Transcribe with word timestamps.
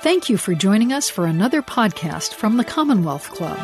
Thank 0.00 0.28
you 0.28 0.36
for 0.36 0.54
joining 0.54 0.92
us 0.92 1.10
for 1.10 1.26
another 1.26 1.60
podcast 1.60 2.32
from 2.32 2.56
the 2.56 2.62
Commonwealth 2.62 3.30
Club. 3.30 3.58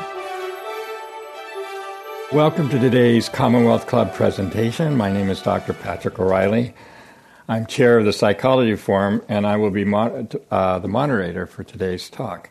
Welcome 2.33 2.69
to 2.71 2.79
today's 2.81 3.29
Commonwealth 3.29 3.87
Club 3.87 4.13
presentation. 4.13 4.97
My 4.97 5.13
name 5.13 5.31
is 5.31 5.41
Dr. 5.41 5.75
Patrick 5.75 6.19
O'Reilly. 6.19 6.75
I'm 7.49 7.67
chair 7.67 7.99
of 7.99 8.05
the 8.05 8.13
Psychology 8.13 8.75
Forum, 8.75 9.23
and 9.29 9.47
I 9.47 9.55
will 9.55 9.71
be 9.71 9.85
uh, 9.95 10.79
the 10.81 10.89
moderator 10.89 11.47
for 11.47 11.63
today's 11.63 12.11
talk. 12.11 12.51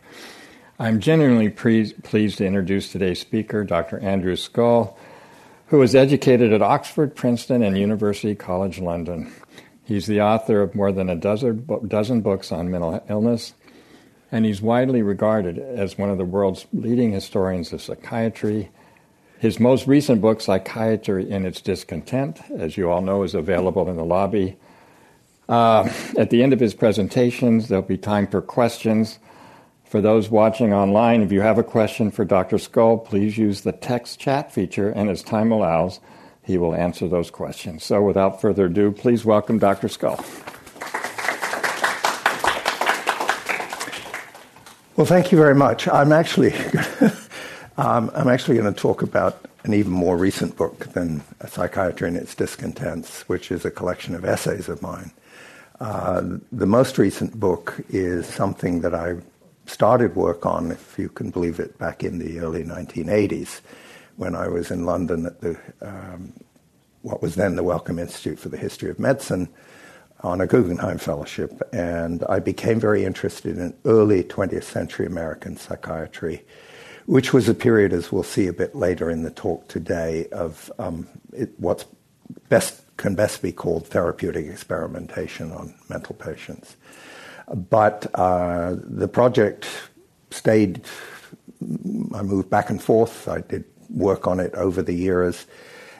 I'm 0.79 1.01
genuinely 1.01 1.49
pre- 1.49 1.91
pleased 1.91 2.37
to 2.37 2.45
introduce 2.45 2.89
today's 2.89 3.19
speaker, 3.19 3.65
Dr. 3.65 3.99
Andrew 3.99 4.37
Scull, 4.37 4.97
who 5.67 5.79
was 5.79 5.93
educated 5.93 6.53
at 6.53 6.61
Oxford, 6.61 7.17
Princeton, 7.17 7.61
and 7.61 7.77
University 7.77 8.33
College 8.33 8.79
London. 8.79 9.29
He's 9.83 10.07
the 10.07 10.21
author 10.21 10.61
of 10.61 10.73
more 10.73 10.93
than 10.93 11.09
a 11.09 11.17
dozen, 11.17 11.67
dozen 11.89 12.21
books 12.21 12.49
on 12.53 12.71
mental 12.71 13.03
illness 13.09 13.53
and 14.33 14.45
he's 14.45 14.63
widely 14.63 15.03
regarded 15.03 15.59
as 15.59 15.95
one 15.95 16.09
of 16.09 16.17
the 16.17 16.25
world's 16.25 16.65
leading 16.73 17.11
historians 17.11 17.71
of 17.71 17.79
psychiatry. 17.79 18.71
His 19.37 19.59
most 19.59 19.85
recent 19.85 20.21
book, 20.21 20.41
Psychiatry 20.41 21.29
in 21.29 21.45
Its 21.45 21.61
Discontent, 21.61 22.41
as 22.49 22.75
you 22.75 22.89
all 22.89 23.01
know, 23.01 23.21
is 23.21 23.35
available 23.35 23.87
in 23.87 23.95
the 23.95 24.03
lobby. 24.03 24.57
Uh, 25.47 25.87
at 26.17 26.31
the 26.31 26.41
end 26.41 26.51
of 26.51 26.59
his 26.59 26.73
presentations, 26.73 27.67
there'll 27.67 27.83
be 27.83 27.95
time 27.95 28.25
for 28.25 28.41
questions. 28.41 29.19
For 29.85 30.01
those 30.01 30.31
watching 30.31 30.73
online, 30.73 31.21
if 31.21 31.31
you 31.31 31.41
have 31.41 31.59
a 31.59 31.63
question 31.63 32.09
for 32.09 32.25
Dr. 32.25 32.57
Scull, 32.57 32.97
please 32.97 33.37
use 33.37 33.61
the 33.61 33.71
text 33.71 34.19
chat 34.19 34.51
feature, 34.51 34.89
and 34.89 35.11
as 35.11 35.21
time 35.21 35.51
allows, 35.51 35.99
he 36.41 36.57
will 36.57 36.73
answer 36.73 37.07
those 37.07 37.29
questions. 37.29 37.83
So, 37.83 38.01
without 38.01 38.41
further 38.41 38.65
ado, 38.65 38.91
please 38.91 39.23
welcome 39.23 39.59
Dr. 39.59 39.89
Scull. 39.89 40.19
Well, 44.95 45.07
thank 45.07 45.31
you 45.31 45.39
very 45.39 45.55
much. 45.55 45.87
I'm 45.87 46.11
actually, 46.11 46.53
um, 47.77 48.11
I'm 48.13 48.27
actually 48.27 48.57
going 48.57 48.71
to 48.71 48.79
talk 48.79 49.01
about 49.01 49.43
an 49.63 49.73
even 49.73 49.91
more 49.91 50.15
recent 50.17 50.55
book 50.55 50.85
than 50.93 51.23
Psychiatry 51.47 52.07
and 52.07 52.15
Its 52.15 52.35
Discontents, 52.35 53.27
which 53.27 53.51
is 53.51 53.65
a 53.65 53.71
collection 53.71 54.13
of 54.13 54.23
essays 54.23 54.69
of 54.69 54.83
mine. 54.83 55.11
Uh, 55.79 56.37
the 56.51 56.67
most 56.67 56.99
recent 56.99 57.39
book 57.39 57.83
is 57.89 58.27
something 58.27 58.81
that 58.81 58.93
I 58.93 59.15
started 59.65 60.15
work 60.15 60.45
on, 60.45 60.71
if 60.71 60.99
you 60.99 61.09
can 61.09 61.31
believe 61.31 61.59
it, 61.59 61.75
back 61.79 62.03
in 62.03 62.19
the 62.19 62.39
early 62.39 62.63
1980s 62.63 63.61
when 64.17 64.35
I 64.35 64.47
was 64.47 64.69
in 64.69 64.85
London 64.85 65.25
at 65.25 65.41
the 65.41 65.57
um, 65.81 66.33
what 67.01 67.19
was 67.19 67.33
then 67.33 67.55
the 67.55 67.63
Wellcome 67.63 67.97
Institute 67.97 68.37
for 68.37 68.49
the 68.49 68.57
History 68.57 68.91
of 68.91 68.99
Medicine 68.99 69.49
on 70.23 70.39
a 70.39 70.47
Guggenheim 70.47 70.97
Fellowship, 70.97 71.61
and 71.73 72.23
I 72.29 72.39
became 72.39 72.79
very 72.79 73.03
interested 73.03 73.57
in 73.57 73.73
early 73.85 74.23
20th 74.23 74.63
century 74.63 75.05
American 75.05 75.57
psychiatry, 75.57 76.45
which 77.05 77.33
was 77.33 77.49
a 77.49 77.53
period, 77.53 77.91
as 77.91 78.11
we'll 78.11 78.23
see 78.23 78.47
a 78.47 78.53
bit 78.53 78.73
later 78.73 79.09
in 79.09 79.23
the 79.23 79.31
talk 79.31 79.67
today, 79.67 80.27
of 80.31 80.71
um, 80.79 81.07
it, 81.33 81.51
what's 81.57 81.85
best 82.47 82.81
can 82.95 83.15
best 83.15 83.41
be 83.41 83.51
called 83.51 83.87
therapeutic 83.87 84.45
experimentation 84.45 85.51
on 85.51 85.73
mental 85.89 86.15
patients. 86.15 86.77
But 87.53 88.07
uh, 88.15 88.75
the 88.77 89.09
project 89.09 89.67
stayed. 90.31 90.81
I 92.13 92.21
moved 92.21 92.49
back 92.49 92.69
and 92.69 92.81
forth. 92.81 93.27
I 93.27 93.41
did 93.41 93.65
work 93.89 94.27
on 94.27 94.39
it 94.39 94.53
over 94.55 94.81
the 94.81 94.93
years 94.93 95.45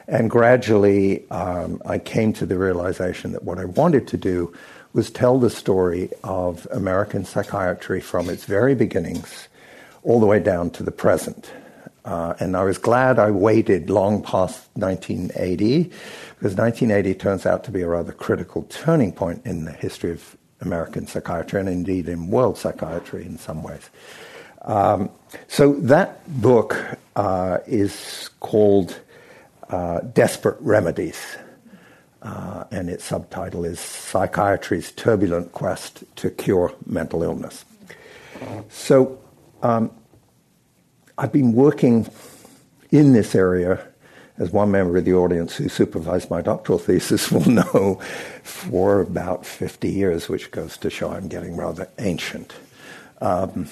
and 0.06 0.30
gradually, 0.30 1.28
um, 1.30 1.80
I 1.86 1.98
came 1.98 2.32
to 2.34 2.46
the 2.46 2.58
realization 2.58 3.32
that 3.32 3.44
what 3.44 3.58
I 3.58 3.64
wanted 3.64 4.06
to 4.08 4.16
do 4.16 4.52
was 4.92 5.10
tell 5.10 5.38
the 5.38 5.50
story 5.50 6.10
of 6.22 6.66
American 6.70 7.24
psychiatry 7.24 8.00
from 8.00 8.28
its 8.28 8.44
very 8.44 8.74
beginnings 8.74 9.48
all 10.02 10.20
the 10.20 10.26
way 10.26 10.38
down 10.38 10.70
to 10.70 10.82
the 10.82 10.92
present. 10.92 11.50
Uh, 12.04 12.34
and 12.38 12.54
I 12.56 12.64
was 12.64 12.76
glad 12.76 13.18
I 13.18 13.30
waited 13.30 13.88
long 13.88 14.22
past 14.22 14.68
1980, 14.74 15.84
because 15.84 16.54
1980 16.54 17.14
turns 17.14 17.46
out 17.46 17.64
to 17.64 17.70
be 17.70 17.80
a 17.80 17.88
rather 17.88 18.12
critical 18.12 18.64
turning 18.64 19.10
point 19.10 19.40
in 19.46 19.64
the 19.64 19.72
history 19.72 20.12
of 20.12 20.36
American 20.60 21.06
psychiatry 21.06 21.60
and 21.60 21.68
indeed 21.68 22.08
in 22.08 22.28
world 22.28 22.58
psychiatry 22.58 23.24
in 23.24 23.38
some 23.38 23.62
ways. 23.62 23.88
Um, 24.62 25.10
so 25.48 25.72
that 25.74 26.20
book 26.40 26.98
uh, 27.16 27.58
is 27.66 28.30
called 28.40 29.00
uh, 29.68 30.00
Desperate 30.00 30.56
Remedies. 30.60 31.36
Uh, 32.22 32.64
and 32.70 32.88
its 32.88 33.04
subtitle 33.04 33.64
is 33.66 33.78
Psychiatry's 33.78 34.90
Turbulent 34.92 35.52
Quest 35.52 36.04
to 36.16 36.30
Cure 36.30 36.72
Mental 36.86 37.22
Illness. 37.22 37.66
So 38.70 39.18
um, 39.62 39.90
I've 41.18 41.32
been 41.32 41.52
working 41.52 42.08
in 42.90 43.12
this 43.12 43.34
area, 43.34 43.86
as 44.38 44.50
one 44.50 44.70
member 44.70 44.96
of 44.96 45.04
the 45.04 45.14
audience 45.14 45.56
who 45.56 45.68
supervised 45.68 46.30
my 46.30 46.40
doctoral 46.40 46.78
thesis 46.78 47.30
will 47.32 47.48
know, 47.48 48.00
for 48.42 49.00
about 49.00 49.44
50 49.44 49.90
years, 49.90 50.28
which 50.28 50.50
goes 50.50 50.76
to 50.78 50.90
show 50.90 51.10
I'm 51.10 51.28
getting 51.28 51.56
rather 51.56 51.88
ancient. 51.98 52.52
Um, 53.20 53.68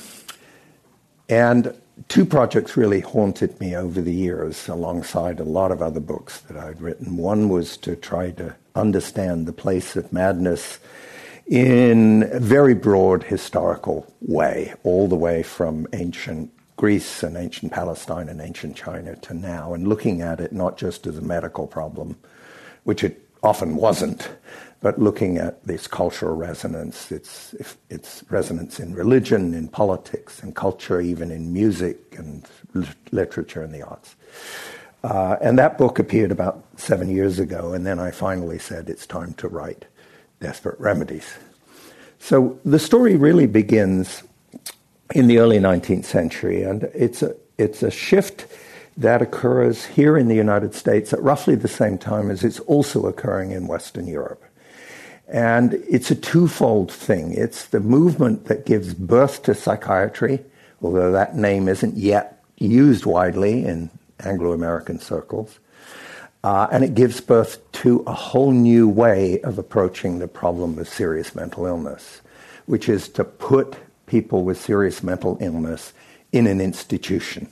and 1.28 1.74
two 2.08 2.24
projects 2.24 2.76
really 2.76 3.00
haunted 3.00 3.58
me 3.60 3.76
over 3.76 4.00
the 4.00 4.12
years, 4.12 4.68
alongside 4.68 5.40
a 5.40 5.44
lot 5.44 5.70
of 5.70 5.82
other 5.82 6.00
books 6.00 6.40
that 6.42 6.56
I'd 6.56 6.80
written. 6.80 7.16
One 7.16 7.48
was 7.48 7.76
to 7.78 7.96
try 7.96 8.30
to 8.32 8.54
understand 8.74 9.46
the 9.46 9.52
place 9.52 9.96
of 9.96 10.12
madness 10.12 10.78
in 11.46 12.28
a 12.30 12.40
very 12.40 12.74
broad 12.74 13.24
historical 13.24 14.12
way, 14.20 14.74
all 14.84 15.08
the 15.08 15.16
way 15.16 15.42
from 15.42 15.86
ancient 15.92 16.50
Greece 16.76 17.22
and 17.22 17.36
ancient 17.36 17.72
Palestine 17.72 18.28
and 18.28 18.40
ancient 18.40 18.76
China 18.76 19.14
to 19.16 19.34
now, 19.34 19.74
and 19.74 19.86
looking 19.86 20.22
at 20.22 20.40
it 20.40 20.52
not 20.52 20.78
just 20.78 21.06
as 21.06 21.18
a 21.18 21.22
medical 21.22 21.66
problem, 21.66 22.16
which 22.84 23.04
it 23.04 23.28
often 23.42 23.76
wasn't, 23.76 24.30
but 24.82 24.98
looking 24.98 25.38
at 25.38 25.64
this 25.64 25.86
cultural 25.86 26.34
resonance, 26.34 27.12
its, 27.12 27.54
its 27.88 28.24
resonance 28.28 28.80
in 28.80 28.94
religion, 28.94 29.54
in 29.54 29.68
politics, 29.68 30.42
in 30.42 30.52
culture, 30.52 31.00
even 31.00 31.30
in 31.30 31.52
music 31.52 32.16
and 32.18 32.44
literature 33.12 33.62
and 33.62 33.72
the 33.72 33.82
arts. 33.82 34.16
Uh, 35.04 35.36
and 35.40 35.56
that 35.58 35.78
book 35.78 36.00
appeared 36.00 36.32
about 36.32 36.64
seven 36.76 37.08
years 37.08 37.38
ago, 37.38 37.72
and 37.72 37.86
then 37.86 38.00
I 38.00 38.10
finally 38.10 38.58
said 38.58 38.90
it's 38.90 39.06
time 39.06 39.34
to 39.34 39.48
write 39.48 39.84
Desperate 40.40 40.78
Remedies. 40.80 41.32
So 42.18 42.58
the 42.64 42.78
story 42.78 43.16
really 43.16 43.46
begins 43.46 44.24
in 45.14 45.28
the 45.28 45.38
early 45.38 45.58
19th 45.58 46.04
century, 46.04 46.62
and 46.62 46.84
it's 46.94 47.22
a, 47.22 47.36
it's 47.56 47.82
a 47.84 47.90
shift 47.90 48.46
that 48.96 49.22
occurs 49.22 49.84
here 49.84 50.18
in 50.18 50.28
the 50.28 50.34
United 50.34 50.74
States 50.74 51.12
at 51.12 51.22
roughly 51.22 51.54
the 51.54 51.68
same 51.68 51.98
time 51.98 52.30
as 52.30 52.42
it's 52.42 52.60
also 52.60 53.06
occurring 53.06 53.52
in 53.52 53.66
Western 53.66 54.06
Europe. 54.06 54.44
And 55.32 55.82
it's 55.88 56.10
a 56.10 56.14
twofold 56.14 56.92
thing. 56.92 57.32
It's 57.32 57.64
the 57.64 57.80
movement 57.80 58.44
that 58.44 58.66
gives 58.66 58.92
birth 58.92 59.42
to 59.44 59.54
psychiatry, 59.54 60.40
although 60.82 61.10
that 61.10 61.34
name 61.34 61.68
isn't 61.68 61.96
yet 61.96 62.44
used 62.58 63.06
widely 63.06 63.64
in 63.64 63.88
Anglo 64.20 64.52
American 64.52 65.00
circles. 65.00 65.58
Uh, 66.44 66.68
and 66.70 66.84
it 66.84 66.94
gives 66.94 67.22
birth 67.22 67.60
to 67.72 68.00
a 68.06 68.12
whole 68.12 68.52
new 68.52 68.86
way 68.86 69.40
of 69.40 69.58
approaching 69.58 70.18
the 70.18 70.28
problem 70.28 70.78
of 70.78 70.86
serious 70.86 71.34
mental 71.34 71.64
illness, 71.64 72.20
which 72.66 72.86
is 72.86 73.08
to 73.08 73.24
put 73.24 73.74
people 74.04 74.44
with 74.44 74.60
serious 74.60 75.02
mental 75.02 75.38
illness 75.40 75.94
in 76.32 76.46
an 76.46 76.60
institution. 76.60 77.50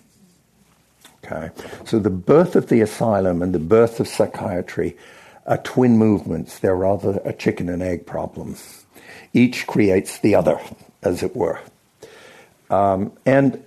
Okay? 1.25 1.49
So 1.87 1.99
the 1.99 2.11
birth 2.11 2.57
of 2.57 2.69
the 2.69 2.83
asylum 2.83 3.41
and 3.41 3.55
the 3.55 3.59
birth 3.59 4.01
of 4.01 4.09
psychiatry 4.09 4.99
are 5.47 5.59
twin 5.59 5.99
movements. 5.99 6.59
They're 6.59 6.77
rather 6.77 7.21
a 7.25 7.33
chicken 7.33 7.69
and 7.69 7.83
egg 7.83 8.07
problem. 8.07 8.57
Each 9.33 9.67
creates 9.67 10.19
the 10.19 10.35
other, 10.35 10.61
as 11.03 11.23
it 11.23 11.35
were. 11.37 11.61
Um, 12.69 13.13
and 13.27 13.63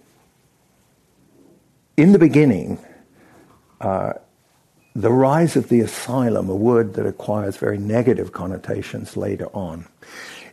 in 1.98 2.12
the 2.12 2.19
beginning, 2.19 2.80
uh, 3.81 4.13
the 4.95 5.12
rise 5.12 5.56
of 5.56 5.69
the 5.69 5.81
asylum, 5.81 6.50
a 6.50 6.56
word 6.56 6.94
that 6.94 7.06
acquires 7.06 7.57
very 7.57 7.77
negative 7.77 8.31
connotations 8.31 9.18
later 9.18 9.48
on, 9.48 9.88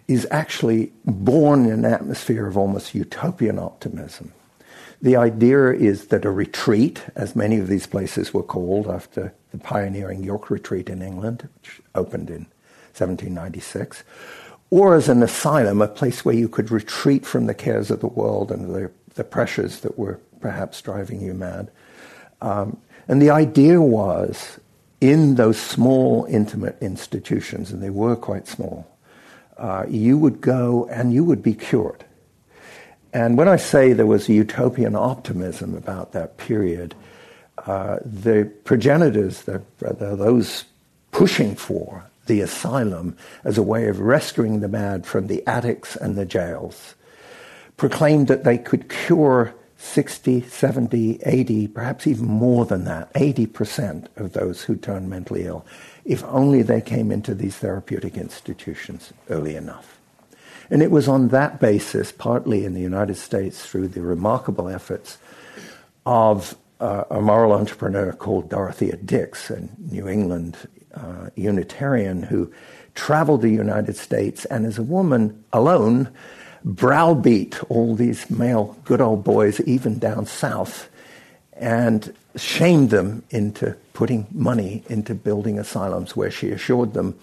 is 0.08 0.26
actually 0.30 0.92
born 1.04 1.66
in 1.66 1.72
an 1.72 1.84
atmosphere 1.84 2.46
of 2.46 2.56
almost 2.56 2.94
utopian 2.94 3.58
optimism. 3.58 4.32
The 5.02 5.16
idea 5.16 5.72
is 5.72 6.08
that 6.08 6.26
a 6.26 6.30
retreat, 6.30 7.02
as 7.16 7.34
many 7.34 7.58
of 7.58 7.68
these 7.68 7.86
places 7.86 8.34
were 8.34 8.42
called 8.42 8.86
after 8.86 9.32
the 9.50 9.58
pioneering 9.58 10.22
York 10.22 10.50
Retreat 10.50 10.90
in 10.90 11.00
England, 11.00 11.48
which 11.56 11.80
opened 11.94 12.28
in 12.28 12.46
1796, 12.96 14.04
or 14.68 14.94
as 14.94 15.08
an 15.08 15.22
asylum, 15.22 15.80
a 15.80 15.88
place 15.88 16.24
where 16.24 16.34
you 16.34 16.48
could 16.48 16.70
retreat 16.70 17.24
from 17.24 17.46
the 17.46 17.54
cares 17.54 17.90
of 17.90 18.00
the 18.00 18.06
world 18.06 18.52
and 18.52 18.74
the, 18.74 18.90
the 19.14 19.24
pressures 19.24 19.80
that 19.80 19.98
were 19.98 20.20
perhaps 20.40 20.80
driving 20.82 21.20
you 21.20 21.32
mad. 21.32 21.70
Um, 22.42 22.76
and 23.08 23.20
the 23.20 23.30
idea 23.30 23.80
was 23.80 24.60
in 25.00 25.36
those 25.36 25.58
small, 25.58 26.26
intimate 26.26 26.76
institutions, 26.82 27.72
and 27.72 27.82
they 27.82 27.90
were 27.90 28.16
quite 28.16 28.46
small, 28.46 28.86
uh, 29.56 29.84
you 29.88 30.18
would 30.18 30.40
go 30.40 30.86
and 30.90 31.12
you 31.12 31.24
would 31.24 31.42
be 31.42 31.54
cured. 31.54 32.04
And 33.12 33.36
when 33.36 33.48
I 33.48 33.56
say 33.56 33.92
there 33.92 34.06
was 34.06 34.28
a 34.28 34.32
utopian 34.32 34.94
optimism 34.94 35.76
about 35.76 36.12
that 36.12 36.36
period, 36.36 36.94
uh, 37.66 37.98
the 38.04 38.50
progenitors, 38.64 39.42
the, 39.42 39.62
the, 39.78 40.16
those 40.16 40.64
pushing 41.12 41.54
for 41.56 42.04
the 42.26 42.40
asylum 42.40 43.16
as 43.44 43.58
a 43.58 43.62
way 43.62 43.88
of 43.88 44.00
rescuing 44.00 44.60
the 44.60 44.68
mad 44.68 45.06
from 45.06 45.26
the 45.26 45.44
attics 45.46 45.96
and 45.96 46.16
the 46.16 46.24
jails, 46.24 46.94
proclaimed 47.76 48.28
that 48.28 48.44
they 48.44 48.58
could 48.58 48.88
cure 48.88 49.54
60, 49.78 50.42
70, 50.42 51.20
80, 51.24 51.68
perhaps 51.68 52.06
even 52.06 52.26
more 52.26 52.66
than 52.66 52.84
that, 52.84 53.12
80% 53.14 54.06
of 54.16 54.34
those 54.34 54.62
who 54.62 54.76
turned 54.76 55.08
mentally 55.08 55.46
ill, 55.46 55.64
if 56.04 56.22
only 56.24 56.62
they 56.62 56.82
came 56.82 57.10
into 57.10 57.34
these 57.34 57.56
therapeutic 57.56 58.16
institutions 58.16 59.12
early 59.30 59.56
enough. 59.56 59.99
And 60.70 60.82
it 60.82 60.90
was 60.90 61.08
on 61.08 61.28
that 61.28 61.58
basis, 61.58 62.12
partly 62.12 62.64
in 62.64 62.74
the 62.74 62.80
United 62.80 63.16
States 63.16 63.66
through 63.66 63.88
the 63.88 64.02
remarkable 64.02 64.68
efforts 64.68 65.18
of 66.06 66.56
uh, 66.78 67.04
a 67.10 67.20
moral 67.20 67.52
entrepreneur 67.52 68.12
called 68.12 68.48
Dorothea 68.48 68.96
Dix, 68.96 69.50
a 69.50 69.68
New 69.78 70.08
England 70.08 70.56
uh, 70.94 71.30
Unitarian 71.34 72.22
who 72.22 72.52
traveled 72.94 73.42
the 73.42 73.50
United 73.50 73.96
States 73.96 74.44
and 74.46 74.64
as 74.64 74.78
a 74.78 74.82
woman 74.82 75.44
alone 75.52 76.08
browbeat 76.64 77.62
all 77.70 77.94
these 77.94 78.30
male 78.30 78.76
good 78.84 79.00
old 79.00 79.24
boys, 79.24 79.60
even 79.62 79.98
down 79.98 80.26
south, 80.26 80.88
and 81.52 82.14
shamed 82.36 82.90
them 82.90 83.22
into 83.30 83.76
putting 83.92 84.26
money 84.30 84.82
into 84.88 85.14
building 85.14 85.58
asylums 85.58 86.16
where 86.16 86.30
she 86.30 86.50
assured 86.50 86.94
them 86.94 87.18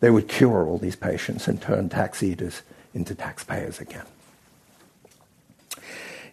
they 0.00 0.10
would 0.10 0.28
cure 0.28 0.66
all 0.66 0.78
these 0.78 0.96
patients 0.96 1.48
and 1.48 1.60
turn 1.60 1.88
tax 1.88 2.22
eaters 2.22 2.62
into 2.94 3.14
taxpayers 3.14 3.80
again. 3.80 4.06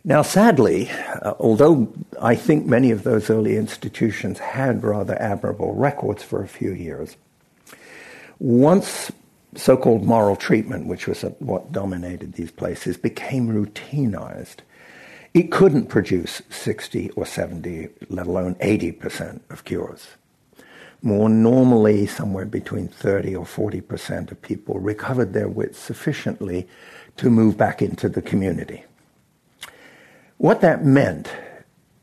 Now, 0.04 0.24
sadly, 0.24 0.90
uh, 1.22 1.34
although 1.40 1.94
I 2.20 2.36
think 2.36 2.66
many 2.66 2.90
of 2.90 3.04
those 3.04 3.30
early 3.30 3.56
institutions 3.56 4.40
had 4.40 4.84
rather 4.84 5.20
admirable 5.22 5.76
records 5.76 6.24
for 6.24 6.42
a 6.44 6.48
few 6.48 6.72
years, 6.72 7.18
once 8.40 9.12
so 9.56 9.78
called 9.78 10.04
moral 10.04 10.36
treatment, 10.36 10.88
which 10.88 11.08
was 11.08 11.22
what 11.40 11.72
dominated 11.72 12.34
these 12.34 12.52
places, 12.52 12.98
became 12.98 13.50
routinized, 13.50 14.58
it 15.34 15.52
couldn't 15.52 15.88
produce 15.88 16.42
60 16.50 17.12
or 17.12 17.26
70, 17.26 17.90
let 18.10 18.28
alone 18.28 18.56
80% 18.56 19.42
of 19.50 19.64
cures. 19.66 20.08
More 21.02 21.30
normally, 21.30 22.06
somewhere 22.06 22.46
between 22.46 22.88
30 22.88 23.36
or 23.36 23.46
40% 23.46 24.32
of 24.32 24.42
people 24.42 24.80
recovered 24.80 25.34
their 25.34 25.48
wits 25.48 25.80
sufficiently 25.80 26.68
to 27.18 27.30
move 27.30 27.58
back 27.58 27.82
into 27.82 28.08
the 28.08 28.22
community. 28.22 28.86
What 30.38 30.62
that 30.62 30.86
meant, 30.86 31.32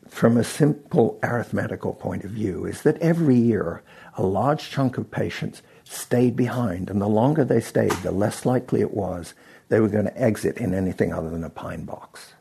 from 0.09 0.37
a 0.37 0.45
simple 0.45 1.19
arithmetical 1.23 1.95
point 1.95 2.25
of 2.25 2.31
view, 2.31 2.67
is 2.67 2.83
that 2.83 2.99
every 2.99 3.37
year 3.37 3.83
a 4.17 4.23
large 4.23 4.69
chunk 4.69 4.99
of 4.99 5.11
patients 5.11 5.63
stayed 5.85 6.35
behind, 6.35 6.91
and 6.91 7.01
the 7.01 7.09
longer 7.09 7.45
they 7.45 7.61
stayed, 7.61 7.93
the 8.03 8.11
less 8.11 8.45
likely 8.45 8.81
it 8.81 8.95
was 8.95 9.35
they 9.69 9.81
were 9.81 9.89
going 9.89 10.07
to 10.07 10.21
exit 10.21 10.59
in 10.59 10.75
anything 10.75 11.13
other 11.13 11.31
than 11.31 11.45
a 11.45 11.51
pine 11.51 11.85
box. 11.85 12.33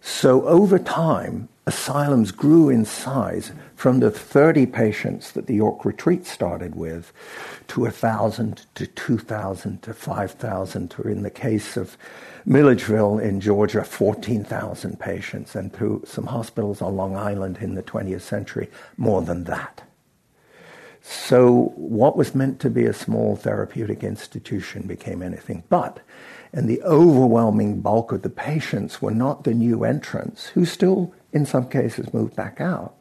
So 0.00 0.46
over 0.46 0.78
time, 0.78 1.48
asylums 1.66 2.30
grew 2.30 2.68
in 2.68 2.84
size 2.84 3.52
from 3.74 4.00
the 4.00 4.10
30 4.10 4.66
patients 4.66 5.32
that 5.32 5.46
the 5.46 5.54
York 5.54 5.84
Retreat 5.84 6.26
started 6.26 6.74
with 6.74 7.12
to 7.68 7.82
1,000 7.82 8.66
to 8.74 8.86
2,000 8.86 9.82
to 9.82 9.94
5,000, 9.94 10.94
or 10.98 11.10
in 11.10 11.22
the 11.22 11.30
case 11.30 11.76
of 11.76 11.96
Milledgeville 12.44 13.18
in 13.18 13.40
Georgia, 13.40 13.82
14,000 13.82 15.00
patients, 15.00 15.54
and 15.54 15.72
to 15.74 16.02
some 16.06 16.26
hospitals 16.26 16.82
on 16.82 16.96
Long 16.96 17.16
Island 17.16 17.58
in 17.60 17.74
the 17.74 17.82
20th 17.82 18.20
century, 18.20 18.68
more 18.98 19.22
than 19.22 19.44
that. 19.44 19.82
So, 21.06 21.72
what 21.76 22.16
was 22.16 22.34
meant 22.34 22.60
to 22.60 22.70
be 22.70 22.86
a 22.86 22.94
small 22.94 23.36
therapeutic 23.36 24.02
institution 24.02 24.86
became 24.86 25.22
anything 25.22 25.62
but. 25.68 26.00
And 26.52 26.66
the 26.66 26.82
overwhelming 26.82 27.80
bulk 27.82 28.12
of 28.12 28.22
the 28.22 28.30
patients 28.30 29.02
were 29.02 29.10
not 29.10 29.44
the 29.44 29.52
new 29.52 29.84
entrants, 29.84 30.46
who 30.48 30.64
still, 30.64 31.12
in 31.34 31.44
some 31.44 31.68
cases, 31.68 32.14
moved 32.14 32.34
back 32.36 32.60
out, 32.60 32.94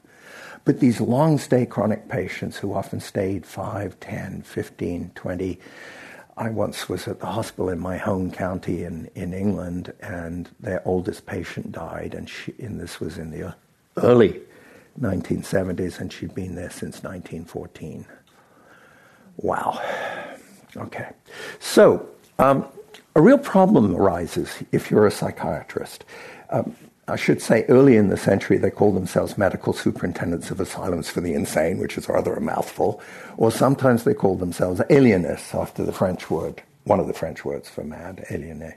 but 0.65 0.79
these 0.79 0.99
long 0.99 1.37
stay 1.37 1.65
chronic 1.65 2.09
patients 2.09 2.57
who 2.57 2.73
often 2.73 2.99
stayed 2.99 3.45
5, 3.45 3.99
10, 3.99 4.41
15, 4.41 5.11
20. 5.13 5.59
I 6.35 6.49
once 6.49 6.89
was 6.89 7.07
at 7.07 7.19
the 7.19 7.27
hospital 7.27 7.69
in 7.69 7.79
my 7.79 7.97
home 7.97 8.31
county 8.31 8.83
in, 8.83 9.09
in 9.13 9.33
England, 9.33 9.93
and 10.01 10.49
their 10.59 10.81
oldest 10.85 11.27
patient 11.27 11.71
died, 11.71 12.15
and, 12.15 12.27
she, 12.27 12.53
and 12.59 12.79
this 12.79 12.99
was 12.99 13.19
in 13.19 13.29
the 13.29 13.55
early 13.97 14.41
1970s, 14.99 15.99
and 15.99 16.11
she'd 16.11 16.33
been 16.33 16.55
there 16.55 16.71
since 16.71 17.03
1914. 17.03 18.05
Wow. 19.37 19.79
Okay. 20.75 21.09
So, 21.59 22.09
um, 22.39 22.65
a 23.15 23.21
real 23.21 23.37
problem 23.37 23.95
arises 23.95 24.63
if 24.71 24.89
you're 24.89 25.05
a 25.05 25.11
psychiatrist. 25.11 26.03
Um, 26.49 26.75
I 27.07 27.17
should 27.17 27.41
say 27.41 27.65
early 27.67 27.97
in 27.97 28.07
the 28.07 28.17
century 28.17 28.57
they 28.57 28.69
called 28.69 28.95
themselves 28.95 29.37
medical 29.37 29.73
superintendents 29.73 30.51
of 30.51 30.59
asylums 30.61 31.09
for 31.09 31.19
the 31.19 31.33
insane, 31.33 31.77
which 31.77 31.97
is 31.97 32.07
rather 32.07 32.33
a 32.33 32.41
mouthful, 32.41 33.01
or 33.35 33.51
sometimes 33.51 34.03
they 34.03 34.13
called 34.13 34.39
themselves 34.39 34.81
alienists 34.89 35.53
after 35.53 35.83
the 35.83 35.91
French 35.91 36.29
word, 36.29 36.63
one 36.85 37.01
of 37.01 37.07
the 37.07 37.13
French 37.13 37.43
words 37.43 37.69
for 37.69 37.83
mad, 37.83 38.25
aliéné. 38.29 38.75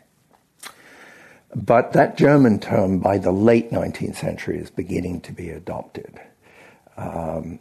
But 1.55 1.93
that 1.93 2.17
German 2.17 2.59
term, 2.59 2.99
by 2.99 3.19
the 3.19 3.31
late 3.31 3.71
19th 3.71 4.17
century, 4.17 4.59
is 4.59 4.71
beginning 4.71 5.21
to 5.23 5.33
be 5.33 5.51
adopted. 5.51 6.21
Um, 6.97 7.61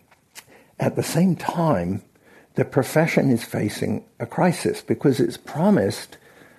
at 0.80 0.96
the 0.96 1.04
same 1.04 1.36
time, 1.36 2.02
the 2.56 2.66
profession 2.66 3.30
is 3.30 3.44
facing 3.44 4.04
a 4.20 4.26
crisis 4.26 4.82
because 4.82 5.20
it's 5.20 5.38
promised 5.38 6.18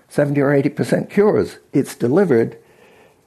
70 0.09 0.41
or 0.41 0.51
80% 0.51 1.11
cures. 1.11 1.59
It's 1.73 1.97
delivered 1.97 2.57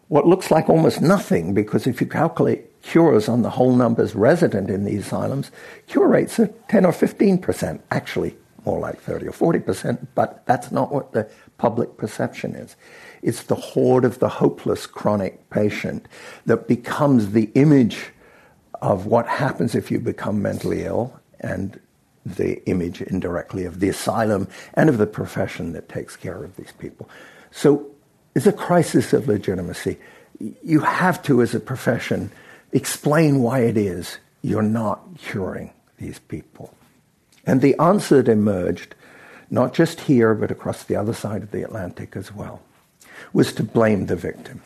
what 0.09 0.27
looks 0.27 0.51
like 0.51 0.69
almost 0.69 1.01
nothing 1.01 1.53
because 1.53 1.87
if 1.87 2.01
you 2.01 2.07
calculate 2.07 2.81
cures 2.81 3.29
on 3.29 3.43
the 3.43 3.49
whole 3.51 3.75
numbers 3.75 4.15
resident 4.15 4.69
in 4.69 4.83
these 4.83 5.05
asylums, 5.05 5.51
cure 5.87 6.07
rates 6.07 6.39
are 6.39 6.47
10 6.67 6.85
or 6.85 6.91
15%, 6.91 7.79
actually 7.91 8.35
more 8.65 8.79
like 8.79 8.99
30 8.99 9.27
or 9.27 9.31
40%, 9.31 10.07
but 10.15 10.45
that's 10.45 10.71
not 10.71 10.91
what 10.91 11.13
the 11.13 11.29
public 11.57 11.97
perception 11.97 12.55
is. 12.55 12.75
It's 13.21 13.43
the 13.43 13.55
horde 13.55 14.03
of 14.03 14.19
the 14.19 14.29
hopeless 14.29 14.87
chronic 14.87 15.49
patient 15.51 16.07
that 16.45 16.67
becomes 16.67 17.31
the 17.31 17.51
image 17.53 18.11
of 18.81 19.05
what 19.05 19.27
happens 19.27 19.75
if 19.75 19.91
you 19.91 19.99
become 19.99 20.41
mentally 20.41 20.83
ill 20.83 21.19
and 21.39 21.79
the 22.25 22.63
image 22.67 23.01
indirectly 23.01 23.65
of 23.65 23.79
the 23.79 23.89
asylum 23.89 24.47
and 24.73 24.89
of 24.89 24.97
the 24.97 25.07
profession 25.07 25.73
that 25.73 25.87
takes 25.87 26.15
care 26.15 26.43
of 26.43 26.55
these 26.55 26.71
people. 26.79 27.09
So 27.51 27.89
it's 28.35 28.47
a 28.47 28.53
crisis 28.53 29.13
of 29.13 29.27
legitimacy. 29.27 29.97
You 30.63 30.79
have 30.81 31.21
to, 31.23 31.41
as 31.41 31.53
a 31.53 31.59
profession, 31.59 32.31
explain 32.71 33.41
why 33.41 33.59
it 33.59 33.77
is 33.77 34.17
you're 34.41 34.61
not 34.61 35.01
curing 35.17 35.73
these 35.97 36.19
people. 36.19 36.73
And 37.45 37.61
the 37.61 37.75
answer 37.79 38.21
that 38.21 38.31
emerged, 38.31 38.95
not 39.49 39.73
just 39.73 40.01
here, 40.01 40.33
but 40.33 40.51
across 40.51 40.83
the 40.83 40.95
other 40.95 41.13
side 41.13 41.43
of 41.43 41.51
the 41.51 41.63
Atlantic 41.63 42.15
as 42.15 42.33
well, 42.33 42.61
was 43.33 43.53
to 43.53 43.63
blame 43.63 44.05
the 44.05 44.15
victim. 44.15 44.61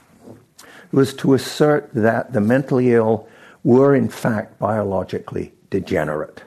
It 0.60 0.94
was 0.94 1.14
to 1.16 1.34
assert 1.34 1.90
that 1.94 2.34
the 2.34 2.42
mentally 2.42 2.94
ill 2.94 3.28
were, 3.64 3.96
in 3.96 4.10
fact, 4.10 4.60
biologically 4.60 5.54
degenerate. 5.70 6.44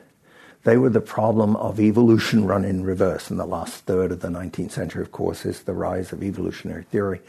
They 0.66 0.78
were 0.78 0.90
the 0.90 1.00
problem 1.00 1.54
of 1.54 1.78
evolution 1.78 2.44
run 2.44 2.64
in 2.64 2.82
reverse. 2.82 3.30
In 3.30 3.36
the 3.36 3.46
last 3.46 3.84
third 3.84 4.10
of 4.10 4.18
the 4.18 4.26
19th 4.26 4.72
century, 4.72 5.00
of 5.00 5.12
course, 5.12 5.46
is 5.46 5.62
the 5.62 5.72
rise 5.72 6.12
of 6.12 6.24
evolutionary 6.24 6.82
theory. 6.82 7.20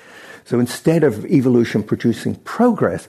So 0.43 0.59
instead 0.59 1.03
of 1.03 1.23
evolution 1.23 1.83
producing 1.83 2.33
progress, 2.37 3.07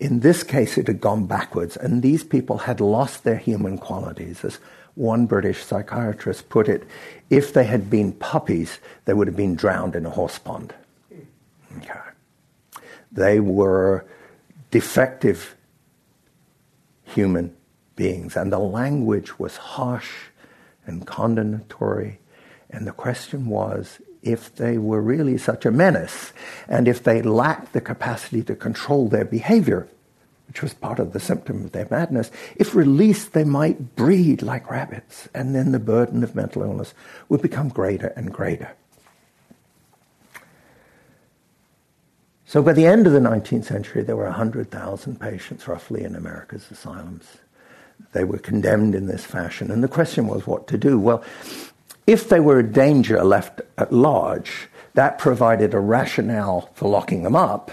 in 0.00 0.18
this 0.18 0.42
case, 0.42 0.78
it 0.78 0.88
had 0.88 1.00
gone 1.00 1.26
backwards, 1.26 1.76
and 1.76 2.02
these 2.02 2.24
people 2.24 2.58
had 2.58 2.80
lost 2.80 3.22
their 3.22 3.36
human 3.36 3.78
qualities. 3.78 4.44
As 4.44 4.58
one 4.96 5.26
British 5.26 5.62
psychiatrist 5.62 6.48
put 6.48 6.68
it, 6.68 6.82
if 7.30 7.52
they 7.52 7.62
had 7.62 7.88
been 7.88 8.14
puppies, 8.14 8.80
they 9.04 9.14
would 9.14 9.28
have 9.28 9.36
been 9.36 9.54
drowned 9.54 9.94
in 9.94 10.04
a 10.04 10.10
horse 10.10 10.40
pond. 10.40 10.74
Okay. 11.76 12.00
They 13.12 13.38
were 13.38 14.04
defective 14.72 15.54
human 17.04 17.54
beings, 17.98 18.36
and 18.36 18.50
the 18.50 18.58
language 18.58 19.38
was 19.38 19.58
harsh 19.58 20.10
and 20.86 21.06
condemnatory. 21.06 22.20
And 22.70 22.86
the 22.86 22.92
question 22.92 23.46
was 23.46 23.98
if 24.22 24.54
they 24.54 24.78
were 24.78 25.02
really 25.02 25.36
such 25.36 25.66
a 25.66 25.70
menace, 25.70 26.32
and 26.68 26.88
if 26.88 27.02
they 27.02 27.20
lacked 27.20 27.72
the 27.72 27.80
capacity 27.80 28.42
to 28.44 28.54
control 28.54 29.08
their 29.08 29.24
behavior, 29.24 29.88
which 30.46 30.62
was 30.62 30.72
part 30.72 30.98
of 30.98 31.12
the 31.12 31.20
symptom 31.20 31.64
of 31.64 31.72
their 31.72 31.88
madness, 31.90 32.30
if 32.56 32.74
released, 32.74 33.32
they 33.32 33.44
might 33.44 33.96
breed 33.96 34.40
like 34.40 34.70
rabbits, 34.70 35.28
and 35.34 35.54
then 35.54 35.72
the 35.72 35.78
burden 35.78 36.22
of 36.22 36.34
mental 36.34 36.62
illness 36.62 36.94
would 37.28 37.42
become 37.42 37.68
greater 37.68 38.08
and 38.16 38.32
greater. 38.32 38.70
So 42.46 42.62
by 42.62 42.72
the 42.72 42.86
end 42.86 43.06
of 43.06 43.12
the 43.12 43.18
19th 43.18 43.66
century, 43.66 44.02
there 44.02 44.16
were 44.16 44.24
100,000 44.24 45.20
patients 45.20 45.68
roughly 45.68 46.02
in 46.04 46.14
America's 46.14 46.70
asylums. 46.70 47.38
They 48.12 48.24
were 48.24 48.38
condemned 48.38 48.94
in 48.94 49.06
this 49.06 49.24
fashion. 49.24 49.70
And 49.70 49.82
the 49.82 49.88
question 49.88 50.26
was 50.26 50.46
what 50.46 50.66
to 50.68 50.78
do. 50.78 50.98
Well, 50.98 51.22
if 52.06 52.28
they 52.28 52.40
were 52.40 52.58
a 52.58 52.62
danger 52.62 53.22
left 53.22 53.60
at 53.76 53.92
large, 53.92 54.68
that 54.94 55.18
provided 55.18 55.74
a 55.74 55.80
rationale 55.80 56.70
for 56.74 56.88
locking 56.88 57.22
them 57.22 57.36
up 57.36 57.70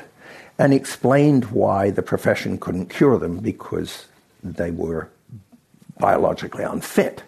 and 0.59 0.73
explained 0.73 1.45
why 1.45 1.89
the 1.89 2.01
profession 2.01 2.57
couldn't 2.57 2.87
cure 2.87 3.17
them 3.17 3.37
because 3.37 4.07
they 4.43 4.71
were 4.71 5.09
biologically 5.99 6.63
unfit. 6.63 7.23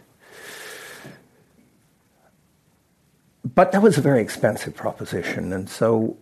But 3.55 3.71
that 3.71 3.81
was 3.81 3.97
a 3.97 4.01
very 4.01 4.21
expensive 4.21 4.75
proposition, 4.75 5.53
and 5.53 5.69
so 5.69 6.17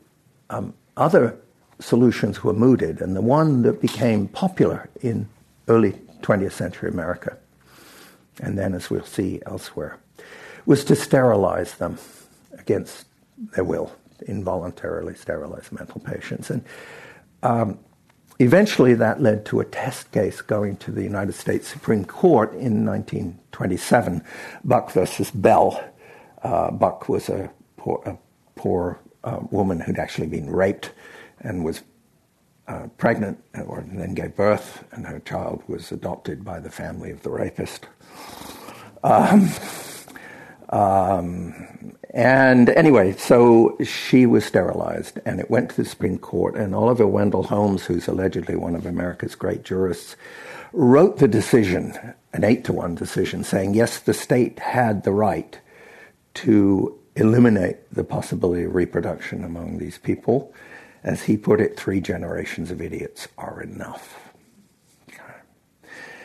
um, 0.50 0.74
other 0.96 1.36
solutions 1.80 2.44
were 2.44 2.54
mooted, 2.54 3.02
and 3.02 3.16
the 3.16 3.22
one 3.22 3.64
that 3.64 3.82
became 3.82 4.28
popular 4.28 4.90
in 5.02 5.28
early 5.68 6.00
20th 6.22 6.54
century 6.54 6.90
America, 6.90 7.38
and 8.42 8.58
then 8.58 8.74
as 8.74 8.90
we'll 8.90 9.06
see 9.06 9.42
elsewhere, 9.46 10.00
was 10.66 10.84
to 10.86 10.96
sterilize 10.96 11.76
them 11.76 11.98
against 12.58 13.06
their 13.54 13.64
will, 13.64 13.92
involuntarily 14.28 15.16
sterilize 15.16 15.72
mental 15.72 16.02
patients. 16.02 16.50
And 16.50 16.64
um, 17.44 17.80
eventually 18.40 18.94
that 18.96 19.22
led 19.22 19.46
to 19.48 19.60
a 19.60 19.66
test 19.66 20.12
case 20.12 20.42
going 20.42 20.78
to 20.78 20.92
the 20.92 21.04
United 21.04 21.34
States 21.34 21.68
Supreme 21.68 22.06
Court 22.06 22.52
in 22.54 22.86
1927, 22.86 24.24
Buck 24.64 24.92
versus 24.92 25.32
Bell. 25.32 25.84
Uh, 26.42 26.72
Buck 26.72 27.10
was 27.10 27.30
a 27.30 27.52
poor, 27.78 28.02
a 28.06 28.18
poor 28.56 29.00
uh, 29.24 29.40
woman 29.52 29.80
who'd 29.80 30.00
actually 30.00 30.28
been 30.28 30.50
raped 30.50 30.92
and 31.42 31.64
was 31.64 31.82
uh, 32.68 32.88
pregnant 32.98 33.44
or 33.66 33.84
then 33.88 34.14
gave 34.14 34.36
birth, 34.36 34.84
and 34.92 35.06
her 35.06 35.20
child 35.20 35.64
was 35.68 35.92
adopted 35.92 36.44
by 36.44 36.60
the 36.60 36.70
family 36.70 37.12
of 37.12 37.22
the 37.24 37.30
rapist. 37.30 37.88
Um, 39.04 39.50
um, 40.70 41.96
and 42.12 42.70
anyway, 42.70 43.14
so 43.14 43.78
she 43.84 44.26
was 44.26 44.46
sterilized, 44.46 45.20
and 45.26 45.40
it 45.40 45.52
went 45.52 45.70
to 45.72 45.76
the 45.76 45.86
Supreme 45.86 46.18
Court. 46.18 46.56
And 46.56 46.74
Oliver 46.74 47.06
Wendell 47.06 47.44
Holmes, 47.44 47.86
who's 47.86 48.08
allegedly 48.08 48.56
one 48.56 48.76
of 48.76 48.86
America's 48.86 49.36
great 49.36 49.64
jurists, 49.64 50.16
wrote 50.74 51.18
the 51.18 51.28
decision, 51.28 51.94
an 52.34 52.44
eight 52.44 52.64
to 52.66 52.74
one 52.74 52.96
decision, 52.96 53.44
saying 53.44 53.74
yes, 53.74 54.00
the 54.00 54.14
state 54.14 54.60
had 54.60 55.04
the 55.04 55.12
right 55.12 55.60
to 56.36 57.00
eliminate 57.16 57.78
the 57.92 58.04
possibility 58.04 58.64
of 58.64 58.76
reproduction 58.76 59.44
among 59.44 59.78
these 59.78 59.98
people. 59.98 60.54
As 61.06 61.24
he 61.24 61.38
put 61.38 61.62
it, 61.62 61.78
three 61.78 62.02
generations 62.02 62.72
of 62.72 62.82
idiots 62.82 63.28
are 63.38 63.62
enough. 63.62 64.20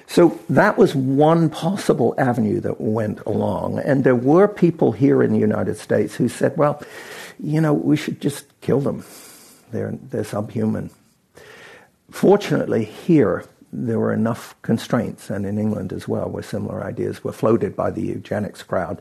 So 0.07 0.41
that 0.49 0.77
was 0.77 0.93
one 0.93 1.51
possible 1.51 2.17
avenue 2.19 2.59
that 2.63 2.81
went 2.81 3.21
along. 3.27 3.79
And 3.79 4.03
there 4.03 4.17
were 4.17 4.49
people 4.49 4.91
here 4.91 5.23
in 5.23 5.33
the 5.33 5.39
United 5.39 5.77
States 5.77 6.17
who 6.17 6.29
said, 6.29 6.57
well, 6.57 6.83
you 7.39 7.61
know, 7.61 7.73
we 7.73 7.97
should 7.97 8.21
just 8.21 8.47
kill 8.61 8.81
them. 8.81 9.05
They're, 9.71 9.93
they're 9.93 10.25
subhuman. 10.25 10.91
Fortunately, 12.11 12.85
here, 12.85 13.45
there 13.73 14.01
were 14.01 14.13
enough 14.13 14.61
constraints, 14.63 15.31
and 15.31 15.47
in 15.47 15.61
England 15.61 15.93
as 15.93 16.09
well, 16.09 16.29
where 16.29 16.43
similar 16.43 16.83
ideas 16.83 17.23
were 17.23 17.33
floated 17.33 17.77
by 17.77 17.93
the 17.93 18.03
eugenics 18.03 18.65
crowd, 18.65 19.01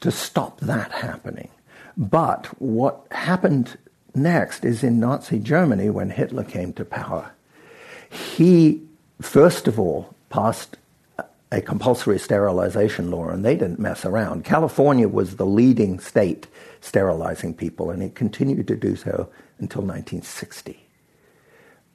to 0.00 0.10
stop 0.10 0.60
that 0.60 0.92
happening. 0.92 1.48
But 1.96 2.46
what 2.60 3.06
happened 3.10 3.78
next 4.14 4.64
is 4.64 4.82
in 4.82 5.00
Nazi 5.00 5.38
Germany 5.38 5.90
when 5.90 6.10
Hitler 6.10 6.44
came 6.44 6.72
to 6.74 6.84
power. 6.84 7.32
He, 8.10 8.82
first 9.20 9.68
of 9.68 9.78
all, 9.78 10.14
passed 10.28 10.76
a 11.52 11.60
compulsory 11.60 12.18
sterilization 12.18 13.10
law, 13.10 13.28
and 13.28 13.44
they 13.44 13.54
didn't 13.54 13.78
mess 13.78 14.04
around. 14.06 14.44
California 14.44 15.06
was 15.06 15.36
the 15.36 15.46
leading 15.46 16.00
state 16.00 16.46
sterilizing 16.80 17.54
people, 17.54 17.90
and 17.90 18.02
it 18.02 18.14
continued 18.14 18.66
to 18.68 18.76
do 18.76 18.96
so 18.96 19.28
until 19.58 19.82
1960. 19.82 20.82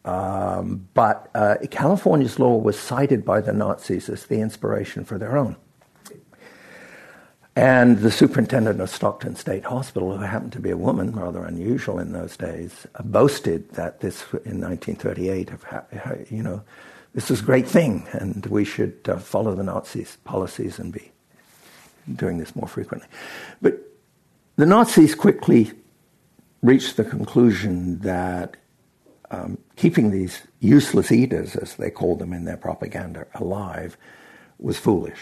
Um, 0.05 0.87
but 0.93 1.29
uh, 1.35 1.57
California's 1.69 2.39
law 2.39 2.55
was 2.55 2.79
cited 2.79 3.25
by 3.25 3.41
the 3.41 3.51
Nazis 3.51 4.09
as 4.09 4.27
the 4.27 4.39
inspiration 4.39 5.03
for 5.03 5.17
their 5.17 5.37
own. 5.37 5.57
And 7.57 7.97
the 8.01 8.11
superintendent 8.11 8.79
of 8.81 8.87
Stockton 8.91 9.35
State 9.35 9.63
Hospital, 9.63 10.15
who 10.15 10.23
happened 10.23 10.51
to 10.51 10.59
be 10.59 10.69
a 10.69 10.77
woman, 10.77 11.11
rather 11.13 11.43
unusual 11.43 11.97
in 11.97 12.11
those 12.11 12.37
days, 12.37 12.85
boasted 13.03 13.71
that 13.71 13.99
this 13.99 14.21
in 14.45 14.61
1938, 14.61 15.49
you 16.29 16.43
know, 16.43 16.61
this 17.15 17.31
is 17.31 17.39
a 17.39 17.43
great 17.43 17.67
thing, 17.67 18.05
and 18.11 18.45
we 18.45 18.63
should 18.63 18.99
uh, 19.09 19.17
follow 19.17 19.55
the 19.55 19.63
Nazis' 19.63 20.17
policies 20.17 20.77
and 20.77 20.93
be 20.93 21.11
doing 22.15 22.37
this 22.37 22.55
more 22.55 22.67
frequently. 22.67 23.07
But 23.59 23.79
the 24.57 24.67
Nazis 24.67 25.15
quickly 25.15 25.71
reached 26.61 26.95
the 26.95 27.05
conclusion 27.05 27.97
that 28.01 28.55
um, 29.31 29.57
keeping 29.75 30.11
these 30.11 30.43
useless 30.59 31.11
eaters, 31.11 31.55
as 31.55 31.75
they 31.77 31.89
called 31.89 32.19
them 32.19 32.33
in 32.33 32.45
their 32.45 32.55
propaganda, 32.55 33.25
alive 33.33 33.97
was 34.59 34.77
foolish. 34.77 35.17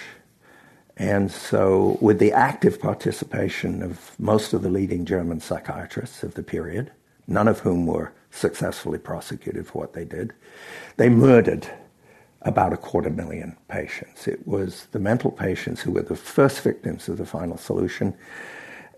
And 0.97 1.29
so, 1.31 1.97
with 1.99 2.19
the 2.19 2.31
active 2.31 2.79
participation 2.79 3.83
of 3.83 4.11
most 4.17 4.53
of 4.53 4.61
the 4.61 4.69
leading 4.69 5.05
German 5.05 5.41
psychiatrists 5.41 6.23
of 6.23 6.35
the 6.35 6.43
period, 6.43 6.91
none 7.27 7.47
of 7.47 7.59
whom 7.59 7.85
were 7.85 8.13
successfully 8.31 8.97
prosecuted 8.97 9.67
for 9.67 9.79
what 9.79 9.93
they 9.93 10.05
did, 10.05 10.33
they 10.97 11.09
murdered 11.09 11.67
about 12.43 12.71
a 12.71 12.77
quarter 12.77 13.09
million 13.09 13.57
patients. 13.67 14.27
It 14.27 14.47
was 14.47 14.87
the 14.91 14.99
mental 14.99 15.31
patients 15.31 15.81
who 15.81 15.91
were 15.91 16.03
the 16.03 16.15
first 16.15 16.61
victims 16.61 17.09
of 17.09 17.17
the 17.17 17.25
final 17.25 17.57
solution. 17.57 18.15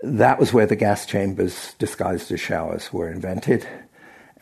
That 0.04 0.38
was 0.38 0.54
where 0.54 0.66
the 0.66 0.76
gas 0.76 1.06
chambers 1.06 1.74
disguised 1.80 2.32
as 2.32 2.40
showers 2.40 2.92
were 2.94 3.10
invented. 3.10 3.68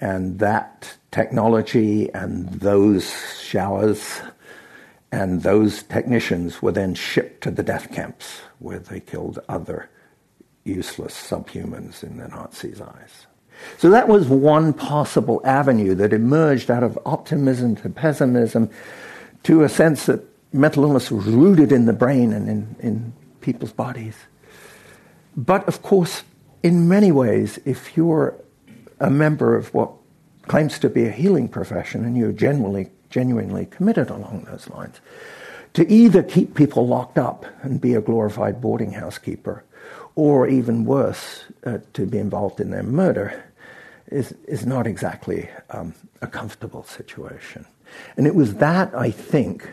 And 0.01 0.39
that 0.39 0.97
technology 1.11 2.11
and 2.13 2.49
those 2.49 3.13
showers 3.39 4.21
and 5.15 5.43
those 5.43 5.83
technicians 5.83 6.61
were 6.61 6.73
then 6.73 6.93
shipped 6.93 7.39
to 7.41 7.49
the 7.49 7.63
death 7.63 7.89
camps 7.93 8.41
where 8.59 8.79
they 8.79 8.99
killed 8.99 9.39
other 9.47 9.89
useless 10.65 11.13
subhumans 11.13 12.03
in 12.03 12.17
the 12.17 12.27
Nazis' 12.27 12.81
eyes. 12.81 13.25
So 13.77 13.89
that 13.91 14.09
was 14.09 14.27
one 14.27 14.73
possible 14.73 15.39
avenue 15.45 15.95
that 15.95 16.11
emerged 16.11 16.69
out 16.69 16.83
of 16.83 16.99
optimism 17.05 17.77
to 17.77 17.89
pessimism 17.89 18.69
to 19.43 19.63
a 19.63 19.69
sense 19.69 20.05
that 20.07 20.21
mental 20.51 20.83
illness 20.83 21.09
was 21.09 21.25
rooted 21.27 21.71
in 21.71 21.85
the 21.85 21.93
brain 21.93 22.33
and 22.33 22.49
in, 22.49 22.75
in 22.79 23.13
people's 23.39 23.71
bodies. 23.71 24.17
But 25.37 25.65
of 25.65 25.81
course, 25.81 26.23
in 26.61 26.89
many 26.89 27.13
ways, 27.13 27.57
if 27.63 27.95
you're 27.95 28.35
a 28.99 29.09
member 29.09 29.55
of 29.55 29.73
what 29.73 29.91
claims 30.49 30.77
to 30.79 30.89
be 30.89 31.05
a 31.05 31.11
healing 31.11 31.47
profession 31.47 32.03
and 32.03 32.17
you're 32.17 32.33
genuinely, 32.33 32.91
genuinely 33.15 33.65
committed 33.67 34.09
along 34.09 34.45
those 34.51 34.69
lines, 34.69 34.99
to 35.71 35.89
either 35.89 36.21
keep 36.21 36.53
people 36.53 36.85
locked 36.85 37.17
up 37.17 37.45
and 37.63 37.79
be 37.79 37.93
a 37.95 38.01
glorified 38.01 38.59
boarding 38.59 38.91
house 38.91 39.17
keeper, 39.17 39.63
or 40.15 40.49
even 40.49 40.83
worse, 40.83 41.45
uh, 41.65 41.77
to 41.93 42.05
be 42.05 42.17
involved 42.17 42.59
in 42.59 42.71
their 42.71 42.83
murder, 42.83 43.41
is, 44.11 44.33
is 44.49 44.65
not 44.65 44.85
exactly 44.85 45.49
um, 45.69 45.93
a 46.21 46.27
comfortable 46.27 46.83
situation. 46.83 47.65
And 48.17 48.27
it 48.27 48.35
was 48.35 48.55
that, 48.55 48.93
I 48.93 49.11
think, 49.11 49.71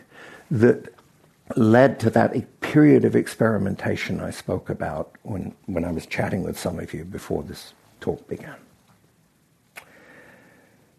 that 0.53 0.95
led 1.57 1.99
to 1.99 2.11
that 2.11 2.31
period 2.61 3.05
of 3.05 3.17
experimentation 3.17 4.21
I 4.21 4.31
spoke 4.31 4.71
about 4.71 5.17
when, 5.25 5.53
when 5.67 5.85
I 5.85 5.91
was 5.91 6.07
chatting 6.07 6.45
with 6.45 6.57
some 6.57 6.79
of 6.79 6.95
you 6.95 7.05
before 7.05 7.43
this 7.43 7.75
talk 8.01 8.29
began. 8.29 8.62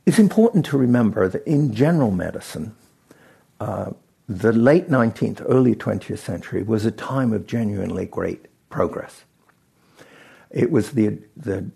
It's 0.05 0.19
important 0.19 0.65
to 0.67 0.77
remember 0.77 1.29
that 1.29 1.45
in 1.47 1.73
general 1.73 2.11
medicine, 2.11 2.75
uh, 3.59 3.91
the 4.27 4.51
late 4.51 4.89
19th, 4.89 5.45
early 5.47 5.75
20th 5.75 6.19
century 6.19 6.63
was 6.63 6.85
a 6.85 6.91
time 6.91 7.33
of 7.33 7.47
genuinely 7.47 8.05
great 8.05 8.47
progress. 8.69 9.23
It 10.49 10.71
was 10.71 10.91
the, 10.91 11.19
the 11.37 11.69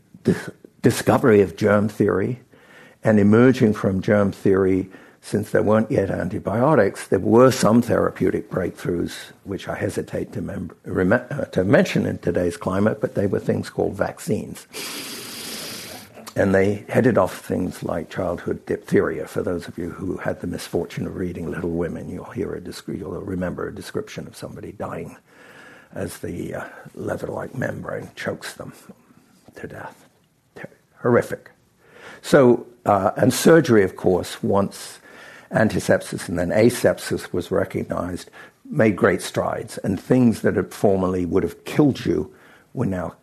discovery 0.81 1.41
of 1.41 1.55
germ 1.55 1.87
theory, 1.89 2.39
and 3.03 3.19
emerging 3.19 3.73
from 3.73 4.01
germ 4.01 4.31
theory, 4.31 4.89
since 5.21 5.51
there 5.51 5.63
weren't 5.63 5.91
yet 5.91 6.09
antibiotics, 6.09 7.07
there 7.07 7.19
were 7.19 7.51
some 7.51 7.81
therapeutic 7.81 8.49
breakthroughs, 8.49 9.31
which 9.43 9.67
I 9.67 9.75
hesitate 9.75 10.33
to, 10.33 10.41
mem- 10.41 10.71
rem- 10.83 11.13
uh, 11.13 11.45
to 11.45 11.63
mention 11.63 12.05
in 12.05 12.17
today's 12.17 12.57
climate, 12.57 12.99
but 12.99 13.15
they 13.15 13.27
were 13.27 13.39
things 13.39 13.69
called 13.69 13.95
vaccines. 13.95 14.67
And 16.37 16.53
they 16.53 16.85
headed 16.87 17.17
off 17.17 17.39
things 17.39 17.83
like 17.83 18.09
childhood 18.09 18.65
diphtheria. 18.65 19.27
For 19.27 19.41
those 19.41 19.67
of 19.67 19.77
you 19.77 19.89
who 19.89 20.17
had 20.17 20.41
the 20.41 20.47
misfortune 20.47 21.07
of 21.07 21.15
reading 21.15 21.49
Little 21.49 21.71
Women, 21.71 22.09
you'll 22.09 22.25
hear 22.25 22.53
a 22.53 22.61
descri- 22.61 22.99
you'll 22.99 23.19
remember 23.21 23.67
a 23.67 23.73
description 23.73 24.27
of 24.27 24.35
somebody 24.35 24.71
dying 24.71 25.17
as 25.93 26.19
the 26.19 26.53
uh, 26.53 26.65
leather-like 26.93 27.55
membrane 27.55 28.09
chokes 28.15 28.53
them 28.53 28.73
to 29.55 29.67
death 29.67 30.07
horrific. 31.01 31.51
So, 32.21 32.67
uh, 32.85 33.11
and 33.15 33.33
surgery, 33.33 33.83
of 33.83 33.95
course, 33.95 34.43
once 34.43 34.99
antisepsis 35.51 36.27
and 36.27 36.37
then 36.37 36.49
asepsis 36.49 37.31
was 37.31 37.51
recognized, 37.51 38.29
made 38.69 38.95
great 38.95 39.21
strides. 39.21 39.77
And 39.79 39.99
things 39.99 40.41
that 40.41 40.55
had 40.55 40.73
formerly 40.73 41.25
would 41.25 41.43
have 41.43 41.63
killed 41.65 42.05
you 42.05 42.33
were 42.73 42.85
now 42.85 43.15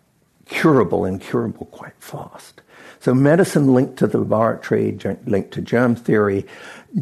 curable 0.47 1.05
and 1.05 1.21
curable 1.21 1.67
quite 1.67 1.95
fast. 1.99 2.61
So 3.05 3.13
medicine 3.13 3.75
linked 3.75 3.99
to 3.99 4.07
the 4.07 4.17
laboratory, 4.17 4.99
linked 5.27 5.53
to 5.53 5.61
germ 5.61 5.95
theory. 5.95 6.47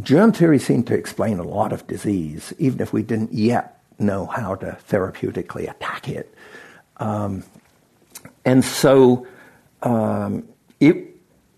Germ 0.01 0.33
theory 0.33 0.59
seemed 0.59 0.89
to 0.89 0.95
explain 0.95 1.39
a 1.39 1.45
lot 1.45 1.73
of 1.73 1.87
disease, 1.87 2.53
even 2.59 2.81
if 2.81 2.93
we 2.93 3.05
didn't 3.05 3.33
yet 3.33 3.81
know 4.01 4.27
how 4.27 4.57
to 4.57 4.77
therapeutically 4.89 5.71
attack 5.71 6.09
it. 6.09 6.35
Um, 6.97 7.45
and 8.45 8.65
so 8.65 9.29
um, 9.85 10.49
it 10.81 11.07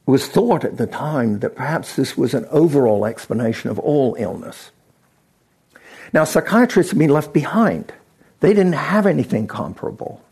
was 0.05 0.29
thought 0.29 0.63
at 0.67 0.77
the 0.77 0.89
time 0.89 1.39
that 1.39 1.57
perhaps 1.57 1.97
this 1.97 2.15
was 2.15 2.35
an 2.35 2.45
overall 2.51 3.07
explanation 3.07 3.71
of 3.71 3.79
all 3.79 4.15
illness. 4.19 4.73
Now, 6.13 6.25
psychiatrists 6.25 6.93
have 6.93 6.99
been 6.99 7.09
left 7.09 7.33
behind. 7.33 7.95
They 8.41 8.53
didn't 8.53 8.75
have 8.75 9.07
anything 9.07 9.47
comparable. 9.47 10.23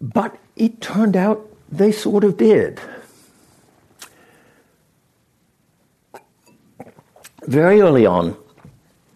But 0.00 0.38
it 0.56 0.80
turned 0.80 1.16
out 1.18 1.45
they 1.70 1.92
sort 1.92 2.24
of 2.24 2.36
did. 2.36 2.80
Very 7.46 7.80
early 7.80 8.06
on 8.06 8.36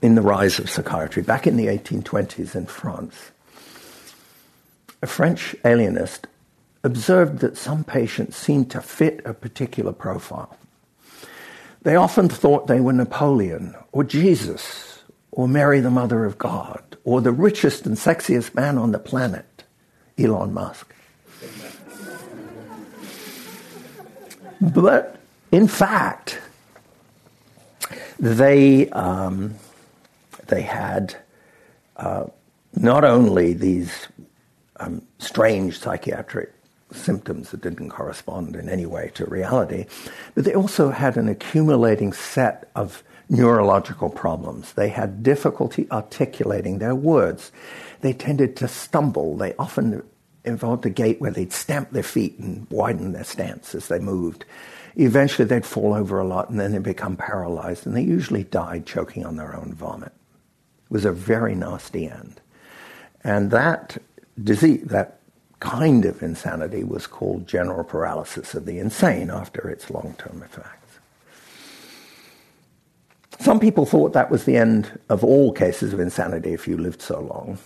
in 0.02 0.14
the 0.14 0.22
rise 0.22 0.58
of 0.58 0.70
psychiatry, 0.70 1.22
back 1.22 1.46
in 1.46 1.56
the 1.56 1.66
1820s 1.66 2.54
in 2.54 2.66
France, 2.66 3.32
a 5.02 5.06
French 5.06 5.56
alienist 5.64 6.26
observed 6.82 7.40
that 7.40 7.56
some 7.56 7.84
patients 7.84 8.36
seemed 8.36 8.70
to 8.70 8.80
fit 8.80 9.20
a 9.24 9.34
particular 9.34 9.92
profile. 9.92 10.56
They 11.82 11.96
often 11.96 12.28
thought 12.28 12.66
they 12.66 12.80
were 12.80 12.92
Napoleon 12.92 13.74
or 13.92 14.04
Jesus 14.04 15.02
or 15.32 15.48
Mary, 15.48 15.80
the 15.80 15.90
Mother 15.90 16.24
of 16.24 16.38
God, 16.38 16.96
or 17.04 17.20
the 17.20 17.32
richest 17.32 17.86
and 17.86 17.96
sexiest 17.96 18.54
man 18.54 18.76
on 18.76 18.92
the 18.92 18.98
planet, 18.98 19.64
Elon 20.18 20.52
Musk. 20.52 20.94
But 24.60 25.16
in 25.52 25.66
fact, 25.68 26.40
they, 28.18 28.88
um, 28.90 29.54
they 30.48 30.62
had 30.62 31.16
uh, 31.96 32.26
not 32.74 33.04
only 33.04 33.52
these 33.54 34.08
um, 34.78 35.02
strange 35.18 35.78
psychiatric 35.78 36.52
symptoms 36.92 37.50
that 37.50 37.60
didn't 37.60 37.90
correspond 37.90 38.56
in 38.56 38.68
any 38.68 38.86
way 38.86 39.10
to 39.14 39.24
reality, 39.26 39.86
but 40.34 40.44
they 40.44 40.54
also 40.54 40.90
had 40.90 41.16
an 41.16 41.28
accumulating 41.28 42.12
set 42.12 42.70
of 42.74 43.02
neurological 43.28 44.10
problems. 44.10 44.72
They 44.72 44.88
had 44.88 45.22
difficulty 45.22 45.86
articulating 45.90 46.78
their 46.78 46.94
words. 46.94 47.52
They 48.00 48.12
tended 48.12 48.56
to 48.56 48.68
stumble. 48.68 49.36
They 49.36 49.54
often 49.54 50.02
involved 50.44 50.86
a 50.86 50.90
gait 50.90 51.20
where 51.20 51.30
they'd 51.30 51.52
stamp 51.52 51.90
their 51.90 52.02
feet 52.02 52.38
and 52.38 52.66
widen 52.70 53.12
their 53.12 53.24
stance 53.24 53.74
as 53.74 53.88
they 53.88 53.98
moved. 53.98 54.44
Eventually, 54.96 55.46
they'd 55.46 55.66
fall 55.66 55.94
over 55.94 56.18
a 56.18 56.26
lot 56.26 56.50
and 56.50 56.58
then 56.58 56.72
they'd 56.72 56.82
become 56.82 57.16
paralyzed, 57.16 57.86
and 57.86 57.96
they 57.96 58.02
usually 58.02 58.44
died 58.44 58.86
choking 58.86 59.24
on 59.24 59.36
their 59.36 59.54
own 59.54 59.74
vomit. 59.74 60.12
It 60.84 60.90
was 60.90 61.04
a 61.04 61.12
very 61.12 61.54
nasty 61.54 62.08
end. 62.08 62.40
And 63.22 63.50
that 63.50 63.98
disease, 64.42 64.82
that 64.86 65.20
kind 65.60 66.06
of 66.06 66.22
insanity 66.22 66.82
was 66.82 67.06
called 67.06 67.46
general 67.46 67.84
paralysis 67.84 68.54
of 68.54 68.64
the 68.64 68.78
insane 68.78 69.30
after 69.30 69.68
its 69.68 69.90
long 69.90 70.14
term 70.18 70.42
effects. 70.42 70.98
Some 73.38 73.60
people 73.60 73.86
thought 73.86 74.12
that 74.12 74.30
was 74.30 74.44
the 74.44 74.56
end 74.56 74.98
of 75.08 75.22
all 75.22 75.52
cases 75.52 75.92
of 75.92 76.00
insanity 76.00 76.52
if 76.52 76.66
you 76.66 76.76
lived 76.76 77.00
so 77.00 77.20
long. 77.20 77.58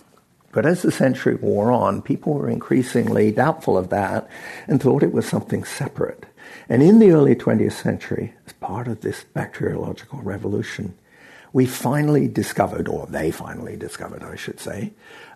But 0.55 0.67
as 0.67 0.83
the 0.83 0.93
century 0.93 1.35
wore 1.35 1.73
on, 1.73 2.01
people 2.01 2.35
were 2.35 2.49
increasingly 2.49 3.33
doubtful 3.33 3.77
of 3.77 3.90
that 3.90 4.29
and 4.69 4.81
thought 4.81 5.03
it 5.03 5.12
was 5.12 5.27
something 5.27 5.64
separate. 5.64 6.27
And 6.69 6.81
in 6.81 7.01
the 7.01 7.11
early 7.11 7.35
20th 7.35 7.73
century, 7.73 8.35
as 8.47 8.53
part 8.53 8.87
of 8.87 9.01
this 9.01 9.25
bacteriological 9.35 10.21
revolution, 10.23 10.95
we 11.53 11.67
finally 11.67 12.29
discovered, 12.29 12.87
or 12.87 13.07
they 13.07 13.33
finally 13.33 13.77
discovered, 13.77 14.23
I 14.23 14.37
should 14.37 14.61
say, 14.61 14.93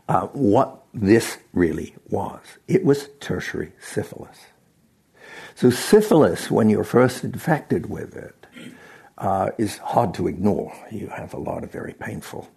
uh, 0.09 0.29
what 0.29 0.85
this 0.95 1.39
really 1.53 1.97
was. 2.09 2.41
It 2.69 2.85
was 2.85 3.09
tertiary 3.19 3.73
syphilis. 3.81 4.39
So, 5.57 5.69
syphilis, 5.69 6.49
when 6.49 6.71
you're 6.71 6.85
first 6.85 7.25
infected 7.25 7.91
with 7.91 8.17
it, 8.17 8.47
uh, 9.19 9.51
is 9.59 9.79
hard 9.79 10.15
to 10.15 10.29
ignore. 10.29 10.73
You 10.93 11.09
have 11.09 11.35
a 11.35 11.39
lot 11.39 11.65
of 11.65 11.73
very 11.73 11.95
painful 11.95 12.49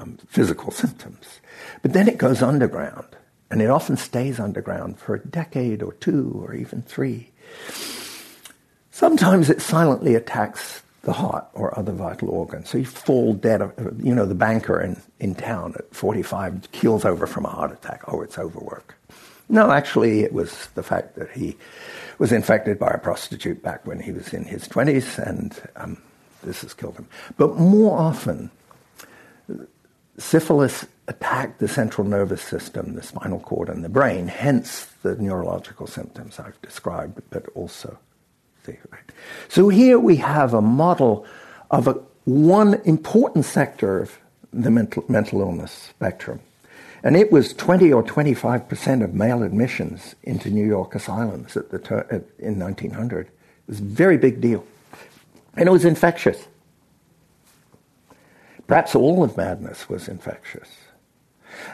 um, 0.00 0.18
physical 0.28 0.70
symptoms. 0.70 1.40
But 1.82 1.92
then 1.92 2.08
it 2.08 2.18
goes 2.18 2.42
underground, 2.42 3.06
and 3.50 3.60
it 3.60 3.70
often 3.70 3.96
stays 3.96 4.40
underground 4.40 4.98
for 4.98 5.14
a 5.14 5.26
decade 5.26 5.82
or 5.82 5.92
two 5.94 6.40
or 6.44 6.54
even 6.54 6.82
three. 6.82 7.30
Sometimes 8.90 9.50
it 9.50 9.60
silently 9.60 10.14
attacks 10.14 10.82
the 11.02 11.12
heart 11.12 11.46
or 11.54 11.76
other 11.78 11.92
vital 11.92 12.28
organs. 12.28 12.68
So 12.68 12.78
you 12.78 12.84
fall 12.84 13.32
dead. 13.32 13.60
You 14.02 14.14
know, 14.14 14.26
the 14.26 14.34
banker 14.34 14.80
in, 14.80 15.00
in 15.18 15.34
town 15.34 15.74
at 15.78 15.94
45 15.94 16.70
keels 16.72 17.04
over 17.04 17.26
from 17.26 17.46
a 17.46 17.48
heart 17.48 17.72
attack. 17.72 18.02
Oh, 18.08 18.20
it's 18.20 18.38
overwork. 18.38 18.94
No, 19.48 19.70
actually, 19.72 20.20
it 20.20 20.32
was 20.32 20.68
the 20.74 20.82
fact 20.82 21.16
that 21.16 21.30
he 21.32 21.56
was 22.18 22.30
infected 22.30 22.78
by 22.78 22.90
a 22.90 22.98
prostitute 22.98 23.62
back 23.62 23.84
when 23.86 23.98
he 23.98 24.12
was 24.12 24.32
in 24.32 24.44
his 24.44 24.68
20s, 24.68 25.18
and 25.18 25.60
um, 25.76 26.00
this 26.44 26.62
has 26.62 26.74
killed 26.74 26.96
him. 26.96 27.08
But 27.36 27.56
more 27.56 27.98
often, 27.98 28.50
syphilis 30.20 30.86
attacked 31.08 31.58
the 31.58 31.68
central 31.68 32.06
nervous 32.06 32.42
system, 32.42 32.94
the 32.94 33.02
spinal 33.02 33.40
cord, 33.40 33.68
and 33.68 33.84
the 33.84 33.88
brain, 33.88 34.28
hence 34.28 34.86
the 35.02 35.16
neurological 35.16 35.86
symptoms 35.86 36.38
I've 36.38 36.60
described, 36.62 37.20
but 37.30 37.46
also 37.54 37.98
so 39.48 39.68
here 39.68 39.98
we 39.98 40.16
have 40.16 40.54
a 40.54 40.62
model 40.62 41.26
of 41.70 41.88
a, 41.88 41.92
one 42.24 42.80
important 42.84 43.44
sector 43.44 44.00
of 44.00 44.18
the 44.52 44.70
mental, 44.70 45.04
mental 45.08 45.40
illness 45.40 45.72
spectrum. 45.72 46.40
And 47.02 47.16
it 47.16 47.32
was 47.32 47.54
20 47.54 47.92
or 47.92 48.02
25 48.02 48.68
percent 48.68 49.02
of 49.02 49.14
male 49.14 49.42
admissions 49.42 50.14
into 50.22 50.50
New 50.50 50.66
York 50.66 50.94
asylums 50.94 51.56
at 51.56 51.70
the 51.70 51.78
ter- 51.78 52.24
in 52.38 52.58
1900. 52.58 53.26
It 53.26 53.32
was 53.66 53.80
a 53.80 53.84
very 53.84 54.18
big 54.18 54.40
deal. 54.40 54.64
And 55.56 55.68
it 55.68 55.72
was 55.72 55.84
infectious. 55.84 56.46
Perhaps 58.70 58.94
all 58.94 59.24
of 59.24 59.36
madness 59.36 59.88
was 59.88 60.06
infectious. 60.06 60.68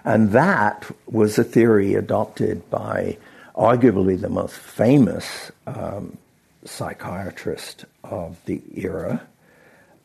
And 0.03 0.33
that 0.33 0.91
was 1.05 1.39
a 1.39 1.45
theory 1.45 1.93
adopted 1.93 2.71
by 2.71 3.19
arguably 3.55 4.19
the 4.19 4.31
most 4.31 4.55
famous 4.57 5.53
um, 5.67 6.17
psychiatrist 6.65 7.85
of 8.03 8.43
the 8.47 8.63
era, 8.75 9.27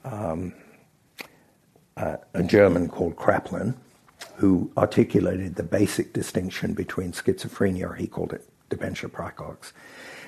um, 0.04 0.54
uh, 1.96 2.18
a 2.34 2.44
German 2.44 2.90
called 2.90 3.16
Kraepelin, 3.16 3.74
who 4.36 4.70
articulated 4.76 5.56
the 5.56 5.64
basic 5.64 6.12
distinction 6.12 6.74
between 6.74 7.14
schizophrenia, 7.14 7.90
or 7.90 7.94
he 7.94 8.06
called 8.06 8.34
it 8.34 8.46
dementia 8.70 9.08
praecox, 9.08 9.72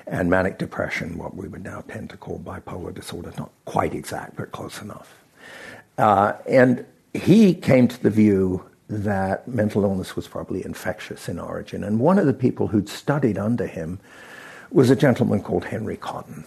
and 0.07 0.29
manic 0.29 0.59
depression, 0.59 1.17
what 1.17 1.35
we 1.35 1.45
would 1.45 1.65
now 1.65 1.81
tend 1.89 2.09
to 2.11 2.15
call 2.15 2.39
bipolar 2.39 2.93
disorder. 2.93 3.33
Not 3.37 3.51
quite 3.65 3.93
exact, 3.93 4.37
but 4.37 4.53
close 4.53 4.81
enough. 4.81 5.13
Uh, 5.97 6.33
and 6.47 6.85
he 7.13 7.53
came 7.53 7.87
to 7.87 8.01
the 8.01 8.09
view 8.09 8.63
that 8.89 9.47
mental 9.47 9.83
illness 9.83 10.15
was 10.15 10.27
probably 10.27 10.63
infectious 10.65 11.29
in 11.29 11.39
origin. 11.39 11.83
And 11.83 11.99
one 11.99 12.19
of 12.19 12.25
the 12.25 12.33
people 12.33 12.67
who'd 12.67 12.89
studied 12.89 13.37
under 13.37 13.65
him 13.65 13.99
was 14.71 14.89
a 14.89 14.95
gentleman 14.95 15.41
called 15.41 15.65
Henry 15.65 15.97
Cotton, 15.97 16.43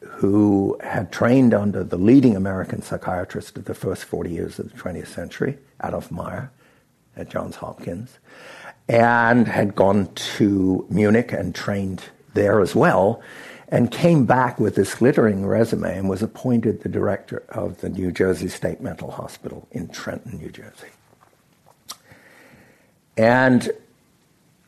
who 0.00 0.78
had 0.82 1.12
trained 1.12 1.54
under 1.54 1.84
the 1.84 1.96
leading 1.96 2.36
American 2.36 2.82
psychiatrist 2.82 3.56
of 3.56 3.64
the 3.64 3.74
first 3.74 4.04
40 4.04 4.30
years 4.30 4.58
of 4.58 4.72
the 4.72 4.78
20th 4.78 5.08
century, 5.08 5.58
Adolf 5.82 6.10
Meyer, 6.10 6.50
at 7.16 7.28
Johns 7.28 7.56
Hopkins, 7.56 8.18
and 8.88 9.46
had 9.46 9.74
gone 9.74 10.12
to 10.14 10.86
Munich 10.90 11.32
and 11.32 11.54
trained 11.54 12.04
there 12.34 12.60
as 12.60 12.74
well, 12.74 13.22
and 13.70 13.90
came 13.90 14.26
back 14.26 14.58
with 14.58 14.74
this 14.74 14.94
glittering 14.96 15.46
resume 15.46 15.96
and 15.96 16.08
was 16.08 16.22
appointed 16.22 16.82
the 16.82 16.88
director 16.88 17.44
of 17.50 17.80
the 17.80 17.88
New 17.88 18.10
Jersey 18.10 18.48
State 18.48 18.80
Mental 18.80 19.10
Hospital 19.12 19.68
in 19.70 19.88
Trenton, 19.88 20.38
New 20.38 20.50
Jersey. 20.50 20.88
And 23.16 23.70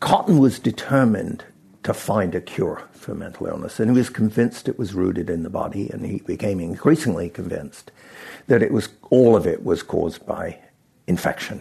Cotton 0.00 0.38
was 0.38 0.58
determined 0.58 1.44
to 1.82 1.92
find 1.92 2.34
a 2.34 2.40
cure 2.40 2.82
for 2.92 3.14
mental 3.14 3.46
illness. 3.46 3.80
And 3.80 3.90
he 3.90 3.96
was 3.96 4.08
convinced 4.08 4.68
it 4.68 4.78
was 4.78 4.94
rooted 4.94 5.28
in 5.28 5.42
the 5.42 5.50
body, 5.50 5.90
and 5.90 6.06
he 6.06 6.18
became 6.20 6.60
increasingly 6.60 7.28
convinced 7.28 7.90
that 8.46 8.62
it 8.62 8.72
was 8.72 8.90
all 9.10 9.34
of 9.34 9.46
it 9.46 9.64
was 9.64 9.82
caused 9.82 10.24
by 10.24 10.58
infection, 11.08 11.60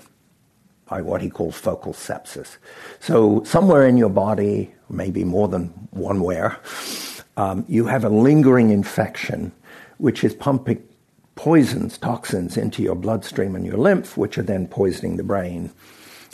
by 0.87 1.01
what 1.01 1.21
he 1.21 1.29
called 1.29 1.55
focal 1.55 1.93
sepsis. 1.93 2.57
So 2.99 3.43
somewhere 3.43 3.87
in 3.87 3.97
your 3.97 4.09
body, 4.09 4.71
maybe 4.89 5.23
more 5.23 5.47
than 5.47 5.67
one 5.89 6.21
where, 6.21 6.59
um, 7.37 7.65
you 7.67 7.85
have 7.85 8.03
a 8.03 8.09
lingering 8.09 8.69
infection, 8.71 9.51
which 9.97 10.23
is 10.23 10.33
pumping 10.33 10.83
poisons, 11.35 11.97
toxins 11.97 12.57
into 12.57 12.83
your 12.83 12.95
bloodstream 12.95 13.55
and 13.55 13.65
your 13.65 13.77
lymph, 13.77 14.17
which 14.17 14.37
are 14.37 14.43
then 14.43 14.67
poisoning 14.67 15.17
the 15.17 15.23
brain. 15.23 15.71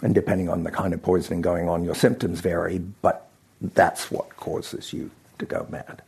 And 0.04 0.14
depending 0.14 0.50
on 0.50 0.64
the 0.64 0.72
kind 0.72 0.94
of 0.94 1.02
poisoning 1.02 1.42
going 1.42 1.70
on, 1.70 1.84
your 1.84 1.96
symptoms 1.96 2.40
vary, 2.40 2.80
but 3.02 3.28
that's 3.62 4.12
what 4.12 4.36
causes 4.38 4.94
you 4.94 5.10
to 5.40 5.46
go 5.46 5.66
mad. 5.70 6.02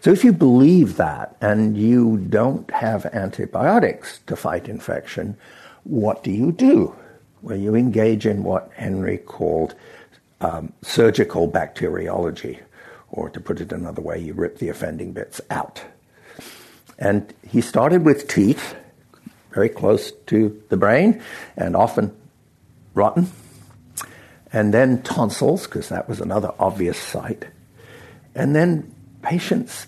So 0.00 0.10
if 0.10 0.24
you 0.24 0.32
believe 0.32 0.96
that 0.96 1.36
and 1.40 1.76
you 1.76 2.18
don't 2.18 2.70
have 2.70 3.06
antibiotics 3.06 4.20
to 4.26 4.36
fight 4.36 4.68
infection, 4.68 5.36
what 5.84 6.22
do 6.22 6.30
you 6.30 6.52
do? 6.52 6.94
Well, 7.42 7.56
you 7.56 7.74
engage 7.74 8.26
in 8.26 8.42
what 8.42 8.70
Henry 8.74 9.18
called 9.18 9.74
um, 10.40 10.72
surgical 10.82 11.46
bacteriology, 11.46 12.58
or 13.16 13.30
to 13.30 13.40
put 13.40 13.60
it 13.60 13.72
another 13.72 14.02
way, 14.02 14.18
you 14.18 14.34
rip 14.34 14.58
the 14.58 14.68
offending 14.68 15.12
bits 15.12 15.40
out. 15.50 15.82
And 16.98 17.32
he 17.48 17.60
started 17.60 18.04
with 18.04 18.28
teeth, 18.28 18.76
very 19.52 19.68
close 19.68 20.12
to 20.26 20.62
the 20.68 20.76
brain, 20.76 21.22
and 21.56 21.74
often 21.74 22.14
rotten, 22.94 23.30
and 24.52 24.72
then 24.72 25.02
tonsils, 25.02 25.64
because 25.66 25.88
that 25.88 26.08
was 26.08 26.20
another 26.20 26.52
obvious 26.58 26.98
site, 26.98 27.46
and 28.34 28.54
then 28.54 28.94
patients 29.22 29.86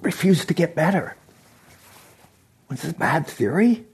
refused 0.00 0.48
to 0.48 0.54
get 0.54 0.74
better. 0.74 1.16
Was 2.68 2.82
this 2.82 2.92
bad 2.94 3.26
theory? 3.26 3.84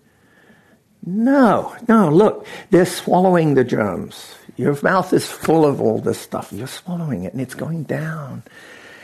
No, 1.05 1.77
no, 1.88 2.11
look, 2.11 2.46
they're 2.70 2.87
swallowing 2.87 3.55
the 3.55 3.64
germs. 3.64 4.35
Your 4.59 4.77
mouth 4.83 5.12
is 5.12 5.25
full 5.25 5.64
of 5.64 5.81
all 5.81 6.01
this 6.01 6.18
stuff. 6.18 6.53
You're 6.53 6.66
swallowing 6.66 7.23
it 7.23 7.33
and 7.33 7.40
it's 7.40 7.55
going 7.55 7.85
down 7.85 8.42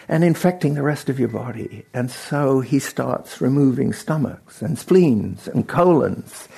and 0.09 0.25
infecting 0.25 0.75
the 0.75 0.83
rest 0.83 1.09
of 1.09 1.21
your 1.21 1.29
body. 1.29 1.87
And 1.95 2.11
so 2.11 2.59
he 2.61 2.81
starts 2.81 3.41
removing 3.41 3.93
stomachs 3.93 4.61
and 4.61 4.77
spleens 4.77 5.47
and 5.47 5.69
colons 5.69 6.49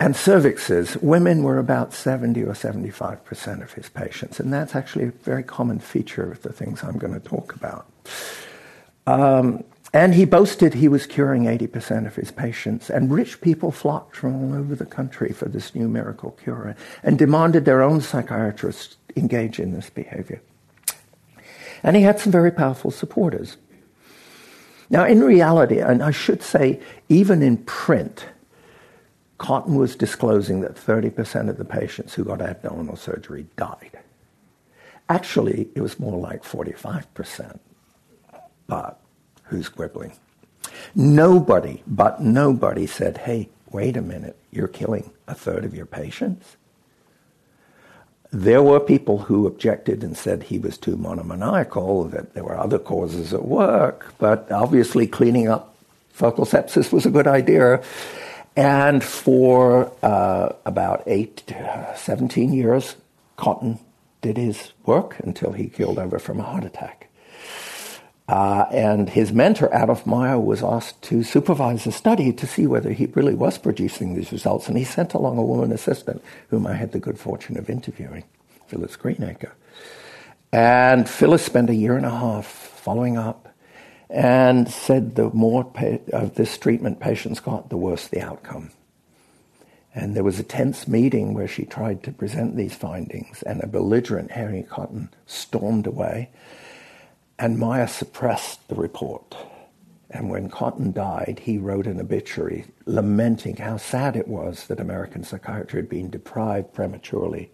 and 0.00 0.14
cervixes. 0.14 1.00
Women 1.00 1.44
were 1.44 1.58
about 1.58 1.94
70 1.94 2.42
or 2.42 2.54
75% 2.54 3.62
of 3.62 3.72
his 3.74 3.88
patients. 3.88 4.40
And 4.40 4.52
that's 4.52 4.74
actually 4.74 5.04
a 5.06 5.12
very 5.22 5.44
common 5.44 5.78
feature 5.78 6.32
of 6.32 6.42
the 6.42 6.52
things 6.52 6.82
I'm 6.82 6.98
going 6.98 7.14
to 7.14 7.20
talk 7.20 7.54
about. 7.54 7.86
Um, 9.06 9.62
and 9.92 10.14
he 10.14 10.24
boasted 10.26 10.74
he 10.74 10.88
was 10.88 11.06
curing 11.06 11.44
80% 11.44 12.06
of 12.06 12.14
his 12.14 12.30
patients. 12.30 12.90
And 12.90 13.10
rich 13.10 13.40
people 13.40 13.72
flocked 13.72 14.16
from 14.16 14.36
all 14.36 14.58
over 14.58 14.74
the 14.74 14.86
country 14.86 15.32
for 15.32 15.46
this 15.48 15.74
new 15.74 15.88
miracle 15.88 16.32
cure 16.32 16.76
and 17.02 17.18
demanded 17.18 17.64
their 17.64 17.82
own 17.82 18.00
psychiatrists 18.00 18.96
engage 19.16 19.58
in 19.58 19.72
this 19.72 19.88
behavior. 19.88 20.42
And 21.82 21.96
he 21.96 22.02
had 22.02 22.20
some 22.20 22.32
very 22.32 22.50
powerful 22.50 22.90
supporters. 22.90 23.56
Now, 24.90 25.04
in 25.04 25.22
reality, 25.22 25.78
and 25.78 26.02
I 26.02 26.10
should 26.10 26.42
say, 26.42 26.80
even 27.08 27.42
in 27.42 27.58
print, 27.58 28.26
Cotton 29.38 29.76
was 29.76 29.94
disclosing 29.94 30.60
that 30.62 30.74
30% 30.74 31.48
of 31.48 31.56
the 31.56 31.64
patients 31.64 32.14
who 32.14 32.24
got 32.24 32.40
abdominal 32.40 32.96
surgery 32.96 33.46
died. 33.56 33.98
Actually, 35.08 35.68
it 35.74 35.80
was 35.80 35.98
more 35.98 36.18
like 36.18 36.42
45%. 36.42 37.58
But 38.66 39.00
who's 39.48 39.68
quibbling? 39.68 40.12
Nobody, 40.94 41.82
but 41.86 42.20
nobody 42.20 42.86
said, 42.86 43.18
hey, 43.18 43.48
wait 43.70 43.96
a 43.96 44.02
minute, 44.02 44.36
you're 44.50 44.68
killing 44.68 45.10
a 45.26 45.34
third 45.34 45.64
of 45.64 45.74
your 45.74 45.86
patients? 45.86 46.56
There 48.30 48.62
were 48.62 48.80
people 48.80 49.18
who 49.18 49.46
objected 49.46 50.04
and 50.04 50.16
said 50.16 50.42
he 50.42 50.58
was 50.58 50.76
too 50.76 50.96
monomaniacal, 50.96 52.04
that 52.04 52.34
there 52.34 52.44
were 52.44 52.58
other 52.58 52.78
causes 52.78 53.32
at 53.32 53.44
work, 53.44 54.14
but 54.18 54.50
obviously 54.52 55.06
cleaning 55.06 55.48
up 55.48 55.74
focal 56.10 56.44
sepsis 56.44 56.92
was 56.92 57.06
a 57.06 57.10
good 57.10 57.26
idea. 57.26 57.82
And 58.54 59.02
for 59.04 59.92
uh, 60.02 60.50
about 60.66 61.04
eight, 61.06 61.44
17 61.96 62.52
years, 62.52 62.96
Cotton 63.36 63.78
did 64.20 64.36
his 64.36 64.72
work 64.84 65.16
until 65.20 65.52
he 65.52 65.68
killed 65.68 65.98
over 65.98 66.18
from 66.18 66.40
a 66.40 66.42
heart 66.42 66.64
attack. 66.64 67.07
Uh, 68.28 68.66
and 68.70 69.08
his 69.08 69.32
mentor, 69.32 69.70
Adolf 69.72 70.06
Meyer, 70.06 70.38
was 70.38 70.62
asked 70.62 71.00
to 71.00 71.22
supervise 71.22 71.84
the 71.84 71.92
study 71.92 72.30
to 72.30 72.46
see 72.46 72.66
whether 72.66 72.92
he 72.92 73.06
really 73.06 73.34
was 73.34 73.56
producing 73.56 74.14
these 74.14 74.32
results. 74.32 74.68
And 74.68 74.76
he 74.76 74.84
sent 74.84 75.14
along 75.14 75.38
a 75.38 75.44
woman 75.44 75.72
assistant, 75.72 76.22
whom 76.48 76.66
I 76.66 76.74
had 76.74 76.92
the 76.92 76.98
good 76.98 77.18
fortune 77.18 77.56
of 77.56 77.70
interviewing, 77.70 78.24
Phyllis 78.66 78.96
Greenacre. 78.96 79.54
And 80.52 81.08
Phyllis 81.08 81.44
spent 81.44 81.70
a 81.70 81.74
year 81.74 81.96
and 81.96 82.04
a 82.04 82.10
half 82.10 82.46
following 82.46 83.16
up 83.16 83.48
and 84.10 84.68
said 84.68 85.14
the 85.14 85.30
more 85.30 85.64
pa- 85.64 85.98
of 86.12 86.34
this 86.34 86.56
treatment 86.58 87.00
patients 87.00 87.40
got, 87.40 87.70
the 87.70 87.76
worse 87.78 88.08
the 88.08 88.20
outcome. 88.20 88.70
And 89.94 90.14
there 90.14 90.24
was 90.24 90.38
a 90.38 90.44
tense 90.44 90.86
meeting 90.86 91.32
where 91.32 91.48
she 91.48 91.64
tried 91.64 92.02
to 92.02 92.12
present 92.12 92.56
these 92.56 92.74
findings, 92.74 93.42
and 93.42 93.62
a 93.62 93.66
belligerent 93.66 94.32
Harry 94.32 94.62
Cotton 94.62 95.10
stormed 95.26 95.86
away 95.86 96.30
and 97.38 97.58
Meyer 97.58 97.86
suppressed 97.86 98.66
the 98.68 98.74
report. 98.74 99.36
And 100.10 100.30
when 100.30 100.48
Cotton 100.48 100.92
died, 100.92 101.42
he 101.44 101.58
wrote 101.58 101.86
an 101.86 102.00
obituary 102.00 102.64
lamenting 102.86 103.56
how 103.56 103.76
sad 103.76 104.16
it 104.16 104.26
was 104.26 104.66
that 104.66 104.80
American 104.80 105.22
psychiatry 105.22 105.80
had 105.80 105.88
been 105.88 106.08
deprived 106.08 106.72
prematurely 106.72 107.50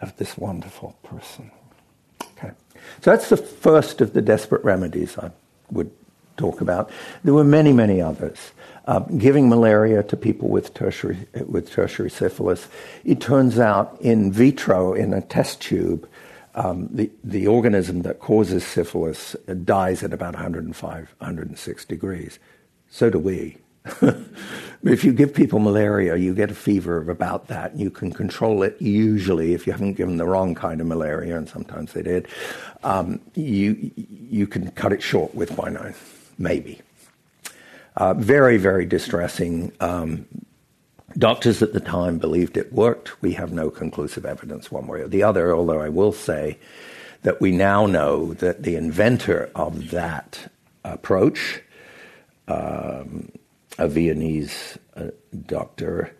of 0.00 0.16
this 0.16 0.36
wonderful 0.36 0.96
person. 1.02 1.50
Okay. 2.36 2.50
So 3.00 3.10
that's 3.10 3.30
the 3.30 3.38
first 3.38 4.00
of 4.02 4.12
the 4.12 4.20
desperate 4.20 4.62
remedies 4.62 5.16
I 5.16 5.30
would 5.70 5.90
talk 6.36 6.60
about. 6.60 6.90
There 7.24 7.32
were 7.32 7.44
many, 7.44 7.72
many 7.72 8.00
others. 8.00 8.52
Uh, 8.86 9.00
giving 9.00 9.48
malaria 9.48 10.02
to 10.04 10.16
people 10.16 10.48
with 10.48 10.72
tertiary, 10.74 11.26
with 11.46 11.70
tertiary 11.70 12.10
syphilis. 12.10 12.68
It 13.04 13.20
turns 13.20 13.58
out 13.58 13.96
in 14.00 14.30
vitro, 14.30 14.92
in 14.92 15.12
a 15.12 15.22
test 15.22 15.60
tube, 15.60 16.08
um, 16.56 16.88
the, 16.90 17.10
the 17.22 17.46
organism 17.46 18.02
that 18.02 18.18
causes 18.18 18.64
syphilis 18.64 19.36
dies 19.64 20.02
at 20.02 20.12
about 20.12 20.34
105, 20.34 21.14
106 21.18 21.84
degrees. 21.84 22.38
So 22.88 23.10
do 23.10 23.18
we. 23.18 23.58
if 24.82 25.04
you 25.04 25.12
give 25.12 25.34
people 25.34 25.58
malaria, 25.58 26.16
you 26.16 26.34
get 26.34 26.50
a 26.50 26.54
fever 26.54 26.96
of 26.96 27.08
about 27.08 27.46
that, 27.48 27.72
and 27.72 27.80
you 27.80 27.90
can 27.90 28.10
control 28.10 28.62
it 28.62 28.80
usually 28.80 29.52
if 29.52 29.66
you 29.66 29.72
haven't 29.72 29.94
given 29.94 30.16
the 30.16 30.26
wrong 30.26 30.54
kind 30.54 30.80
of 30.80 30.86
malaria, 30.86 31.36
and 31.36 31.48
sometimes 31.48 31.92
they 31.92 32.02
did. 32.02 32.26
Um, 32.82 33.20
you, 33.34 33.92
you 33.96 34.46
can 34.46 34.70
cut 34.72 34.92
it 34.92 35.02
short 35.02 35.34
with 35.34 35.54
quinine, 35.54 35.94
maybe. 36.38 36.80
Uh, 37.96 38.14
very, 38.14 38.56
very 38.56 38.86
distressing. 38.86 39.72
Um, 39.80 40.26
Doctors 41.18 41.62
at 41.62 41.72
the 41.72 41.80
time 41.80 42.18
believed 42.18 42.58
it 42.58 42.72
worked. 42.72 43.22
We 43.22 43.32
have 43.32 43.50
no 43.50 43.70
conclusive 43.70 44.26
evidence 44.26 44.70
one 44.70 44.86
way 44.86 45.00
or 45.00 45.08
the 45.08 45.22
other, 45.22 45.54
although 45.54 45.80
I 45.80 45.88
will 45.88 46.12
say 46.12 46.58
that 47.22 47.40
we 47.40 47.52
now 47.52 47.86
know 47.86 48.34
that 48.34 48.64
the 48.64 48.76
inventor 48.76 49.50
of 49.54 49.90
that 49.92 50.52
approach, 50.84 51.62
um, 52.48 53.32
a 53.78 53.88
Viennese 53.88 54.78
uh, 54.94 55.08
doctor, 55.46 56.14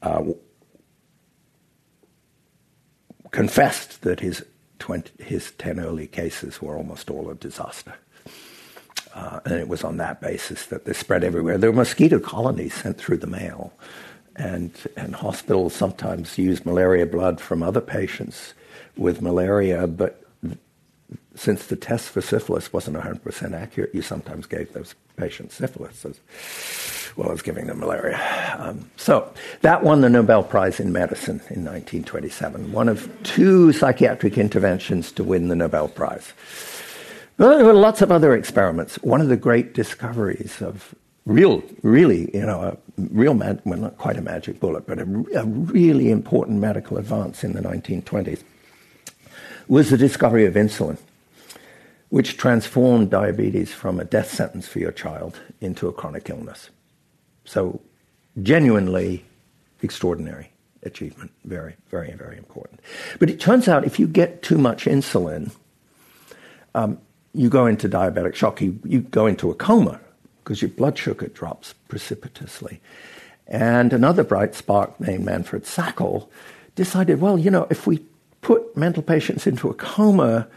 uh, 0.00 0.24
confessed 3.32 4.00
that 4.02 4.20
his 4.20 4.44
20, 4.78 5.22
his 5.22 5.50
10 5.52 5.78
early 5.78 6.06
cases 6.06 6.62
were 6.62 6.76
almost 6.76 7.10
all 7.10 7.30
a 7.30 7.34
disaster. 7.34 7.94
Uh, 9.14 9.40
and 9.44 9.54
it 9.54 9.68
was 9.68 9.84
on 9.84 9.98
that 9.98 10.22
basis 10.22 10.66
that 10.66 10.86
they 10.86 10.94
spread 10.94 11.22
everywhere. 11.22 11.58
There 11.58 11.70
were 11.70 11.76
mosquito 11.76 12.18
colonies 12.18 12.72
sent 12.72 12.96
through 12.96 13.18
the 13.18 13.26
mail 13.26 13.74
and, 14.36 14.72
and 14.96 15.14
hospitals 15.14 15.74
sometimes 15.74 16.38
use 16.38 16.64
malaria 16.64 17.06
blood 17.06 17.40
from 17.40 17.62
other 17.62 17.80
patients 17.80 18.54
with 18.96 19.22
malaria, 19.22 19.86
but 19.86 20.22
since 21.34 21.66
the 21.66 21.76
test 21.76 22.10
for 22.10 22.20
syphilis 22.20 22.72
wasn't 22.72 22.96
100% 22.96 23.54
accurate, 23.54 23.94
you 23.94 24.02
sometimes 24.02 24.46
gave 24.46 24.72
those 24.72 24.94
patients 25.16 25.54
syphilis 25.54 26.04
as 26.04 26.20
well 27.16 27.32
as 27.32 27.42
giving 27.42 27.66
them 27.66 27.80
malaria. 27.80 28.56
Um, 28.58 28.90
so 28.96 29.32
that 29.60 29.82
won 29.82 30.00
the 30.00 30.10
Nobel 30.10 30.42
Prize 30.42 30.80
in 30.80 30.92
Medicine 30.92 31.40
in 31.50 31.64
1927, 31.64 32.72
one 32.72 32.88
of 32.88 33.10
two 33.22 33.72
psychiatric 33.72 34.38
interventions 34.38 35.12
to 35.12 35.24
win 35.24 35.48
the 35.48 35.56
Nobel 35.56 35.88
Prize. 35.88 36.32
Well, 37.38 37.56
there 37.56 37.66
were 37.66 37.72
lots 37.72 38.02
of 38.02 38.12
other 38.12 38.34
experiments. 38.34 38.96
One 38.96 39.20
of 39.20 39.28
the 39.28 39.36
great 39.36 39.74
discoveries 39.74 40.60
of 40.60 40.94
real, 41.26 41.62
really, 41.82 42.34
you 42.34 42.44
know, 42.44 42.60
a 42.62 42.76
real, 42.96 43.34
well, 43.34 43.78
not 43.78 43.98
quite 43.98 44.16
a 44.16 44.22
magic 44.22 44.60
bullet, 44.60 44.86
but 44.86 44.98
a, 44.98 45.02
a 45.34 45.44
really 45.44 46.10
important 46.10 46.58
medical 46.58 46.98
advance 46.98 47.44
in 47.44 47.52
the 47.52 47.60
1920s 47.60 48.42
was 49.68 49.90
the 49.90 49.96
discovery 49.96 50.44
of 50.46 50.54
insulin, 50.54 50.98
which 52.08 52.36
transformed 52.36 53.10
diabetes 53.10 53.72
from 53.72 54.00
a 54.00 54.04
death 54.04 54.30
sentence 54.30 54.66
for 54.66 54.80
your 54.80 54.92
child 54.92 55.40
into 55.60 55.88
a 55.88 55.92
chronic 55.92 56.28
illness. 56.28 56.70
So, 57.44 57.80
genuinely 58.42 59.24
extraordinary 59.82 60.50
achievement. 60.82 61.30
Very, 61.44 61.74
very, 61.90 62.12
very 62.12 62.36
important. 62.36 62.80
But 63.18 63.30
it 63.30 63.40
turns 63.40 63.68
out 63.68 63.84
if 63.84 63.98
you 63.98 64.06
get 64.06 64.42
too 64.42 64.58
much 64.58 64.84
insulin, 64.86 65.52
um, 66.74 66.98
you 67.34 67.48
go 67.48 67.66
into 67.66 67.88
diabetic 67.88 68.34
shock, 68.34 68.60
you, 68.60 68.78
you 68.84 69.00
go 69.00 69.26
into 69.26 69.50
a 69.50 69.54
coma 69.54 70.00
because 70.42 70.62
your 70.62 70.70
blood 70.70 70.98
sugar 70.98 71.28
drops 71.28 71.74
precipitously. 71.88 72.80
And 73.46 73.92
another 73.92 74.24
bright 74.24 74.54
spark 74.54 74.98
named 75.00 75.24
Manfred 75.24 75.64
Sakel 75.64 76.28
decided, 76.74 77.20
well, 77.20 77.38
you 77.38 77.50
know, 77.50 77.66
if 77.70 77.86
we 77.86 78.04
put 78.40 78.76
mental 78.76 79.02
patients 79.02 79.46
into 79.46 79.68
a 79.68 79.74
coma, 79.74 80.48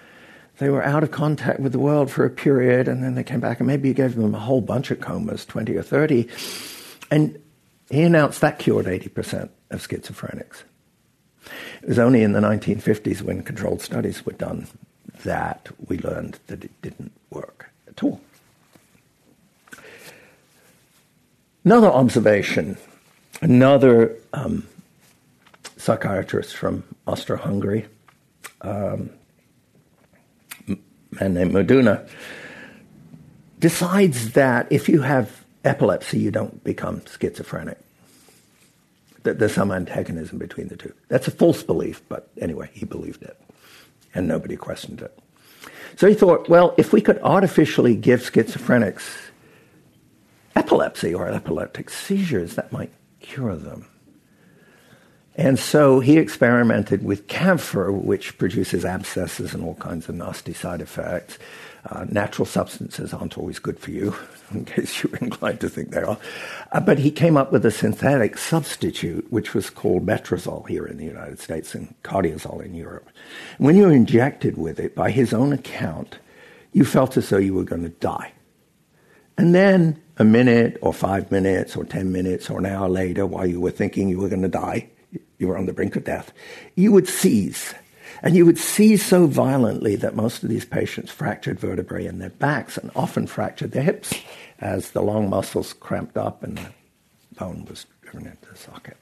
they 0.57 0.69
were 0.69 0.83
out 0.83 1.03
of 1.03 1.11
contact 1.11 1.59
with 1.59 1.71
the 1.71 1.79
world 1.79 2.09
for 2.09 2.25
a 2.25 2.29
period, 2.29 2.87
and 2.87 3.03
then 3.03 3.15
they 3.15 3.23
came 3.23 3.41
back, 3.41 3.59
and 3.59 3.67
maybe 3.67 3.89
you 3.89 3.93
gave 3.93 4.15
them 4.15 4.33
a 4.33 4.39
whole 4.39 4.61
bunch 4.61 4.91
of 4.91 5.01
comas, 5.01 5.45
20 5.45 5.75
or 5.75 5.83
30. 5.83 6.27
And 7.11 7.41
he 7.89 8.03
announced 8.03 8.41
that 8.41 8.59
cured 8.59 8.85
80% 8.85 9.49
of 9.71 9.87
schizophrenics. 9.87 10.63
It 11.81 11.89
was 11.89 11.99
only 11.99 12.23
in 12.23 12.31
the 12.31 12.39
1950s 12.39 13.21
when 13.21 13.43
controlled 13.43 13.81
studies 13.81 14.25
were 14.25 14.33
done 14.33 14.67
that 15.23 15.69
we 15.87 15.97
learned 15.99 16.39
that 16.47 16.63
it 16.63 16.81
didn't 16.81 17.11
work 17.29 17.69
at 17.87 18.03
all. 18.03 18.21
Another 21.65 21.88
observation, 21.88 22.78
another 23.41 24.15
um, 24.34 24.67
psychiatrist 25.78 26.56
from 26.56 26.84
Austro-Hungary, 27.08 27.88
um, 28.62 29.10
man 31.19 31.34
named 31.34 31.54
Meduna, 31.54 32.08
decides 33.58 34.34
that 34.34 34.67
if 34.69 34.88
you 34.88 35.01
have 35.01 35.43
epilepsy, 35.63 36.19
you 36.19 36.30
don't 36.30 36.63
become 36.63 37.01
schizophrenic. 37.06 37.80
That 39.23 39.39
there's 39.39 39.56
some 39.56 39.71
antagonism 39.71 40.38
between 40.38 40.67
the 40.67 40.78
two. 40.78 40.93
That's 41.08 41.28
a 41.28 41.32
false 41.32 41.63
belief, 41.63 41.99
but 42.08 42.30
anyway, 42.39 42.69
he 42.73 42.86
believed 42.86 43.23
it, 43.23 43.41
and 44.13 44.28
nobody 44.28 44.56
questioned 44.56 45.01
it. 45.01 45.17
So 45.95 46.08
he 46.08 46.13
thought, 46.13 46.47
well, 46.47 46.75
if 46.78 46.93
we 46.93 47.01
could 47.01 47.19
artificially 47.23 47.95
give 47.95 48.21
schizophrenics 48.21 49.24
epilepsy 50.55 51.13
or 51.13 51.27
epileptic 51.27 51.89
seizures, 51.89 52.55
that 52.55 52.71
might 52.71 52.91
cure 53.19 53.55
them. 53.55 53.87
And 55.37 55.59
so 55.59 55.99
he 55.99 56.17
experimented 56.17 57.03
with 57.03 57.27
camphor, 57.27 57.91
which 57.91 58.37
produces 58.37 58.85
abscesses 58.85 59.53
and 59.53 59.63
all 59.63 59.75
kinds 59.75 60.07
of 60.07 60.15
nasty 60.15 60.53
side 60.53 60.81
effects. 60.81 61.37
Uh, 61.87 62.05
natural 62.09 62.45
substances 62.45 63.13
aren't 63.13 63.37
always 63.37 63.59
good 63.59 63.77
for 63.77 63.91
you, 63.91 64.15
in 64.51 64.63
case 64.65 65.03
you're 65.03 65.15
inclined 65.17 65.59
to 65.59 65.69
think 65.69 65.91
they 65.91 66.01
are. 66.01 66.17
Uh, 66.71 66.79
but 66.79 66.97
he 66.97 67.11
came 67.11 67.35
up 67.35 67.51
with 67.51 67.65
a 67.65 67.71
synthetic 67.71 68.37
substitute, 68.37 69.29
which 69.31 69.53
was 69.53 69.69
called 69.69 70.05
Metrazol 70.05 70.67
here 70.67 70.85
in 70.85 70.97
the 70.97 71.05
United 71.05 71.39
States 71.39 71.75
and 71.75 71.93
cardiazol 72.03 72.63
in 72.63 72.73
Europe. 72.73 73.09
When 73.57 73.75
you 73.75 73.83
were 73.83 73.91
injected 73.91 74.57
with 74.57 74.79
it, 74.79 74.95
by 74.95 75.11
his 75.11 75.33
own 75.33 75.51
account, 75.51 76.17
you 76.71 76.85
felt 76.85 77.17
as 77.17 77.29
though 77.29 77.37
you 77.37 77.53
were 77.53 77.63
going 77.63 77.83
to 77.83 77.89
die. 77.89 78.31
And 79.37 79.53
then 79.53 80.01
a 80.17 80.23
minute 80.23 80.77
or 80.81 80.93
five 80.93 81.31
minutes 81.31 81.75
or 81.75 81.83
10 81.83 82.11
minutes 82.11 82.49
or 82.49 82.59
an 82.59 82.65
hour 82.65 82.87
later, 82.87 83.25
while 83.25 83.45
you 83.45 83.59
were 83.59 83.71
thinking 83.71 84.07
you 84.07 84.19
were 84.19 84.29
going 84.29 84.41
to 84.41 84.47
die, 84.47 84.89
you 85.37 85.47
were 85.47 85.57
on 85.57 85.65
the 85.65 85.73
brink 85.73 85.95
of 85.95 86.05
death, 86.05 86.31
you 86.75 86.91
would 86.91 87.07
seize. 87.07 87.73
And 88.21 88.35
you 88.35 88.45
would 88.45 88.57
seize 88.57 89.05
so 89.05 89.27
violently 89.27 89.95
that 89.97 90.15
most 90.15 90.41
of 90.41 90.49
these 90.49 90.65
patients 90.65 91.11
fractured 91.11 91.59
vertebrae 91.59 92.05
in 92.05 92.19
their 92.19 92.29
backs 92.29 92.77
and 92.77 92.89
often 92.95 93.27
fractured 93.27 93.71
their 93.71 93.83
hips 93.83 94.13
as 94.59 94.91
the 94.91 95.01
long 95.01 95.29
muscles 95.29 95.73
cramped 95.73 96.17
up 96.17 96.41
and 96.41 96.57
the 96.57 96.69
bone 97.37 97.65
was 97.69 97.85
driven 98.01 98.27
into 98.27 98.49
the 98.49 98.57
socket. 98.57 98.97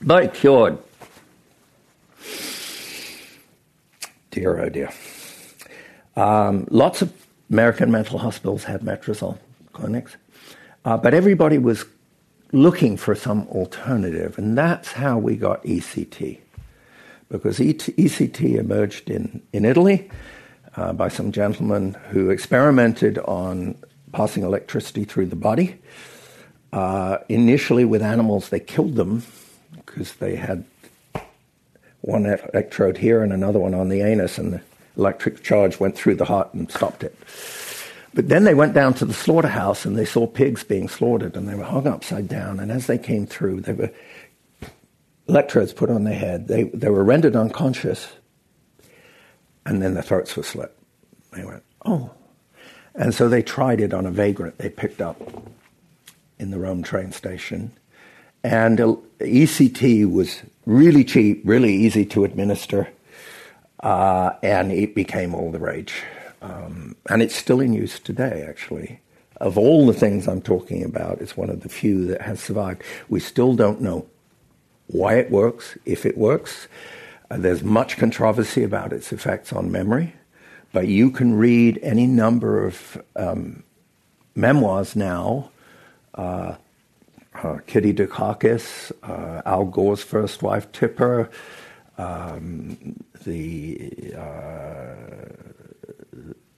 But 0.00 0.34
cured. 0.34 0.78
Dear, 4.32 4.60
oh 4.60 4.68
dear. 4.68 4.90
Um, 6.16 6.66
lots 6.70 7.02
of 7.02 7.12
American 7.52 7.90
mental 7.90 8.18
hospitals 8.18 8.64
had 8.64 8.80
Metrazol 8.80 9.38
clinics, 9.74 10.16
uh, 10.86 10.96
but 10.96 11.12
everybody 11.12 11.58
was 11.58 11.84
looking 12.52 12.96
for 12.96 13.14
some 13.14 13.46
alternative, 13.48 14.38
and 14.38 14.56
that's 14.56 14.92
how 14.92 15.18
we 15.18 15.36
got 15.36 15.62
ECT. 15.62 16.38
Because 17.28 17.58
ECT 17.58 18.56
emerged 18.58 19.10
in, 19.10 19.42
in 19.52 19.64
Italy 19.66 20.10
uh, 20.76 20.94
by 20.94 21.08
some 21.08 21.30
gentlemen 21.30 21.94
who 22.10 22.30
experimented 22.30 23.18
on 23.18 23.76
passing 24.12 24.42
electricity 24.42 25.04
through 25.04 25.26
the 25.26 25.36
body. 25.36 25.78
Uh, 26.72 27.18
initially, 27.28 27.84
with 27.84 28.02
animals, 28.02 28.48
they 28.48 28.60
killed 28.60 28.96
them 28.96 29.22
because 29.76 30.14
they 30.14 30.36
had 30.36 30.64
one 32.00 32.24
electrode 32.26 32.98
here 32.98 33.22
and 33.22 33.32
another 33.32 33.58
one 33.58 33.74
on 33.74 33.88
the 33.88 34.00
anus, 34.00 34.38
and 34.38 34.54
the 34.54 34.60
electric 34.96 35.42
charge 35.42 35.80
went 35.80 35.96
through 35.96 36.16
the 36.16 36.24
heart 36.24 36.52
and 36.54 36.70
stopped 36.70 37.02
it. 37.02 37.16
But 38.14 38.28
then 38.28 38.44
they 38.44 38.54
went 38.54 38.74
down 38.74 38.94
to 38.94 39.04
the 39.04 39.14
slaughterhouse 39.14 39.86
and 39.86 39.96
they 39.96 40.04
saw 40.04 40.26
pigs 40.26 40.64
being 40.64 40.88
slaughtered 40.88 41.36
and 41.36 41.48
they 41.48 41.54
were 41.54 41.64
hung 41.64 41.86
upside 41.86 42.28
down. 42.28 42.60
And 42.60 42.70
as 42.70 42.86
they 42.86 42.98
came 42.98 43.26
through, 43.26 43.62
they 43.62 43.72
were 43.72 43.90
electrodes 45.28 45.72
put 45.72 45.88
on 45.88 46.04
their 46.04 46.18
head. 46.18 46.48
They, 46.48 46.64
they 46.64 46.90
were 46.90 47.04
rendered 47.04 47.36
unconscious 47.36 48.12
and 49.64 49.80
then 49.80 49.94
their 49.94 50.02
throats 50.02 50.36
were 50.36 50.42
slit. 50.42 50.76
They 51.32 51.44
went, 51.44 51.62
oh. 51.86 52.10
And 52.94 53.14
so 53.14 53.28
they 53.28 53.42
tried 53.42 53.80
it 53.80 53.94
on 53.94 54.04
a 54.04 54.10
vagrant 54.10 54.58
they 54.58 54.68
picked 54.68 55.00
up 55.00 55.20
in 56.38 56.50
the 56.50 56.58
Rome 56.58 56.82
train 56.82 57.12
station. 57.12 57.72
And 58.44 58.80
uh, 58.80 58.96
ECT 59.20 60.10
was 60.12 60.42
really 60.66 61.04
cheap, 61.04 61.42
really 61.44 61.72
easy 61.72 62.04
to 62.06 62.24
administer, 62.24 62.88
uh, 63.82 64.32
and 64.42 64.72
it 64.72 64.94
became 64.94 65.34
all 65.34 65.50
the 65.50 65.58
rage. 65.58 66.02
Um, 66.40 66.96
and 67.08 67.22
it's 67.22 67.34
still 67.34 67.60
in 67.60 67.72
use 67.72 67.98
today, 67.98 68.44
actually. 68.48 69.00
Of 69.38 69.58
all 69.58 69.86
the 69.86 69.92
things 69.92 70.28
I'm 70.28 70.42
talking 70.42 70.84
about, 70.84 71.20
it's 71.20 71.36
one 71.36 71.50
of 71.50 71.60
the 71.60 71.68
few 71.68 72.06
that 72.06 72.22
has 72.22 72.40
survived. 72.40 72.82
We 73.08 73.20
still 73.20 73.54
don't 73.54 73.80
know 73.80 74.06
why 74.86 75.14
it 75.14 75.30
works, 75.30 75.76
if 75.84 76.06
it 76.06 76.16
works. 76.16 76.68
Uh, 77.30 77.38
there's 77.38 77.62
much 77.62 77.96
controversy 77.96 78.62
about 78.62 78.92
its 78.92 79.12
effects 79.12 79.52
on 79.52 79.72
memory, 79.72 80.14
but 80.72 80.86
you 80.86 81.10
can 81.10 81.34
read 81.34 81.78
any 81.82 82.06
number 82.06 82.64
of 82.64 83.02
um, 83.16 83.62
memoirs 84.34 84.94
now. 84.94 85.50
Uh, 86.14 86.56
uh, 87.42 87.58
Kitty 87.66 87.94
Dukakis, 87.94 88.92
uh, 89.02 89.42
Al 89.46 89.64
Gore's 89.64 90.02
first 90.02 90.42
wife, 90.42 90.70
Tipper, 90.72 91.30
um, 91.98 92.96
the 93.24 94.14
uh, 94.16 94.94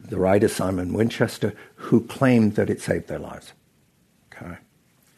the 0.00 0.18
writer 0.18 0.48
Simon 0.48 0.92
Winchester, 0.92 1.54
who 1.76 2.02
claimed 2.02 2.56
that 2.56 2.70
it 2.70 2.80
saved 2.80 3.08
their 3.08 3.18
lives. 3.18 3.52
Okay. 4.32 4.56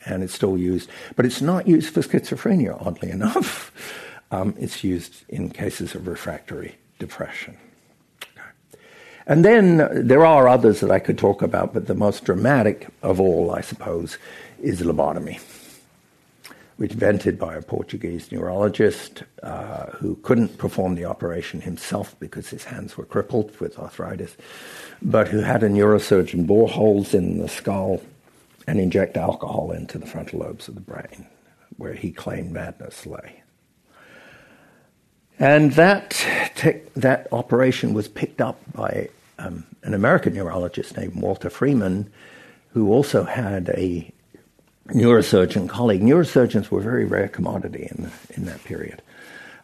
And 0.04 0.22
it's 0.22 0.34
still 0.34 0.56
used. 0.56 0.88
But 1.16 1.26
it's 1.26 1.42
not 1.42 1.66
used 1.66 1.92
for 1.92 2.00
schizophrenia, 2.00 2.80
oddly 2.84 3.10
enough. 3.10 3.72
Um, 4.32 4.56
it's 4.58 4.82
used 4.82 5.22
in 5.28 5.50
cases 5.50 5.94
of 5.94 6.08
refractory 6.08 6.74
depression. 6.98 7.56
Okay. 8.20 8.80
And 9.24 9.44
then 9.44 9.80
uh, 9.80 9.88
there 9.92 10.26
are 10.26 10.48
others 10.48 10.80
that 10.80 10.90
I 10.90 10.98
could 10.98 11.16
talk 11.16 11.42
about, 11.42 11.72
but 11.72 11.86
the 11.86 11.94
most 11.94 12.24
dramatic 12.24 12.88
of 13.04 13.20
all, 13.20 13.52
I 13.52 13.60
suppose, 13.60 14.18
is 14.60 14.80
lobotomy 14.80 15.38
which 16.76 16.92
invented 16.92 17.38
by 17.38 17.54
a 17.54 17.62
Portuguese 17.62 18.30
neurologist 18.30 19.22
uh, 19.42 19.86
who 19.92 20.16
couldn't 20.16 20.58
perform 20.58 20.94
the 20.94 21.04
operation 21.04 21.60
himself 21.62 22.14
because 22.20 22.48
his 22.48 22.64
hands 22.64 22.96
were 22.96 23.04
crippled 23.04 23.58
with 23.60 23.78
arthritis, 23.78 24.36
but 25.00 25.28
who 25.28 25.38
had 25.38 25.62
a 25.62 25.68
neurosurgeon 25.68 26.46
bore 26.46 26.68
holes 26.68 27.14
in 27.14 27.38
the 27.38 27.48
skull 27.48 28.02
and 28.66 28.78
inject 28.78 29.16
alcohol 29.16 29.72
into 29.72 29.98
the 29.98 30.06
frontal 30.06 30.40
lobes 30.40 30.68
of 30.68 30.74
the 30.74 30.80
brain, 30.80 31.26
where 31.76 31.94
he 31.94 32.10
claimed 32.10 32.52
madness 32.52 33.06
lay. 33.06 33.42
And 35.38 35.72
that, 35.72 36.10
te- 36.56 36.80
that 36.94 37.28
operation 37.32 37.94
was 37.94 38.08
picked 38.08 38.40
up 38.40 38.58
by 38.72 39.08
um, 39.38 39.64
an 39.82 39.94
American 39.94 40.34
neurologist 40.34 40.96
named 40.96 41.14
Walter 41.14 41.50
Freeman, 41.50 42.10
who 42.70 42.90
also 42.90 43.24
had 43.24 43.70
a 43.70 44.12
neurosurgeon 44.88 45.68
colleague. 45.68 46.02
Neurosurgeons 46.02 46.70
were 46.70 46.80
a 46.80 46.82
very 46.82 47.04
rare 47.04 47.28
commodity 47.28 47.88
in, 47.90 48.10
in 48.36 48.44
that 48.46 48.62
period. 48.64 49.02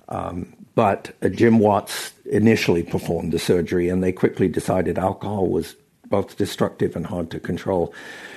Um, 0.08 0.54
but 0.74 1.14
uh, 1.22 1.28
Jim 1.28 1.58
Watts 1.58 2.12
initially 2.26 2.82
performed 2.82 3.32
the 3.32 3.38
surgery, 3.38 3.88
and 3.88 4.02
they 4.02 4.12
quickly 4.12 4.48
decided 4.48 4.98
alcohol 4.98 5.48
was 5.48 5.76
both 6.08 6.36
destructive 6.36 6.94
and 6.94 7.06
hard 7.06 7.30
to 7.30 7.40
control. 7.40 7.94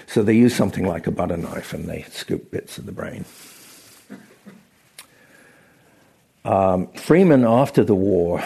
So 0.08 0.24
they 0.24 0.34
used 0.34 0.56
something 0.56 0.88
like 0.88 1.08
a 1.08 1.12
butter 1.12 1.38
knife 1.38 1.74
and 1.74 1.86
they 1.86 2.04
scooped 2.04 2.50
bits 2.52 2.78
of 2.78 2.86
the 2.86 2.92
brain. 2.92 3.26
Um, 6.46 6.88
Freeman, 6.94 7.44
after 7.44 7.84
the 7.84 7.96
war, 7.96 8.42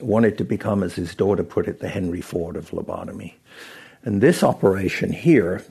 wanted 0.00 0.38
to 0.38 0.44
become, 0.44 0.82
as 0.82 0.94
his 0.94 1.14
daughter 1.14 1.42
put 1.42 1.68
it, 1.68 1.80
the 1.80 1.88
Henry 1.88 2.20
Ford 2.20 2.56
of 2.56 2.70
lobotomy. 2.70 3.34
And 4.04 4.20
this 4.20 4.42
operation 4.42 5.12
here 5.12 5.62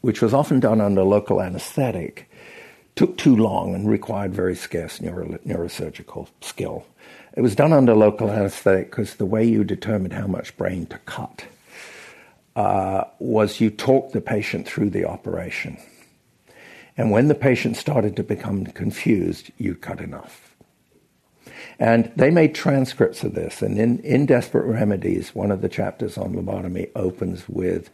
which 0.00 0.22
was 0.22 0.34
often 0.34 0.60
done 0.60 0.80
under 0.80 1.02
local 1.02 1.40
anesthetic, 1.40 2.30
took 2.94 3.16
too 3.16 3.36
long 3.36 3.74
and 3.74 3.88
required 3.88 4.34
very 4.34 4.56
scarce 4.56 5.00
neuro- 5.00 5.38
neurosurgical 5.46 6.28
skill. 6.40 6.84
It 7.36 7.42
was 7.42 7.54
done 7.54 7.72
under 7.72 7.94
local 7.94 8.30
anesthetic 8.30 8.90
because 8.90 9.14
the 9.14 9.26
way 9.26 9.44
you 9.44 9.62
determined 9.62 10.14
how 10.14 10.26
much 10.26 10.56
brain 10.56 10.86
to 10.86 10.98
cut 10.98 11.44
uh, 12.56 13.04
was 13.20 13.60
you 13.60 13.70
talked 13.70 14.12
the 14.12 14.20
patient 14.20 14.66
through 14.66 14.90
the 14.90 15.04
operation. 15.04 15.78
And 16.96 17.12
when 17.12 17.28
the 17.28 17.34
patient 17.36 17.76
started 17.76 18.16
to 18.16 18.24
become 18.24 18.66
confused, 18.66 19.52
you 19.56 19.76
cut 19.76 20.00
enough. 20.00 20.56
And 21.78 22.10
they 22.16 22.30
made 22.30 22.56
transcripts 22.56 23.22
of 23.22 23.34
this. 23.34 23.62
And 23.62 23.78
in, 23.78 24.00
in 24.00 24.26
Desperate 24.26 24.66
Remedies, 24.66 25.32
one 25.32 25.52
of 25.52 25.60
the 25.60 25.68
chapters 25.68 26.18
on 26.18 26.34
lobotomy 26.34 26.90
opens 26.96 27.48
with 27.48 27.90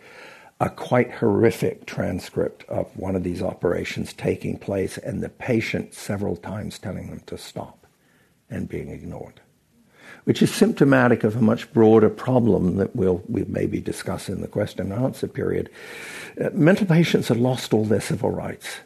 a 0.65 0.71
quite 0.71 1.11
horrific 1.11 1.85
transcript 1.85 2.65
of 2.71 2.87
one 2.97 3.15
of 3.15 3.23
these 3.23 3.43
operations 3.43 4.15
taking 4.15 4.57
place 4.57 4.97
and 4.97 5.23
the 5.23 5.29
patient 5.29 5.93
several 5.93 6.37
times 6.37 6.79
telling 6.79 7.11
them 7.11 7.21
to 7.27 7.37
stop 7.37 7.87
and 8.49 8.67
being 8.67 8.89
ignored, 8.89 9.43
which 10.25 10.41
is 10.41 10.51
symptomatic 10.51 11.23
of 11.23 11.37
a 11.37 11.43
much 11.43 11.71
broader 11.75 12.09
problem 12.09 12.77
that 12.77 12.97
we'll, 12.97 13.23
we'll 13.29 13.45
maybe 13.47 13.79
discuss 13.79 14.31
in 14.31 14.41
the 14.41 14.49
question 14.49 14.91
and 14.91 15.05
answer 15.05 15.29
period. 15.29 15.69
Uh, 16.43 16.49
mental 16.55 16.87
patients 16.87 17.29
had 17.29 17.37
lost 17.37 17.75
all 17.75 17.85
their 17.85 18.01
civil 18.01 18.31
rights. 18.31 18.79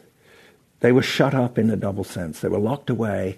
They 0.81 0.91
were 0.91 1.01
shut 1.01 1.33
up 1.33 1.57
in 1.57 1.69
a 1.69 1.77
double 1.77 2.03
sense. 2.03 2.41
They 2.41 2.49
were 2.49 2.59
locked 2.59 2.89
away, 2.89 3.37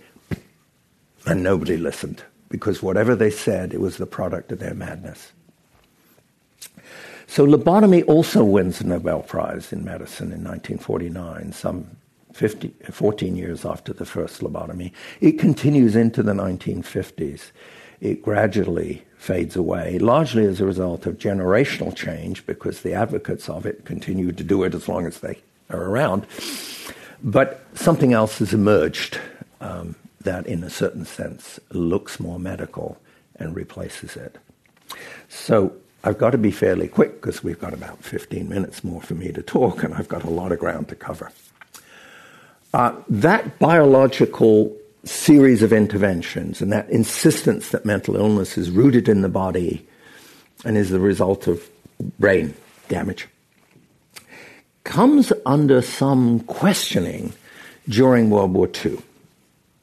and 1.27 1.43
nobody 1.43 1.77
listened 1.77 2.23
because 2.49 2.81
whatever 2.81 3.15
they 3.15 3.29
said, 3.29 3.71
it 3.71 3.81
was 3.81 3.97
the 3.97 4.07
product 4.07 4.51
of 4.51 4.57
their 4.57 4.73
madness. 4.73 5.31
So 7.31 7.47
lobotomy 7.47 8.03
also 8.09 8.43
wins 8.43 8.79
the 8.79 8.83
Nobel 8.83 9.21
Prize 9.21 9.71
in 9.71 9.85
medicine 9.85 10.33
in 10.33 10.43
1949, 10.43 11.53
some 11.53 11.87
50, 12.33 12.73
14 12.91 13.37
years 13.37 13.63
after 13.63 13.93
the 13.93 14.05
first 14.05 14.41
lobotomy. 14.41 14.91
It 15.21 15.39
continues 15.39 15.95
into 15.95 16.23
the 16.23 16.33
1950s. 16.33 17.51
It 18.01 18.21
gradually 18.21 19.05
fades 19.17 19.55
away, 19.55 19.97
largely 19.97 20.43
as 20.43 20.59
a 20.59 20.65
result 20.65 21.05
of 21.05 21.19
generational 21.19 21.95
change, 21.95 22.45
because 22.45 22.81
the 22.81 22.93
advocates 22.93 23.47
of 23.47 23.65
it 23.65 23.85
continue 23.85 24.33
to 24.33 24.43
do 24.43 24.63
it 24.63 24.75
as 24.75 24.89
long 24.89 25.05
as 25.05 25.21
they 25.21 25.39
are 25.69 25.85
around. 25.85 26.27
But 27.23 27.65
something 27.75 28.11
else 28.11 28.39
has 28.39 28.53
emerged 28.53 29.21
um, 29.61 29.95
that, 30.19 30.45
in 30.47 30.65
a 30.65 30.69
certain 30.69 31.05
sense, 31.05 31.61
looks 31.69 32.19
more 32.19 32.39
medical 32.39 32.97
and 33.37 33.55
replaces 33.55 34.17
it. 34.17 34.37
So 35.29 35.77
I've 36.03 36.17
got 36.17 36.31
to 36.31 36.37
be 36.37 36.51
fairly 36.51 36.87
quick 36.87 37.21
because 37.21 37.43
we've 37.43 37.59
got 37.59 37.73
about 37.73 38.03
15 38.03 38.49
minutes 38.49 38.83
more 38.83 39.01
for 39.01 39.13
me 39.13 39.31
to 39.31 39.41
talk, 39.41 39.83
and 39.83 39.93
I've 39.93 40.07
got 40.07 40.23
a 40.23 40.29
lot 40.29 40.51
of 40.51 40.59
ground 40.59 40.89
to 40.89 40.95
cover. 40.95 41.31
Uh, 42.73 42.95
that 43.09 43.59
biological 43.59 44.75
series 45.03 45.61
of 45.61 45.73
interventions 45.73 46.61
and 46.61 46.71
that 46.71 46.89
insistence 46.89 47.69
that 47.69 47.85
mental 47.85 48.15
illness 48.15 48.57
is 48.57 48.69
rooted 48.69 49.09
in 49.09 49.21
the 49.21 49.29
body 49.29 49.85
and 50.63 50.77
is 50.77 50.89
the 50.89 50.99
result 50.99 51.47
of 51.47 51.67
brain 52.19 52.53
damage 52.87 53.27
comes 54.83 55.31
under 55.45 55.81
some 55.81 56.39
questioning 56.41 57.33
during 57.87 58.29
World 58.29 58.53
War 58.53 58.69
II. 58.83 58.97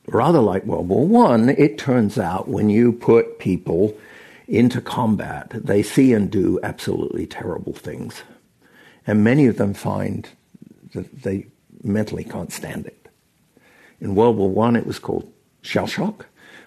Rather 0.07 0.41
like 0.41 0.65
World 0.65 0.89
War 0.89 1.35
I, 1.35 1.51
it 1.53 1.79
turns 1.79 2.19
out 2.19 2.49
when 2.49 2.71
you 2.71 2.93
put 2.93 3.39
people 3.39 3.97
into 4.49 4.81
combat, 4.81 5.51
they 5.53 5.83
see 5.83 6.13
and 6.15 6.31
do 6.31 6.59
absolutely 6.63 7.27
terrible 7.27 7.75
things. 7.75 8.23
And 9.07 9.23
many 9.23 9.47
of 9.47 9.59
them 9.59 9.75
find 9.75 10.29
that 10.95 11.23
they 11.23 11.47
mentally 11.85 12.25
can't 12.25 12.53
stand 12.53 12.87
it. 12.87 13.09
In 14.01 14.15
World 14.15 14.37
War 14.37 14.67
I, 14.67 14.79
it 14.79 14.87
was 14.87 14.99
called 14.99 15.31
shell 15.61 15.87
shock. 15.87 16.27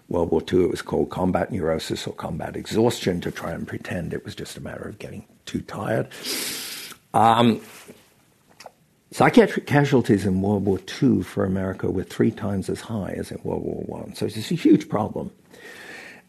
World 0.10 0.30
War 0.30 0.44
II, 0.52 0.66
it 0.66 0.72
was 0.72 0.82
called 0.82 1.10
combat 1.10 1.52
neurosis 1.52 2.06
or 2.06 2.14
combat 2.14 2.56
exhaustion 2.56 3.22
to 3.22 3.32
try 3.32 3.52
and 3.52 3.68
pretend 3.68 4.14
it 4.14 4.26
was 4.26 4.36
just 4.36 4.58
a 4.58 4.62
matter 4.62 4.84
of 4.84 5.00
getting 5.00 5.26
too 5.46 5.62
tired. 5.62 6.08
Um, 7.14 7.62
Psychiatric 9.14 9.66
casualties 9.66 10.26
in 10.26 10.42
World 10.42 10.66
War 10.66 10.80
II 11.02 11.24
for 11.24 11.44
America 11.44 11.90
were 11.90 12.04
three 12.04 12.32
times 12.32 12.70
as 12.70 12.82
high 12.82 13.12
as 13.18 13.32
in 13.32 13.40
World 13.44 13.64
War 13.64 14.06
I. 14.08 14.14
So 14.14 14.26
it's 14.26 14.52
a 14.52 14.56
huge 14.56 14.88
problem. 14.88 15.32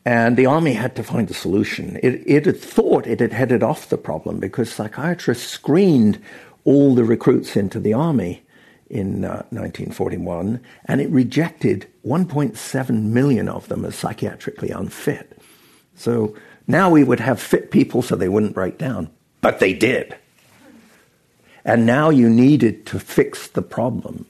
And 0.05 0.37
the 0.37 0.47
army 0.47 0.73
had 0.73 0.97
to 0.97 1.05
find 1.05 1.31
a 1.31 1.35
solution. 1.35 1.99
It, 2.03 2.23
it 2.27 2.47
had 2.47 2.61
thought 2.61 3.07
it 3.07 3.21
had 3.21 3.33
headed 3.33 3.63
off 3.63 3.89
the 3.89 3.99
problem 3.99 4.41
because 4.41 4.73
psychiatrists 4.73 5.47
screened 5.47 6.21
all 6.65 6.95
the 6.95 7.05
recruits 7.05 7.57
into 7.57 7.79
the 7.79 7.95
army 7.95 8.43
in 8.91 9.25
uh, 9.25 9.47
1941, 9.51 10.61
and 10.85 11.01
it 11.01 11.09
rejected 11.11 11.87
1.7 12.05 13.03
million 13.05 13.49
of 13.49 13.69
them 13.69 13.85
as 13.85 13.95
psychiatrically 13.95 14.71
unfit. 14.71 15.39
So 15.95 16.37
now 16.67 16.91
we 16.91 17.05
would 17.05 17.21
have 17.21 17.41
fit 17.41 17.71
people 17.71 18.03
so 18.03 18.17
they 18.17 18.29
wouldn't 18.29 18.55
break 18.55 18.79
down. 18.79 19.09
But 19.41 19.61
they 19.61 19.73
did. 19.73 20.17
And 21.65 21.87
now 21.87 22.11
you 22.11 22.29
needed 22.29 22.87
to 22.87 22.99
fix 22.99 23.49
the 23.49 23.63
problem. 23.63 24.27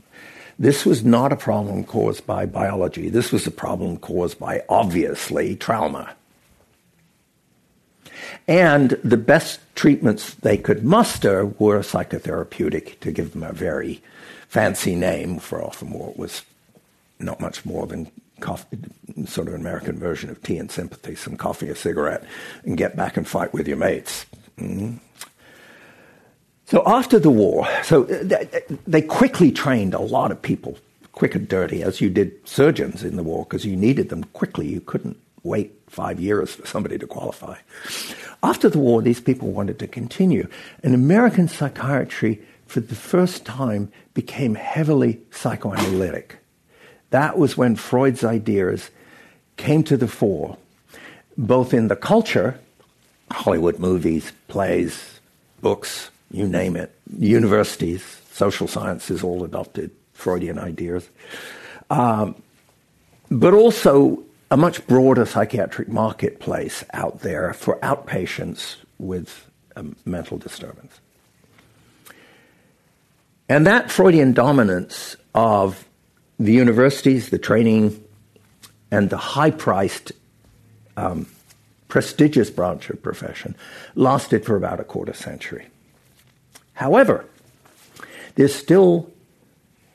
This 0.59 0.85
was 0.85 1.05
not 1.05 1.33
a 1.33 1.37
problem 1.37 1.85
caused 1.85 2.27
by 2.27 2.47
biology. 2.47 3.09
This 3.09 3.33
was 3.33 3.47
a 3.47 3.51
problem 3.51 3.97
caused 3.97 4.39
by, 4.39 4.63
obviously, 4.69 5.57
trauma. 5.57 6.15
And 8.47 8.91
the 9.03 9.17
best 9.17 9.61
treatments 9.75 10.35
they 10.35 10.57
could 10.57 10.85
muster 10.85 11.47
were 11.47 11.81
psychotherapeutic, 11.81 13.01
to 13.01 13.13
give 13.13 13.33
them 13.33 13.43
a 13.43 13.53
very 13.53 14.03
fancy 14.49 14.95
name 14.95 15.39
for 15.39 15.63
often 15.63 15.91
what 15.91 16.17
was 16.17 16.43
not 17.19 17.41
much 17.41 17.65
more 17.65 17.87
than 17.87 18.11
coffee, 18.41 18.79
sort 19.27 19.49
of 19.49 19.55
an 19.55 19.61
American 19.61 19.99
version 19.99 20.29
of 20.29 20.43
tea 20.43 20.59
and 20.59 20.71
sympathy, 20.71 21.15
some 21.15 21.37
coffee, 21.37 21.69
a 21.69 21.75
cigarette, 21.75 22.25
and 22.65 22.77
get 22.77 22.97
back 22.97 23.17
and 23.17 23.27
fight 23.27 23.53
with 23.53 23.69
your 23.69 23.77
mates. 23.77 24.27
Mm-hmm. 24.59 24.97
So 26.73 26.83
after 26.87 27.19
the 27.19 27.29
war, 27.29 27.69
so 27.83 28.05
uh, 28.05 28.47
they 28.87 29.03
quickly 29.03 29.53
trained 29.53 29.93
a 29.93 30.01
lot 30.01 30.33
of 30.33 30.41
people, 30.41 30.79
quick 31.13 31.35
and 31.35 31.47
dirty, 31.47 31.83
as 31.83 32.01
you 32.01 32.09
did 32.09 32.33
surgeons 32.49 33.05
in 33.05 33.17
the 33.17 33.23
war, 33.23 33.45
because 33.45 33.67
you 33.67 33.77
needed 33.77 34.09
them 34.09 34.25
quickly. 34.33 34.69
You 34.69 34.81
couldn't 34.81 35.19
wait 35.43 35.79
five 35.89 36.19
years 36.19 36.55
for 36.55 36.67
somebody 36.67 36.97
to 36.97 37.07
qualify. 37.07 37.59
After 38.43 38.71
the 38.71 38.79
war, 38.79 39.03
these 39.03 39.21
people 39.21 39.51
wanted 39.53 39.79
to 39.81 39.87
continue. 39.87 40.49
And 40.83 40.95
American 40.95 41.47
psychiatry, 41.47 42.41
for 42.67 42.81
the 42.81 42.95
first 42.95 43.45
time, 43.45 43.93
became 44.15 44.55
heavily 44.55 45.21
psychoanalytic. 45.31 46.39
That 47.11 47.37
was 47.37 47.55
when 47.55 47.77
Freud's 47.77 48.25
ideas 48.25 48.89
came 49.59 49.83
to 49.85 49.99
the 49.99 50.09
fore, 50.09 50.57
both 51.37 51.75
in 51.75 51.89
the 51.89 51.97
culture, 51.97 52.59
Hollywood 53.31 53.79
movies, 53.79 54.33
plays, 54.49 55.21
books, 55.61 56.09
you 56.33 56.49
name 56.49 56.77
it. 56.77 56.95
Universities, 57.19 58.03
social 58.33 58.67
sciences 58.67 59.23
all 59.23 59.45
adopted 59.45 59.91
Freudian 60.13 60.59
ideas. 60.59 61.09
Um, 61.91 62.43
but 63.31 63.55
also 63.55 64.23
a 64.51 64.57
much 64.57 64.87
broader 64.87 65.25
psychiatric 65.25 65.89
marketplace 65.89 66.85
out 66.93 67.21
there 67.21 67.53
for 67.55 67.79
outpatients 67.81 68.77
with 68.99 69.51
um, 69.77 69.97
mental 70.05 70.39
disturbance. 70.39 71.01
And 73.49 73.67
that 73.67 73.91
Freudian 73.91 74.33
dominance 74.33 75.17
of 75.35 75.87
the 76.39 76.53
universities, 76.53 77.31
the 77.31 77.39
training, 77.39 78.03
and 78.91 79.11
the 79.11 79.17
high 79.17 79.51
priced, 79.51 80.13
um, 80.97 81.27
prestigious 81.89 82.51
branch 82.51 82.91
of 82.91 83.03
profession 83.03 83.55
lasted 83.95 84.45
for 84.45 84.57
about 84.57 84.81
a 84.81 84.85
quarter 84.85 85.13
century. 85.13 85.67
However, 86.83 87.25
there's 88.35 88.53
still 88.53 89.09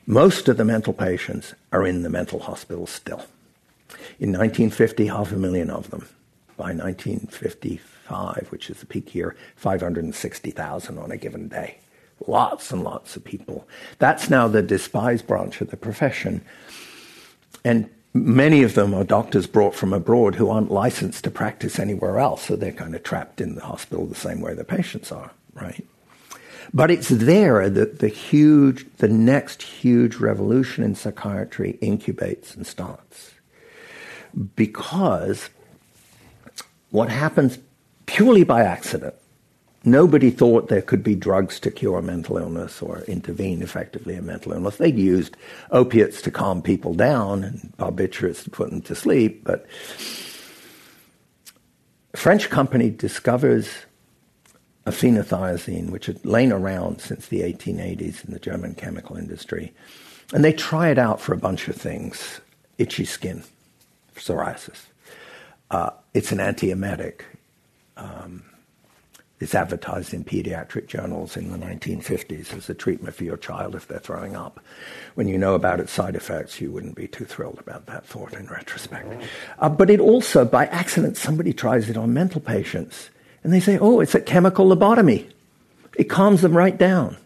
most 0.06 0.48
of 0.48 0.56
the 0.56 0.64
mental 0.64 0.94
patients 0.94 1.52
are 1.70 1.86
in 1.86 2.02
the 2.02 2.08
mental 2.08 2.40
hospital 2.40 2.86
still. 2.86 3.26
In 4.18 4.32
1950, 4.32 5.08
half 5.08 5.30
a 5.30 5.36
million 5.36 5.68
of 5.68 5.90
them. 5.90 6.08
By 6.56 6.72
1955, 6.72 8.46
which 8.48 8.70
is 8.70 8.80
the 8.80 8.86
peak 8.86 9.14
year, 9.14 9.36
560,000 9.56 10.98
on 10.98 11.10
a 11.10 11.18
given 11.18 11.48
day. 11.48 11.76
Lots 12.26 12.72
and 12.72 12.82
lots 12.82 13.16
of 13.16 13.22
people. 13.22 13.68
That's 13.98 14.30
now 14.30 14.48
the 14.48 14.62
despised 14.62 15.26
branch 15.26 15.60
of 15.60 15.68
the 15.68 15.76
profession. 15.76 16.40
And 17.66 17.90
many 18.14 18.62
of 18.62 18.72
them 18.72 18.94
are 18.94 19.04
doctors 19.04 19.46
brought 19.46 19.74
from 19.74 19.92
abroad 19.92 20.36
who 20.36 20.48
aren't 20.48 20.70
licensed 20.70 21.24
to 21.24 21.30
practice 21.30 21.78
anywhere 21.78 22.18
else, 22.18 22.46
so 22.46 22.56
they're 22.56 22.72
kind 22.72 22.94
of 22.94 23.02
trapped 23.02 23.42
in 23.42 23.56
the 23.56 23.66
hospital 23.66 24.06
the 24.06 24.14
same 24.14 24.40
way 24.40 24.54
the 24.54 24.64
patients 24.64 25.12
are, 25.12 25.32
right? 25.52 25.84
But 26.72 26.90
it's 26.90 27.08
there 27.08 27.70
that 27.70 28.00
the 28.00 28.08
huge, 28.08 28.86
the 28.98 29.08
next 29.08 29.62
huge 29.62 30.16
revolution 30.16 30.84
in 30.84 30.94
psychiatry 30.94 31.78
incubates 31.80 32.54
and 32.54 32.66
starts. 32.66 33.32
Because 34.54 35.48
what 36.90 37.08
happens 37.08 37.58
purely 38.06 38.44
by 38.44 38.62
accident, 38.62 39.14
nobody 39.84 40.30
thought 40.30 40.68
there 40.68 40.82
could 40.82 41.02
be 41.02 41.14
drugs 41.14 41.58
to 41.60 41.70
cure 41.70 42.02
mental 42.02 42.36
illness 42.36 42.82
or 42.82 43.00
intervene 43.02 43.62
effectively 43.62 44.14
in 44.14 44.26
mental 44.26 44.52
illness. 44.52 44.76
They'd 44.76 44.98
used 44.98 45.36
opiates 45.70 46.20
to 46.22 46.30
calm 46.30 46.60
people 46.62 46.94
down 46.94 47.44
and 47.44 47.72
barbiturates 47.78 48.44
to 48.44 48.50
put 48.50 48.70
them 48.70 48.82
to 48.82 48.94
sleep, 48.94 49.44
but 49.44 49.66
a 52.12 52.16
French 52.16 52.50
company 52.50 52.90
discovers 52.90 53.68
phenothiazine, 54.90 55.90
which 55.90 56.06
had 56.06 56.24
lain 56.24 56.52
around 56.52 57.00
since 57.00 57.28
the 57.28 57.40
1880s 57.40 58.24
in 58.24 58.32
the 58.32 58.38
German 58.38 58.74
chemical 58.74 59.16
industry. 59.16 59.72
And 60.32 60.44
they 60.44 60.52
try 60.52 60.88
it 60.90 60.98
out 60.98 61.20
for 61.20 61.32
a 61.32 61.38
bunch 61.38 61.68
of 61.68 61.76
things 61.76 62.40
itchy 62.76 63.04
skin, 63.04 63.42
psoriasis. 64.14 64.86
Uh, 65.70 65.90
it's 66.14 66.32
an 66.32 66.38
antiemetic. 66.38 67.22
Um, 67.96 68.44
it's 69.40 69.54
advertised 69.54 70.12
in 70.14 70.24
pediatric 70.24 70.88
journals 70.88 71.36
in 71.36 71.52
the 71.52 71.58
1950s 71.58 72.56
as 72.56 72.68
a 72.68 72.74
treatment 72.74 73.14
for 73.14 73.24
your 73.24 73.36
child 73.36 73.74
if 73.74 73.86
they're 73.86 73.98
throwing 73.98 74.34
up. 74.34 74.60
When 75.14 75.28
you 75.28 75.38
know 75.38 75.54
about 75.54 75.78
its 75.78 75.92
side 75.92 76.16
effects, 76.16 76.60
you 76.60 76.72
wouldn't 76.72 76.96
be 76.96 77.06
too 77.06 77.24
thrilled 77.24 77.60
about 77.60 77.86
that 77.86 78.04
thought 78.04 78.32
in 78.32 78.46
retrospect. 78.46 79.22
Uh, 79.60 79.68
but 79.68 79.90
it 79.90 80.00
also, 80.00 80.44
by 80.44 80.66
accident, 80.66 81.16
somebody 81.16 81.52
tries 81.52 81.88
it 81.88 81.96
on 81.96 82.12
mental 82.12 82.40
patients 82.40 83.10
and 83.48 83.54
they 83.54 83.60
say, 83.60 83.78
oh, 83.78 84.00
it's 84.00 84.14
a 84.14 84.20
chemical 84.20 84.68
lobotomy. 84.68 85.26
It 85.96 86.10
calms 86.10 86.42
them 86.42 86.54
right 86.54 86.76
down. 86.76 87.16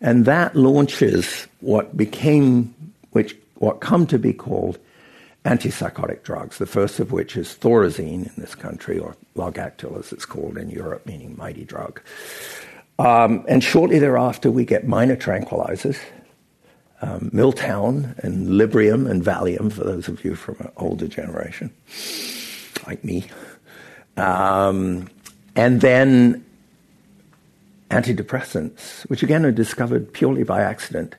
And 0.00 0.24
that 0.26 0.54
launches 0.54 1.48
what 1.58 1.96
became, 1.96 2.72
which, 3.10 3.36
what 3.56 3.80
come 3.80 4.06
to 4.06 4.20
be 4.20 4.32
called 4.32 4.78
antipsychotic 5.44 6.22
drugs, 6.22 6.58
the 6.58 6.66
first 6.66 7.00
of 7.00 7.10
which 7.10 7.36
is 7.36 7.56
thorazine 7.60 8.28
in 8.28 8.32
this 8.36 8.54
country, 8.54 9.00
or 9.00 9.16
Largactil 9.34 9.98
as 9.98 10.12
it's 10.12 10.26
called 10.26 10.56
in 10.56 10.70
Europe, 10.70 11.04
meaning 11.06 11.36
mighty 11.36 11.64
drug. 11.64 12.00
Um, 13.00 13.44
and 13.48 13.64
shortly 13.64 13.98
thereafter, 13.98 14.48
we 14.52 14.64
get 14.64 14.86
minor 14.86 15.16
tranquilizers, 15.16 15.98
um, 17.02 17.32
Miltown 17.34 18.16
and 18.18 18.46
Librium 18.46 19.10
and 19.10 19.24
Valium, 19.24 19.72
for 19.72 19.82
those 19.82 20.06
of 20.06 20.24
you 20.24 20.36
from 20.36 20.54
an 20.60 20.70
older 20.76 21.08
generation, 21.08 21.72
like 22.86 23.02
me. 23.02 23.26
Um, 24.16 25.08
and 25.56 25.80
then 25.80 26.44
antidepressants, 27.90 29.02
which 29.08 29.22
again 29.22 29.44
are 29.44 29.52
discovered 29.52 30.12
purely 30.12 30.44
by 30.44 30.62
accident. 30.62 31.14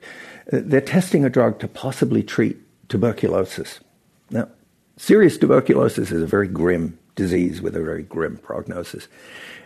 Uh, 0.52 0.60
they're 0.62 0.80
testing 0.80 1.24
a 1.24 1.30
drug 1.30 1.60
to 1.60 1.68
possibly 1.68 2.22
treat 2.22 2.56
tuberculosis. 2.88 3.80
Now, 4.30 4.48
serious 4.96 5.36
tuberculosis 5.36 6.10
is 6.10 6.22
a 6.22 6.26
very 6.26 6.48
grim 6.48 6.98
disease 7.14 7.60
with 7.60 7.76
a 7.76 7.82
very 7.82 8.02
grim 8.02 8.38
prognosis. 8.38 9.08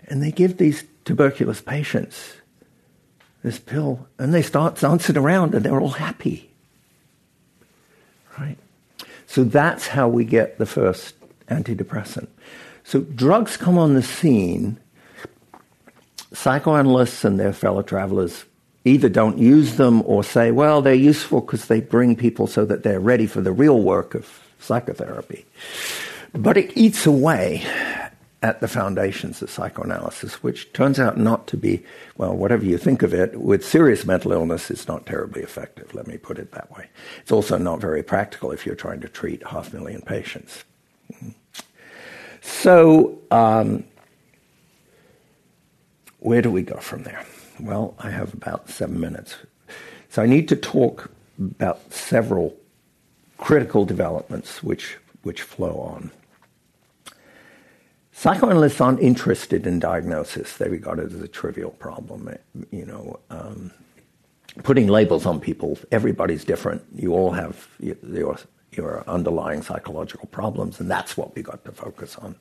And 0.08 0.22
they 0.22 0.32
give 0.32 0.56
these 0.56 0.84
tuberculous 1.04 1.60
patients 1.60 2.34
this 3.42 3.58
pill 3.58 4.08
and 4.18 4.34
they 4.34 4.42
start 4.42 4.76
dancing 4.76 5.16
around 5.16 5.54
and 5.54 5.64
they're 5.64 5.80
all 5.80 5.90
happy. 5.90 6.50
Right? 8.38 8.58
So 9.26 9.44
that's 9.44 9.88
how 9.88 10.08
we 10.08 10.24
get 10.24 10.58
the 10.58 10.66
first 10.66 11.14
antidepressant. 11.48 12.28
So 12.86 13.00
drugs 13.00 13.56
come 13.56 13.78
on 13.78 13.94
the 13.94 14.02
scene. 14.02 14.78
Psychoanalysts 16.32 17.24
and 17.24 17.38
their 17.38 17.52
fellow 17.52 17.82
travelers 17.82 18.44
either 18.84 19.08
don't 19.08 19.38
use 19.38 19.74
them 19.74 20.02
or 20.06 20.22
say, 20.22 20.52
well, 20.52 20.80
they're 20.80 20.94
useful 20.94 21.40
because 21.40 21.66
they 21.66 21.80
bring 21.80 22.14
people 22.14 22.46
so 22.46 22.64
that 22.64 22.84
they're 22.84 23.00
ready 23.00 23.26
for 23.26 23.40
the 23.40 23.50
real 23.50 23.80
work 23.80 24.14
of 24.14 24.40
psychotherapy. 24.60 25.44
But 26.32 26.56
it 26.56 26.76
eats 26.76 27.06
away 27.06 27.66
at 28.40 28.60
the 28.60 28.68
foundations 28.68 29.42
of 29.42 29.50
psychoanalysis, 29.50 30.40
which 30.44 30.72
turns 30.72 31.00
out 31.00 31.18
not 31.18 31.48
to 31.48 31.56
be, 31.56 31.84
well, 32.16 32.36
whatever 32.36 32.64
you 32.64 32.78
think 32.78 33.02
of 33.02 33.12
it, 33.12 33.40
with 33.40 33.66
serious 33.66 34.06
mental 34.06 34.30
illness, 34.30 34.70
it's 34.70 34.86
not 34.86 35.06
terribly 35.06 35.42
effective, 35.42 35.92
let 35.92 36.06
me 36.06 36.18
put 36.18 36.38
it 36.38 36.52
that 36.52 36.70
way. 36.70 36.86
It's 37.20 37.32
also 37.32 37.58
not 37.58 37.80
very 37.80 38.04
practical 38.04 38.52
if 38.52 38.64
you're 38.64 38.76
trying 38.76 39.00
to 39.00 39.08
treat 39.08 39.44
half 39.44 39.72
a 39.72 39.76
million 39.76 40.02
patients. 40.02 40.62
So, 42.46 43.18
um, 43.32 43.82
where 46.20 46.40
do 46.40 46.50
we 46.50 46.62
go 46.62 46.76
from 46.76 47.02
there? 47.02 47.24
Well, 47.58 47.96
I 47.98 48.10
have 48.10 48.32
about 48.34 48.70
seven 48.70 49.00
minutes. 49.00 49.34
So 50.10 50.22
I 50.22 50.26
need 50.26 50.48
to 50.48 50.56
talk 50.56 51.10
about 51.40 51.92
several 51.92 52.56
critical 53.36 53.84
developments 53.84 54.62
which, 54.62 54.96
which 55.22 55.42
flow 55.42 55.72
on. 55.80 56.12
Psychoanalysts 58.12 58.80
aren't 58.80 59.00
interested 59.00 59.66
in 59.66 59.80
diagnosis. 59.80 60.56
They 60.56 60.68
regard 60.68 61.00
it 61.00 61.12
as 61.12 61.20
a 61.20 61.28
trivial 61.28 61.70
problem. 61.70 62.32
You 62.70 62.86
know, 62.86 63.18
um, 63.28 63.72
putting 64.62 64.86
labels 64.86 65.26
on 65.26 65.40
people, 65.40 65.78
everybody's 65.90 66.44
different. 66.44 66.84
You 66.94 67.12
all 67.12 67.32
have 67.32 67.68
your, 67.80 68.38
your 68.72 69.04
underlying 69.08 69.62
psychological 69.62 70.26
problems, 70.26 70.80
and 70.80 70.90
that's 70.90 71.16
what 71.16 71.34
we 71.34 71.42
got 71.42 71.64
to 71.64 71.72
focus 71.72 72.16
on. 72.16 72.36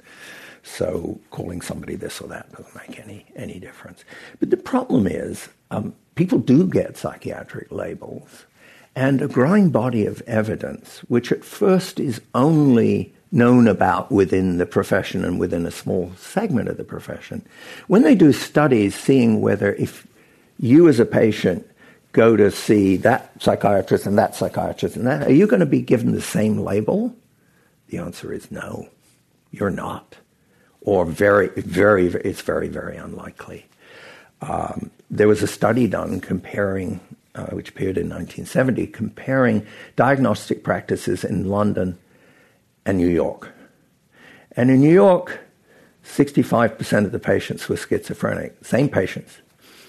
So 0.64 1.20
calling 1.30 1.62
somebody 1.62 1.96
this 1.96 2.20
or 2.20 2.28
that 2.30 2.52
doesn't 2.52 2.76
make 2.76 3.00
any, 3.00 3.26
any 3.36 3.60
difference. 3.60 4.04
But 4.40 4.50
the 4.50 4.58
problem 4.58 5.08
is 5.08 5.48
um, 5.72 5.94
people 6.16 6.40
do 6.40 6.68
get 6.68 6.98
psychiatric 6.98 7.72
labels 7.72 8.46
and 8.96 9.22
a 9.22 9.28
growing 9.28 9.70
body 9.70 10.06
of 10.06 10.22
evidence, 10.22 11.00
which 11.08 11.32
at 11.32 11.44
first 11.44 12.00
is 12.00 12.22
only 12.34 13.14
known 13.32 13.68
about 13.68 14.12
within 14.12 14.58
the 14.58 14.66
profession 14.66 15.26
and 15.26 15.40
within 15.40 15.66
a 15.66 15.72
small 15.72 16.12
segment 16.18 16.70
of 16.70 16.78
the 16.78 16.84
profession. 16.84 17.46
When 17.88 18.04
they 18.04 18.16
do 18.16 18.32
studies 18.32 18.96
seeing 18.96 19.42
whether 19.42 19.74
if 19.74 20.08
you 20.58 20.88
as 20.88 21.00
a 21.00 21.06
patient 21.06 21.70
go 22.16 22.38
to 22.38 22.50
see 22.50 22.96
that 22.96 23.30
psychiatrist 23.42 24.06
and 24.06 24.18
that 24.18 24.36
psychiatrist 24.36 24.96
and 24.96 25.06
that, 25.06 25.28
are 25.28 25.34
you 25.34 25.46
going 25.46 25.60
to 25.60 25.66
be 25.66 25.82
given 25.82 26.14
the 26.14 26.22
same 26.22 26.60
label? 26.60 27.14
The 27.90 27.98
answer 27.98 28.32
is 28.32 28.50
no, 28.50 28.88
you're 29.52 29.70
not. 29.70 30.16
Or 30.80 31.06
very, 31.06 31.50
very, 31.50 32.08
it's 32.08 32.42
very, 32.42 32.70
very 32.70 32.96
unlikely. 32.96 33.66
Um, 34.42 34.92
there 35.12 35.28
was 35.28 35.44
a 35.44 35.48
study 35.48 35.88
done 35.88 36.22
comparing 36.22 37.02
uh, 37.36 37.48
which 37.48 37.70
appeared 37.70 37.98
in 37.98 38.08
1970, 38.08 38.88
comparing 38.88 39.68
diagnostic 39.98 40.64
practices 40.64 41.26
in 41.26 41.50
London 41.50 41.98
and 42.86 42.98
New 42.98 43.10
York. 43.10 43.52
And 44.54 44.72
in 44.72 44.80
New 44.80 44.94
York, 44.94 45.40
65% 46.06 47.06
of 47.06 47.12
the 47.12 47.20
patients 47.20 47.68
were 47.68 47.76
schizophrenic, 47.76 48.64
same 48.64 48.88
patients. 48.88 49.42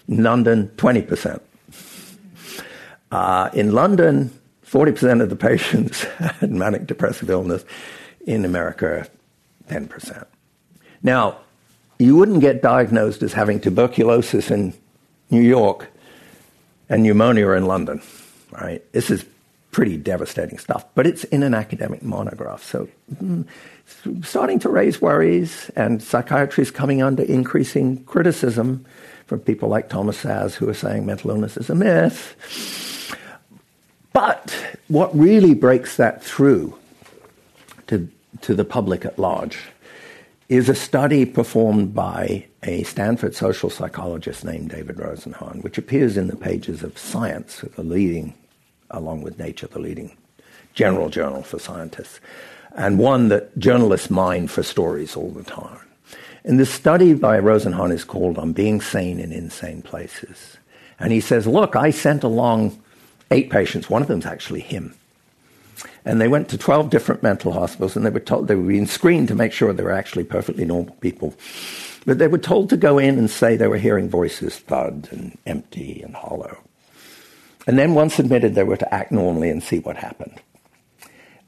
In 0.08 0.24
London, 0.24 0.72
20%. 0.76 1.40
Uh, 3.16 3.48
in 3.54 3.72
London, 3.72 4.30
40% 4.66 5.22
of 5.22 5.30
the 5.30 5.36
patients 5.36 6.02
had 6.18 6.50
manic 6.50 6.86
depressive 6.86 7.30
illness. 7.30 7.64
In 8.26 8.44
America, 8.44 9.08
10%. 9.70 10.26
Now, 11.02 11.38
you 11.98 12.14
wouldn't 12.14 12.40
get 12.40 12.60
diagnosed 12.60 13.22
as 13.22 13.32
having 13.32 13.58
tuberculosis 13.58 14.50
in 14.50 14.74
New 15.30 15.40
York 15.40 15.88
and 16.90 17.04
pneumonia 17.04 17.52
in 17.52 17.64
London, 17.64 18.02
right? 18.50 18.82
This 18.92 19.10
is 19.10 19.24
pretty 19.70 19.96
devastating 19.96 20.58
stuff, 20.58 20.84
but 20.94 21.06
it's 21.06 21.24
in 21.24 21.42
an 21.42 21.54
academic 21.54 22.02
monograph. 22.02 22.62
So 22.62 22.86
mm, 23.14 23.46
starting 24.24 24.58
to 24.58 24.68
raise 24.68 25.00
worries, 25.00 25.70
and 25.74 26.02
psychiatry 26.02 26.62
is 26.62 26.70
coming 26.70 27.00
under 27.00 27.22
increasing 27.22 28.04
criticism 28.04 28.84
from 29.26 29.40
people 29.40 29.70
like 29.70 29.88
Thomas 29.88 30.22
Szasz, 30.22 30.54
who 30.54 30.68
are 30.68 30.74
saying 30.74 31.06
mental 31.06 31.30
illness 31.30 31.56
is 31.56 31.70
a 31.70 31.74
myth. 31.74 32.85
But 34.16 34.78
what 34.88 35.14
really 35.14 35.52
breaks 35.52 35.96
that 35.96 36.24
through 36.24 36.74
to, 37.88 38.08
to 38.40 38.54
the 38.54 38.64
public 38.64 39.04
at 39.04 39.18
large 39.18 39.58
is 40.48 40.70
a 40.70 40.74
study 40.74 41.26
performed 41.26 41.94
by 41.94 42.46
a 42.62 42.82
Stanford 42.84 43.34
social 43.34 43.68
psychologist 43.68 44.42
named 44.42 44.70
David 44.70 44.96
Rosenhan, 44.96 45.62
which 45.62 45.76
appears 45.76 46.16
in 46.16 46.28
the 46.28 46.36
pages 46.36 46.82
of 46.82 46.96
Science, 46.96 47.62
the 47.74 47.82
leading, 47.82 48.32
along 48.90 49.20
with 49.20 49.38
Nature, 49.38 49.66
the 49.66 49.80
leading 49.80 50.16
general 50.72 51.10
journal 51.10 51.42
for 51.42 51.58
scientists, 51.58 52.18
and 52.74 52.98
one 52.98 53.28
that 53.28 53.58
journalists 53.58 54.08
mine 54.08 54.48
for 54.48 54.62
stories 54.62 55.14
all 55.14 55.30
the 55.30 55.44
time. 55.44 55.80
And 56.42 56.58
this 56.58 56.72
study 56.72 57.12
by 57.12 57.38
Rosenhan 57.38 57.92
is 57.92 58.04
called 58.04 58.38
On 58.38 58.54
Being 58.54 58.80
Sane 58.80 59.20
in 59.20 59.30
Insane 59.30 59.82
Places. 59.82 60.56
And 60.98 61.12
he 61.12 61.20
says, 61.20 61.46
Look, 61.46 61.76
I 61.76 61.90
sent 61.90 62.24
along 62.24 62.82
eight 63.30 63.50
patients, 63.50 63.90
one 63.90 64.02
of 64.02 64.08
them's 64.08 64.26
actually 64.26 64.60
him 64.60 64.94
and 66.06 66.20
they 66.20 66.28
went 66.28 66.48
to 66.48 66.56
12 66.56 66.88
different 66.88 67.22
mental 67.22 67.52
hospitals 67.52 67.96
and 67.96 68.06
they 68.06 68.10
were 68.10 68.20
told 68.20 68.46
they 68.46 68.54
were 68.54 68.62
being 68.62 68.86
screened 68.86 69.28
to 69.28 69.34
make 69.34 69.52
sure 69.52 69.72
they 69.72 69.82
were 69.82 69.90
actually 69.90 70.24
perfectly 70.24 70.64
normal 70.64 70.94
people. 70.96 71.34
But 72.06 72.18
they 72.18 72.28
were 72.28 72.38
told 72.38 72.70
to 72.70 72.76
go 72.76 72.98
in 72.98 73.18
and 73.18 73.28
say 73.28 73.56
they 73.56 73.66
were 73.66 73.76
hearing 73.76 74.08
voices 74.08 74.56
thud 74.56 75.08
and 75.10 75.36
empty 75.44 76.00
and 76.02 76.14
hollow. 76.14 76.58
And 77.66 77.76
then 77.76 77.94
once 77.94 78.20
admitted, 78.20 78.54
they 78.54 78.62
were 78.62 78.76
to 78.76 78.94
act 78.94 79.10
normally 79.10 79.50
and 79.50 79.60
see 79.60 79.80
what 79.80 79.96
happened. 79.96 80.40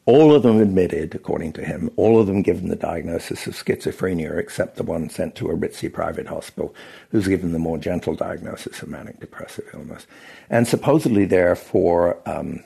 All 0.08 0.34
of 0.34 0.42
them 0.42 0.58
admitted, 0.58 1.14
according 1.14 1.52
to 1.52 1.62
him, 1.62 1.90
all 1.96 2.18
of 2.18 2.26
them 2.26 2.40
given 2.40 2.70
the 2.70 2.76
diagnosis 2.76 3.46
of 3.46 3.52
schizophrenia, 3.52 4.38
except 4.38 4.76
the 4.76 4.82
one 4.82 5.10
sent 5.10 5.34
to 5.34 5.50
a 5.50 5.54
ritzy 5.54 5.92
private 5.92 6.26
hospital, 6.26 6.74
who's 7.10 7.28
given 7.28 7.52
the 7.52 7.58
more 7.58 7.76
gentle 7.76 8.14
diagnosis 8.14 8.80
of 8.80 8.88
manic 8.88 9.20
depressive 9.20 9.68
illness. 9.74 10.06
And 10.48 10.66
supposedly 10.66 11.26
there 11.26 11.54
for 11.54 12.26
um, 12.26 12.64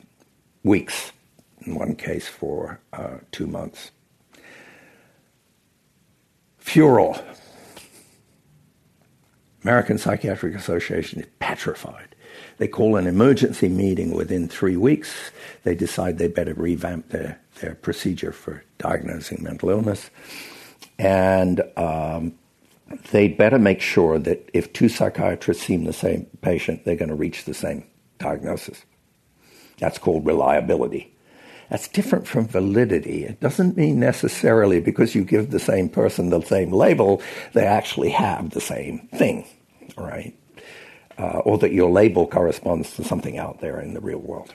weeks, 0.63 1.11
in 1.67 1.75
one 1.75 1.97
case 1.97 2.29
for 2.29 2.79
uh, 2.93 3.17
two 3.33 3.49
months. 3.49 3.91
Furor. 6.59 7.21
American 9.65 9.99
Psychiatric 9.99 10.55
Association 10.55 11.23
is 11.23 11.27
petrified 11.41 12.12
they 12.63 12.69
call 12.69 12.95
an 12.95 13.09
emergency 13.09 13.69
meeting 13.69 14.13
within 14.15 14.47
three 14.47 14.77
weeks. 14.77 15.33
They 15.65 15.75
decide 15.75 16.19
they 16.19 16.29
better 16.29 16.55
revamp 16.55 17.09
their, 17.09 17.41
their 17.61 17.75
procedure 17.75 18.31
for 18.31 18.63
diagnosing 18.79 19.43
mental 19.43 19.71
illness. 19.71 20.11
And 20.97 21.61
um, 21.77 22.35
they 23.11 23.27
better 23.27 23.59
make 23.59 23.81
sure 23.81 24.17
that 24.21 24.49
if 24.55 24.73
two 24.73 24.89
psychiatrists 24.89 25.67
see 25.67 25.77
the 25.77 25.93
same 25.93 26.27
patient, 26.41 26.85
they're 26.85 26.95
going 26.95 27.09
to 27.09 27.17
reach 27.17 27.47
the 27.47 27.53
same 27.53 27.83
diagnosis. 28.19 28.85
That's 29.79 29.99
called 29.99 30.25
reliability. 30.25 31.13
That's 31.69 31.89
different 31.89 32.29
from 32.29 32.47
validity. 32.47 33.25
It 33.25 33.41
doesn't 33.41 33.77
mean 33.77 33.99
necessarily 33.99 34.79
because 34.79 35.17
you 35.17 35.25
give 35.25 35.51
the 35.51 35.59
same 35.59 35.89
person 35.89 36.31
the 36.31 36.43
same 36.43 36.71
label, 36.71 37.23
they 37.55 37.67
actually 37.67 38.11
have 38.11 38.51
the 38.51 38.61
same 38.61 39.09
thing, 39.09 39.49
right? 39.97 40.33
Uh, 41.19 41.39
or 41.45 41.59
that 41.59 41.73
your 41.73 41.91
label 41.91 42.27
corresponds 42.27 42.95
to 42.97 43.05
something 43.05 43.39
out 43.39 43.61
there 43.61 43.81
in 43.81 43.95
the 43.95 44.01
real 44.01 44.19
world. 44.19 44.55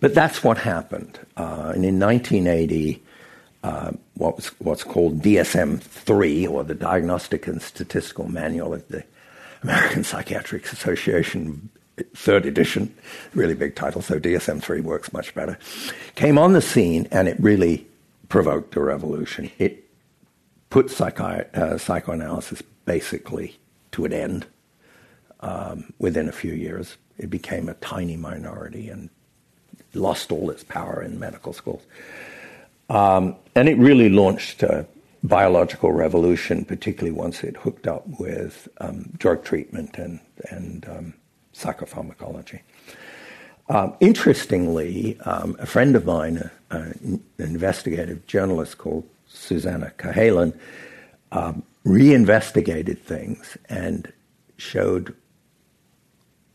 But 0.00 0.14
that's 0.14 0.42
what 0.42 0.58
happened. 0.58 1.18
Uh, 1.36 1.72
and 1.74 1.84
in 1.84 2.00
1980, 2.00 3.02
uh, 3.62 3.92
what 4.14 4.36
was, 4.36 4.48
what's 4.58 4.82
called 4.82 5.22
DSM 5.22 5.80
3, 5.80 6.46
or 6.46 6.64
the 6.64 6.74
Diagnostic 6.74 7.46
and 7.46 7.62
Statistical 7.62 8.28
Manual 8.28 8.74
of 8.74 8.88
the 8.88 9.04
American 9.62 10.02
Psychiatric 10.02 10.70
Association, 10.72 11.68
third 12.16 12.46
edition, 12.46 12.92
really 13.34 13.54
big 13.54 13.76
title, 13.76 14.02
so 14.02 14.18
DSM 14.18 14.60
3 14.60 14.80
works 14.80 15.12
much 15.12 15.34
better, 15.34 15.56
came 16.16 16.36
on 16.36 16.52
the 16.52 16.62
scene 16.62 17.06
and 17.12 17.28
it 17.28 17.38
really 17.38 17.86
provoked 18.28 18.74
a 18.74 18.80
revolution. 18.80 19.50
It 19.58 19.88
put 20.70 20.86
psychi- 20.86 21.54
uh, 21.54 21.78
psychoanalysis 21.78 22.62
basically 22.86 23.56
to 23.92 24.04
an 24.04 24.12
end 24.12 24.46
um, 25.42 25.92
within 25.98 26.28
a 26.28 26.32
few 26.32 26.52
years. 26.52 26.96
It 27.18 27.30
became 27.30 27.68
a 27.68 27.74
tiny 27.74 28.16
minority 28.16 28.88
and 28.88 29.10
lost 29.94 30.32
all 30.32 30.50
its 30.50 30.64
power 30.64 31.02
in 31.02 31.18
medical 31.18 31.52
schools. 31.52 31.82
Um, 32.88 33.36
and 33.54 33.68
it 33.68 33.78
really 33.78 34.08
launched 34.08 34.62
a 34.62 34.86
biological 35.22 35.92
revolution, 35.92 36.64
particularly 36.64 37.12
once 37.12 37.44
it 37.44 37.56
hooked 37.56 37.86
up 37.86 38.04
with 38.18 38.68
um, 38.80 39.10
drug 39.18 39.44
treatment 39.44 39.96
and, 39.98 40.20
and 40.50 40.86
um, 40.88 41.14
psychopharmacology. 41.54 42.60
Um, 43.68 43.94
interestingly, 44.00 45.18
um, 45.20 45.56
a 45.58 45.66
friend 45.66 45.94
of 45.94 46.04
mine, 46.04 46.50
an 46.70 47.22
investigative 47.38 48.26
journalist 48.26 48.78
called 48.78 49.08
Susannah 49.28 49.92
Cahalan, 49.96 50.58
um, 51.30 51.62
reinvestigated 51.84 53.02
things 53.02 53.56
and 53.68 54.12
showed 54.56 55.14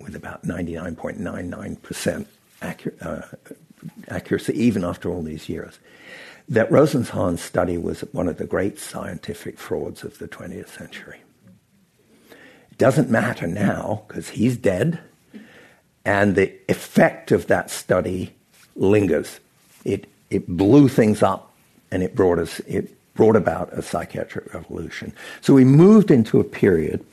with 0.07 0.15
about 0.15 0.43
99.99% 0.43 2.25
uh, 3.01 3.21
accuracy, 4.07 4.53
even 4.53 4.83
after 4.83 5.11
all 5.11 5.21
these 5.21 5.47
years, 5.49 5.77
that 6.49 6.71
Rosenhans's 6.71 7.45
study 7.45 7.77
was 7.77 8.01
one 8.13 8.29
of 8.29 8.37
the 8.37 8.45
great 8.45 8.79
scientific 8.79 9.59
frauds 9.59 10.03
of 10.03 10.17
the 10.17 10.29
20th 10.29 10.69
century. 10.69 11.19
It 12.71 12.77
doesn't 12.77 13.09
matter 13.09 13.47
now 13.47 14.05
because 14.07 14.29
he's 14.29 14.55
dead, 14.55 14.99
and 16.05 16.35
the 16.35 16.53
effect 16.69 17.33
of 17.33 17.47
that 17.47 17.69
study 17.69 18.33
lingers. 18.77 19.41
It, 19.83 20.07
it 20.29 20.47
blew 20.47 20.87
things 20.87 21.21
up 21.21 21.53
and 21.91 22.01
it 22.01 22.15
brought 22.15 22.39
us, 22.39 22.59
it 22.61 22.95
brought 23.13 23.35
about 23.35 23.73
a 23.73 23.81
psychiatric 23.81 24.53
revolution. 24.53 25.11
So 25.41 25.53
we 25.53 25.65
moved 25.65 26.11
into 26.11 26.39
a 26.39 26.45
period 26.45 27.03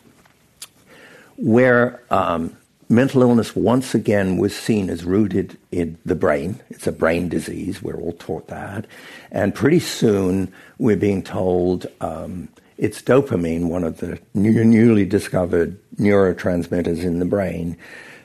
where 1.36 2.00
um, 2.10 2.56
mental 2.88 3.22
illness 3.22 3.56
once 3.56 3.94
again 3.94 4.36
was 4.36 4.56
seen 4.56 4.90
as 4.90 5.04
rooted 5.04 5.58
in 5.70 5.98
the 6.04 6.14
brain. 6.14 6.60
It's 6.70 6.86
a 6.86 6.92
brain 6.92 7.28
disease. 7.28 7.82
We're 7.82 8.00
all 8.00 8.12
taught 8.12 8.48
that. 8.48 8.86
And 9.30 9.54
pretty 9.54 9.80
soon 9.80 10.52
we're 10.78 10.96
being 10.96 11.22
told 11.22 11.86
um, 12.00 12.48
it's 12.76 13.02
dopamine, 13.02 13.68
one 13.68 13.84
of 13.84 13.98
the 13.98 14.18
new, 14.34 14.64
newly 14.64 15.04
discovered 15.04 15.78
neurotransmitters 15.96 17.02
in 17.02 17.18
the 17.18 17.24
brain, 17.24 17.76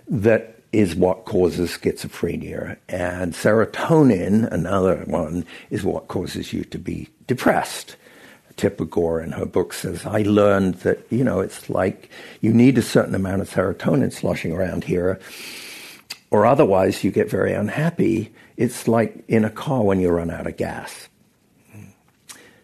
that 0.07 0.59
is 0.71 0.95
what 0.95 1.25
causes 1.25 1.71
schizophrenia. 1.71 2.77
And 2.87 3.33
serotonin, 3.33 4.51
another 4.51 5.03
one, 5.05 5.45
is 5.69 5.83
what 5.83 6.07
causes 6.07 6.53
you 6.53 6.63
to 6.65 6.77
be 6.77 7.09
depressed. 7.27 7.95
Tipper 8.59 8.83
Gore 8.83 9.21
in 9.21 9.31
her 9.31 9.45
book 9.45 9.71
says, 9.71 10.05
I 10.05 10.23
learned 10.23 10.75
that, 10.81 10.99
you 11.09 11.23
know, 11.23 11.39
it's 11.39 11.69
like 11.69 12.09
you 12.41 12.53
need 12.53 12.77
a 12.77 12.81
certain 12.81 13.15
amount 13.15 13.41
of 13.41 13.49
serotonin 13.49 14.11
sloshing 14.11 14.51
around 14.51 14.83
here, 14.83 15.17
or 16.29 16.45
otherwise 16.45 17.01
you 17.03 17.09
get 17.09 17.29
very 17.29 17.53
unhappy. 17.53 18.33
It's 18.57 18.85
like 18.85 19.23
in 19.29 19.45
a 19.45 19.49
car 19.49 19.83
when 19.83 20.01
you 20.01 20.09
run 20.09 20.29
out 20.29 20.45
of 20.45 20.57
gas. 20.57 21.07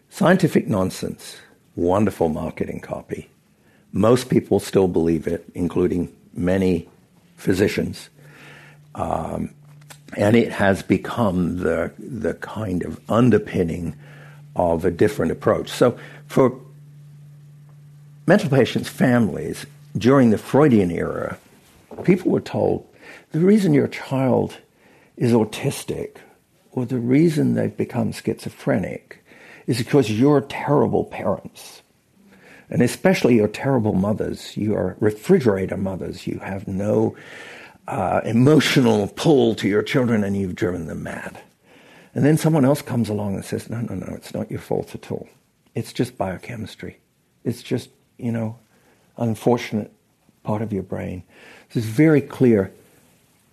Scientific 0.10 0.68
nonsense, 0.68 1.38
wonderful 1.78 2.28
marketing 2.28 2.82
copy. 2.82 3.30
Most 3.93 4.30
people 4.30 4.60
still 4.60 4.89
believe 4.89 5.28
it, 5.28 5.46
including 5.56 6.14
many 6.34 6.89
physicians. 7.38 8.10
Um, 8.96 9.54
and 10.18 10.36
it 10.36 10.52
has 10.52 10.84
become 10.84 11.58
the, 11.60 11.93
the 11.98 12.34
kind 12.36 12.84
of 12.84 13.00
underpinning 13.10 13.96
of 14.56 14.86
a 14.86 14.91
different 14.91 15.32
approach. 15.32 15.70
So 15.70 15.97
for 16.28 16.60
mental 18.28 18.49
patients' 18.49 18.89
families 18.89 19.66
during 19.97 20.30
the 20.30 20.38
Freudian 20.38 20.91
era, 20.91 21.38
people 22.03 22.32
were 22.32 22.41
told 22.41 22.88
the 23.32 23.39
reason 23.39 23.74
your 23.74 23.88
child 23.88 24.58
is 25.18 25.32
autistic 25.32 26.18
or 26.72 26.86
the 26.86 26.99
reason 26.99 27.53
they've 27.53 27.76
become 27.76 28.12
schizophrenic 28.12 29.24
is 29.68 29.78
because 29.78 30.12
you're 30.12 30.41
terrible 30.41 31.06
parents. 31.06 31.82
And 32.70 32.82
especially 32.82 33.36
your 33.36 33.47
terrible 33.47 33.93
mothers. 33.93 34.58
You 34.58 34.76
are 34.76 34.97
refrigerator 34.99 35.78
mothers. 35.78 36.28
You 36.28 36.39
have 36.39 36.68
no 36.68 37.16
uh, 37.88 38.22
emotional 38.26 39.08
pull 39.08 39.56
to 39.56 39.68
your 39.68 39.84
children 39.84 40.24
and 40.24 40.36
you've 40.36 40.56
driven 40.56 40.88
them 40.88 41.03
mad. 41.03 41.41
And 42.16 42.26
then 42.26 42.38
someone 42.38 42.66
else 42.66 42.82
comes 42.82 43.09
along 43.09 43.36
and 43.36 43.45
says, 43.45 43.70
no, 43.70 43.82
no, 43.82 43.93
no, 43.93 44.16
it's 44.16 44.34
not 44.34 44.49
your 44.49 44.61
fault 44.61 44.95
at 44.95 45.11
all. 45.11 45.28
It's 45.76 45.91
just 45.91 46.18
biochemistry. 46.18 46.97
It's 47.43 47.61
just, 47.61 47.89
you 48.18 48.32
know, 48.32 48.57
unfortunate 49.18 49.91
part 50.43 50.61
of 50.61 50.72
your 50.72 50.84
brain. 50.84 51.24
So 51.70 51.80
it's 51.80 51.88
very 51.88 52.22
clear 52.22 52.72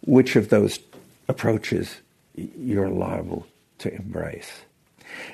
which 0.03 0.37
of 0.37 0.49
those 0.49 0.79
approaches 1.29 1.97
you're 2.35 2.89
liable 2.89 3.47
to 3.79 3.93
embrace. 3.93 4.63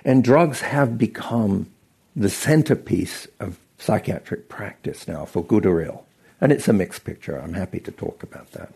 And 0.05 0.25
drugs 0.25 0.63
have 0.63 0.97
become 0.97 1.71
the 2.17 2.31
centerpiece 2.31 3.29
of 3.39 3.59
psychiatric 3.79 4.49
practice 4.49 5.07
now, 5.07 5.25
for 5.25 5.45
good 5.45 5.67
or 5.67 5.81
ill. 5.83 6.05
And 6.41 6.51
it's 6.51 6.67
a 6.67 6.73
mixed 6.73 7.05
picture. 7.05 7.39
I'm 7.39 7.55
happy 7.55 7.81
to 7.81 7.93
talk 7.93 8.23
about 8.23 8.53
that. 8.53 8.73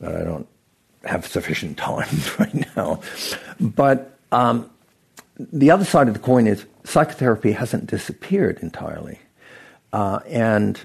But 0.00 0.16
I 0.16 0.22
don't 0.22 0.46
have 1.06 1.26
sufficient 1.26 1.76
time 1.78 2.08
right 2.38 2.76
now. 2.76 3.00
But 3.60 4.18
um, 4.32 4.70
the 5.38 5.70
other 5.70 5.84
side 5.84 6.08
of 6.08 6.14
the 6.14 6.20
coin 6.20 6.46
is 6.46 6.64
psychotherapy 6.84 7.52
hasn't 7.52 7.86
disappeared 7.86 8.58
entirely. 8.60 9.18
Uh, 9.92 10.20
and 10.26 10.80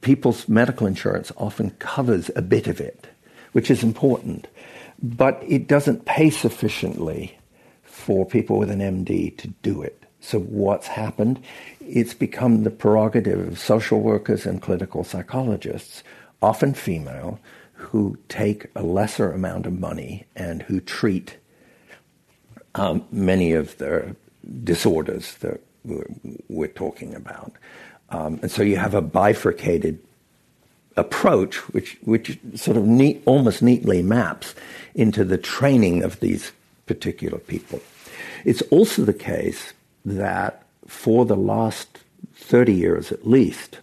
people's 0.00 0.48
medical 0.48 0.86
insurance 0.86 1.32
often 1.36 1.70
covers 1.78 2.30
a 2.36 2.42
bit 2.42 2.66
of 2.66 2.80
it, 2.80 3.06
which 3.52 3.70
is 3.70 3.82
important. 3.82 4.46
But 5.02 5.42
it 5.46 5.66
doesn't 5.66 6.04
pay 6.04 6.30
sufficiently 6.30 7.36
for 7.82 8.24
people 8.24 8.58
with 8.58 8.70
an 8.70 8.80
MD 8.80 9.36
to 9.38 9.48
do 9.62 9.82
it. 9.82 10.04
So 10.20 10.40
what's 10.40 10.86
happened? 10.86 11.42
It's 11.80 12.14
become 12.14 12.62
the 12.62 12.70
prerogative 12.70 13.46
of 13.46 13.58
social 13.58 14.00
workers 14.00 14.46
and 14.46 14.62
clinical 14.62 15.04
psychologists, 15.04 16.02
often 16.42 16.74
female, 16.74 17.38
who 17.76 18.18
take 18.28 18.66
a 18.74 18.82
lesser 18.82 19.30
amount 19.30 19.66
of 19.66 19.78
money 19.78 20.26
and 20.34 20.62
who 20.62 20.80
treat 20.80 21.36
um, 22.74 23.04
many 23.10 23.52
of 23.52 23.76
the 23.78 24.16
disorders 24.64 25.34
that 25.36 25.60
we're, 26.48 26.68
talking 26.68 27.14
about. 27.14 27.52
Um, 28.10 28.38
and 28.42 28.50
so 28.50 28.62
you 28.62 28.76
have 28.76 28.94
a 28.94 29.00
bifurcated 29.00 29.98
approach, 30.96 31.56
which, 31.72 31.96
which 32.02 32.38
sort 32.54 32.76
of 32.76 32.84
neat, 32.84 33.22
almost 33.24 33.62
neatly 33.62 34.02
maps 34.02 34.54
into 34.94 35.24
the 35.24 35.38
training 35.38 36.02
of 36.02 36.20
these 36.20 36.52
particular 36.86 37.38
people. 37.38 37.80
It's 38.44 38.62
also 38.62 39.04
the 39.04 39.12
case 39.12 39.72
that 40.04 40.62
for 40.86 41.24
the 41.24 41.36
last 41.36 42.00
30 42.34 42.74
years 42.74 43.12
at 43.12 43.26
least, 43.26 43.78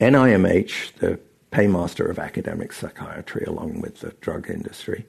NIMH, 0.00 0.94
the 0.94 1.18
paymaster 1.50 2.08
of 2.08 2.18
academic 2.18 2.72
psychiatry 2.72 3.44
along 3.46 3.80
with 3.80 4.00
the 4.00 4.10
drug 4.20 4.50
industry, 4.50 5.06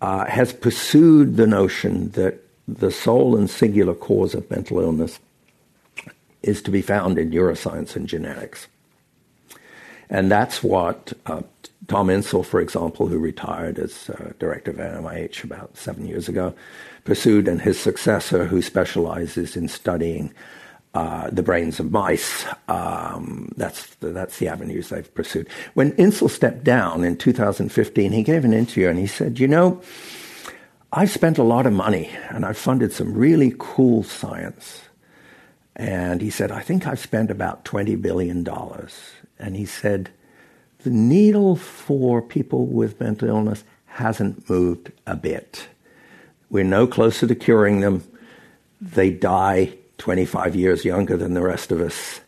uh, 0.00 0.24
has 0.26 0.52
pursued 0.52 1.36
the 1.36 1.46
notion 1.46 2.10
that 2.12 2.40
the 2.66 2.90
sole 2.90 3.36
and 3.36 3.50
singular 3.50 3.94
cause 3.94 4.34
of 4.34 4.50
mental 4.50 4.80
illness 4.80 5.18
is 6.42 6.62
to 6.62 6.70
be 6.70 6.80
found 6.82 7.18
in 7.18 7.30
neuroscience 7.30 7.96
and 7.96 8.08
genetics. 8.08 8.66
And 10.08 10.30
that's 10.30 10.62
what 10.62 11.12
uh, 11.26 11.42
Tom 11.88 12.08
Insel, 12.08 12.44
for 12.44 12.60
example, 12.60 13.06
who 13.06 13.18
retired 13.18 13.78
as 13.78 14.10
uh, 14.10 14.32
director 14.38 14.70
of 14.70 14.78
NIMH 14.78 15.44
about 15.44 15.76
seven 15.76 16.06
years 16.06 16.28
ago, 16.28 16.54
pursued, 17.04 17.48
and 17.48 17.60
his 17.60 17.78
successor, 17.78 18.44
who 18.44 18.62
specializes 18.62 19.56
in 19.56 19.68
studying 19.68 20.32
uh, 20.94 21.30
the 21.30 21.42
brains 21.42 21.78
of 21.78 21.92
mice. 21.92 22.44
Um, 22.68 23.52
that's 23.56 23.94
the, 23.96 24.08
that's 24.08 24.38
the 24.38 24.48
avenues 24.48 24.88
they've 24.88 25.14
pursued. 25.14 25.48
When 25.74 25.92
Insel 25.92 26.28
stepped 26.28 26.64
down 26.64 27.04
in 27.04 27.16
2015, 27.16 28.12
he 28.12 28.22
gave 28.22 28.44
an 28.44 28.52
interview 28.52 28.88
and 28.88 28.98
he 28.98 29.06
said, 29.06 29.38
"You 29.38 29.48
know, 29.48 29.80
I've 30.92 31.10
spent 31.10 31.38
a 31.38 31.44
lot 31.44 31.66
of 31.66 31.72
money 31.72 32.10
and 32.28 32.44
I've 32.44 32.58
funded 32.58 32.92
some 32.92 33.14
really 33.14 33.54
cool 33.58 34.02
science." 34.02 34.82
And 35.76 36.20
he 36.20 36.30
said, 36.30 36.50
"I 36.50 36.60
think 36.60 36.86
I've 36.86 36.98
spent 36.98 37.30
about 37.30 37.64
20 37.64 37.94
billion 37.96 38.42
dollars." 38.42 38.98
And 39.38 39.56
he 39.56 39.66
said, 39.66 40.10
"The 40.82 40.90
needle 40.90 41.54
for 41.54 42.20
people 42.20 42.66
with 42.66 43.00
mental 43.00 43.28
illness 43.28 43.62
hasn't 43.86 44.50
moved 44.50 44.90
a 45.06 45.14
bit. 45.14 45.68
We're 46.48 46.64
no 46.64 46.86
closer 46.88 47.28
to 47.28 47.34
curing 47.34 47.80
them. 47.80 48.02
They 48.80 49.10
die 49.10 49.74
25 50.00 50.56
years 50.56 50.84
younger 50.84 51.16
than 51.16 51.34
the 51.34 51.42
rest 51.42 51.70
of 51.70 51.80
us. 51.80 52.20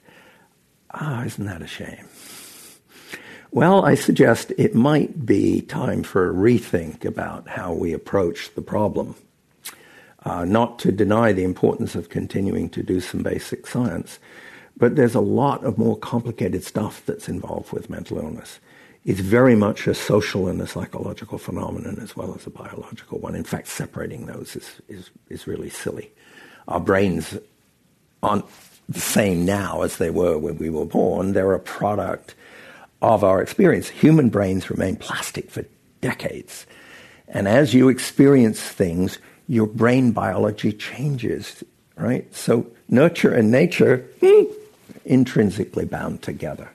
Ah, 0.92 1.24
isn't 1.24 1.46
that 1.46 1.62
a 1.62 1.66
shame? 1.66 2.06
Well, 3.50 3.84
I 3.84 3.94
suggest 3.94 4.52
it 4.58 4.74
might 4.74 5.26
be 5.26 5.62
time 5.62 6.02
for 6.02 6.28
a 6.28 6.34
rethink 6.34 7.04
about 7.04 7.48
how 7.48 7.72
we 7.72 7.92
approach 7.92 8.54
the 8.54 8.62
problem. 8.62 9.14
Uh, 10.24 10.44
not 10.44 10.78
to 10.80 10.92
deny 10.92 11.32
the 11.32 11.44
importance 11.44 11.94
of 11.94 12.10
continuing 12.10 12.68
to 12.70 12.82
do 12.82 13.00
some 13.00 13.22
basic 13.22 13.66
science, 13.66 14.18
but 14.76 14.94
there's 14.94 15.14
a 15.14 15.20
lot 15.20 15.64
of 15.64 15.78
more 15.78 15.96
complicated 15.96 16.64
stuff 16.64 17.02
that's 17.06 17.28
involved 17.28 17.72
with 17.72 17.90
mental 17.90 18.18
illness. 18.18 18.60
It's 19.04 19.20
very 19.20 19.56
much 19.56 19.86
a 19.86 19.94
social 19.94 20.46
and 20.46 20.60
a 20.60 20.66
psychological 20.66 21.38
phenomenon 21.38 21.98
as 22.00 22.14
well 22.14 22.34
as 22.34 22.46
a 22.46 22.50
biological 22.50 23.18
one. 23.18 23.34
In 23.34 23.44
fact, 23.44 23.66
separating 23.66 24.26
those 24.26 24.56
is, 24.56 24.70
is, 24.88 25.10
is 25.28 25.46
really 25.46 25.70
silly. 25.70 26.12
Our 26.68 26.80
brains 26.80 27.36
aren't 28.22 28.44
the 28.88 29.00
same 29.00 29.44
now 29.44 29.82
as 29.82 29.96
they 29.96 30.10
were 30.10 30.38
when 30.38 30.58
we 30.58 30.70
were 30.70 30.84
born. 30.84 31.32
They're 31.32 31.52
a 31.54 31.60
product 31.60 32.34
of 33.00 33.24
our 33.24 33.42
experience. 33.42 33.88
Human 33.88 34.28
brains 34.28 34.70
remain 34.70 34.96
plastic 34.96 35.50
for 35.50 35.64
decades. 36.00 36.66
And 37.28 37.48
as 37.48 37.74
you 37.74 37.88
experience 37.88 38.60
things, 38.60 39.18
your 39.48 39.66
brain 39.66 40.12
biology 40.12 40.72
changes, 40.72 41.64
right? 41.96 42.32
So 42.34 42.66
nurture 42.88 43.32
and 43.32 43.50
nature, 43.50 44.06
hmm, 44.20 44.44
intrinsically 45.04 45.84
bound 45.84 46.22
together. 46.22 46.70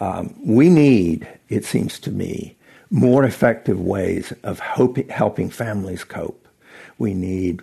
Um, 0.00 0.34
we 0.44 0.70
need, 0.70 1.28
it 1.48 1.64
seems 1.64 1.98
to 2.00 2.10
me, 2.10 2.56
more 2.90 3.24
effective 3.24 3.80
ways 3.80 4.32
of 4.44 4.60
helping 4.60 5.50
families 5.50 6.04
cope. 6.04 6.46
We 6.98 7.14
need 7.14 7.62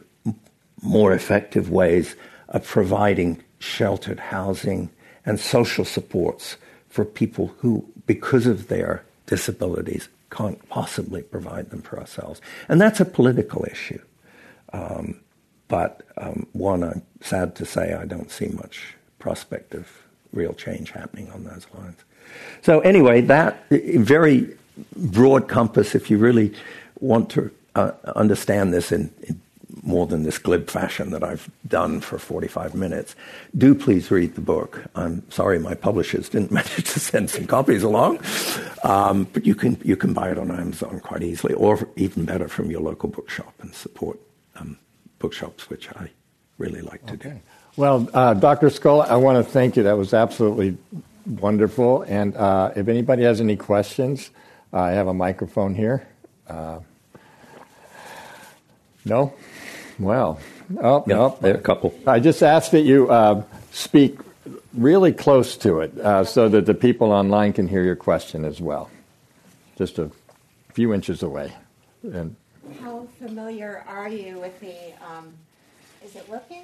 more 0.82 1.14
effective 1.14 1.70
ways 1.70 2.16
of 2.52 2.66
providing 2.66 3.43
sheltered 3.60 4.20
housing 4.20 4.89
and 5.26 5.39
social 5.39 5.86
supports 5.86 6.58
for 6.89 7.06
people 7.06 7.54
who, 7.60 7.86
because 8.06 8.45
of 8.45 8.68
their 8.68 9.04
disabilities, 9.26 10.10
can't 10.30 10.68
possibly 10.70 11.22
provide 11.22 11.70
them 11.70 11.82
for 11.82 11.99
ourselves. 11.99 12.41
And 12.70 12.80
that's 12.80 12.99
a 12.99 13.06
political 13.06 13.66
issue. 13.66 14.02
Um, 14.74 15.20
but 15.68 16.02
um, 16.18 16.47
one, 16.54 16.84
I'm 16.84 17.02
sad 17.22 17.56
to 17.56 17.66
say 17.66 17.93
I 17.93 18.06
don't 18.06 18.32
see 18.32 18.47
much 18.47 18.95
prospect 19.20 19.74
of 19.74 19.88
real 20.34 20.54
change 20.54 20.91
happening 20.91 21.30
on 21.32 21.43
those 21.43 21.66
lines. 21.74 21.97
So, 22.62 22.80
anyway, 22.82 23.22
that 23.22 23.66
very 23.70 24.56
broad 24.95 25.47
compass, 25.47 25.95
if 25.95 26.10
you 26.10 26.18
really 26.18 26.54
want 26.99 27.30
to 27.32 27.52
uh, 27.76 27.91
understand 28.16 28.74
this 28.74 28.91
in, 28.91 29.14
in 29.24 29.41
more 29.84 30.06
than 30.08 30.24
this 30.24 30.38
glib 30.38 30.70
fashion 30.70 31.12
that 31.12 31.24
I've 31.24 31.50
done 31.68 32.02
for 32.02 32.18
45 32.18 32.76
minutes, 32.76 33.16
do 33.58 33.74
please 33.74 34.12
read 34.12 34.36
the 34.36 34.42
book. 34.42 34.84
I'm 34.96 35.30
sorry 35.32 35.60
my 35.60 35.74
publishers 35.74 36.30
didn't 36.30 36.52
manage 36.60 36.92
to 36.94 37.00
send 37.00 37.30
some 37.30 37.48
copies 37.48 37.84
along, 37.84 38.20
um, 38.84 39.28
but 39.34 39.46
you 39.46 39.56
can, 39.56 39.80
you 39.84 39.96
can 39.96 40.14
buy 40.14 40.30
it 40.32 40.38
on 40.38 40.52
Amazon 40.52 41.00
quite 41.00 41.24
easily, 41.24 41.54
or 41.54 41.88
even 41.96 42.26
better, 42.26 42.48
from 42.48 42.70
your 42.70 42.82
local 42.82 43.10
bookshop 43.10 43.54
and 43.62 43.74
support 43.74 44.20
um, 44.56 44.78
bookshops, 45.20 45.70
which 45.70 45.90
I 45.92 46.10
really 46.58 46.82
like 46.82 47.06
to 47.08 47.14
okay. 47.14 47.30
do. 47.30 47.40
Well, 47.78 48.10
uh, 48.14 48.34
Dr. 48.34 48.70
Scull, 48.70 49.02
I 49.02 49.16
want 49.16 49.44
to 49.44 49.50
thank 49.50 49.78
you. 49.78 49.84
That 49.84 49.98
was 49.98 50.14
absolutely 50.14 50.78
wonderful. 51.26 52.04
And 52.04 52.36
uh, 52.36 52.72
if 52.76 52.88
anybody 52.88 53.24
has 53.24 53.40
any 53.40 53.56
questions, 53.56 54.30
uh, 54.74 54.80
I 54.80 54.92
have 54.92 55.08
a 55.08 55.14
microphone 55.14 55.74
here. 55.74 56.06
Uh, 56.48 56.80
no? 59.06 59.34
Well, 60.02 60.39
oh, 60.82 61.04
yeah, 61.06 61.16
no, 61.16 61.38
a 61.43 61.58
couple. 61.60 61.93
I 62.08 62.20
just 62.20 62.41
ask 62.41 62.72
that 62.72 62.82
you 62.82 63.10
uh, 63.10 63.43
speak 63.72 64.18
really 64.74 65.14
close 65.14 65.58
to 65.58 65.82
it 65.82 65.97
uh, 65.99 66.24
so 66.24 66.49
that 66.49 66.66
the 66.66 66.74
people 66.74 67.12
online 67.12 67.54
can 67.54 67.68
hear 67.68 67.84
your 67.84 67.95
question 67.95 68.43
as 68.43 68.60
well. 68.60 68.89
Just 69.78 69.99
a 69.99 70.10
few 70.74 70.93
inches 70.93 71.22
away. 71.22 71.54
And 72.04 72.36
How 72.82 73.08
familiar 73.20 73.84
are 73.88 74.10
you 74.10 74.39
with 74.39 74.60
the, 74.60 74.76
um, 75.06 75.34
is 76.04 76.16
it 76.16 76.28
working? 76.28 76.64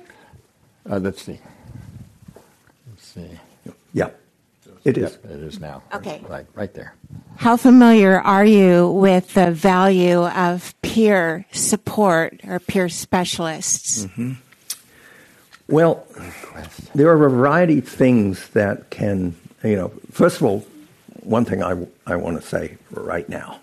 Uh, 0.90 0.98
let's 0.98 1.22
see. 1.22 1.40
Let's 2.90 3.06
see. 3.06 3.30
Yeah. 3.94 4.10
It 4.88 4.98
is. 4.98 5.20
Yep, 5.22 5.26
it 5.26 5.44
is 5.44 5.60
now. 5.60 5.84
Okay. 5.94 6.22
Right, 6.30 6.46
right 6.54 6.74
there. 6.74 6.96
How 7.36 7.58
familiar 7.58 8.22
are 8.22 8.46
you 8.46 8.90
with 8.90 9.34
the 9.34 9.52
value 9.52 10.26
of 10.26 10.74
peer 10.82 11.46
support 11.52 12.40
or 12.48 12.60
peer 12.60 12.88
specialists? 12.88 14.06
Mm-hmm. 14.06 14.34
Well, 15.68 16.08
there 16.96 17.10
are 17.10 17.26
a 17.26 17.30
variety 17.30 17.80
of 17.80 17.88
things 17.90 18.48
that 18.52 18.90
can, 18.90 19.36
you 19.62 19.76
know, 19.76 19.90
first 20.10 20.38
of 20.38 20.44
all, 20.44 20.66
one 21.20 21.44
thing 21.44 21.62
I, 21.62 21.86
I 22.06 22.16
want 22.16 22.42
to 22.42 22.48
say 22.48 22.78
right 22.92 23.28
now 23.28 23.60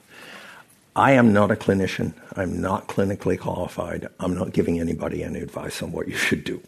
I 0.94 1.12
am 1.12 1.32
not 1.32 1.50
a 1.50 1.56
clinician. 1.56 2.12
I'm 2.36 2.60
not 2.60 2.88
clinically 2.88 3.40
qualified. 3.40 4.08
I'm 4.20 4.34
not 4.34 4.52
giving 4.52 4.78
anybody 4.78 5.24
any 5.24 5.40
advice 5.40 5.82
on 5.82 5.90
what 5.90 6.06
you 6.06 6.16
should 6.16 6.44
do. 6.44 6.60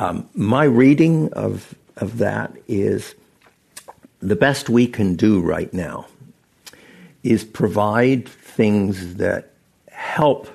Um, 0.00 0.28
my 0.34 0.64
reading 0.64 1.32
of, 1.34 1.76
of 1.96 2.18
that 2.18 2.52
is 2.66 3.14
the 4.20 4.36
best 4.36 4.68
we 4.68 4.86
can 4.86 5.14
do 5.14 5.40
right 5.40 5.72
now 5.72 6.06
is 7.22 7.44
provide 7.44 8.28
things 8.28 9.16
that 9.16 9.52
help 9.90 10.48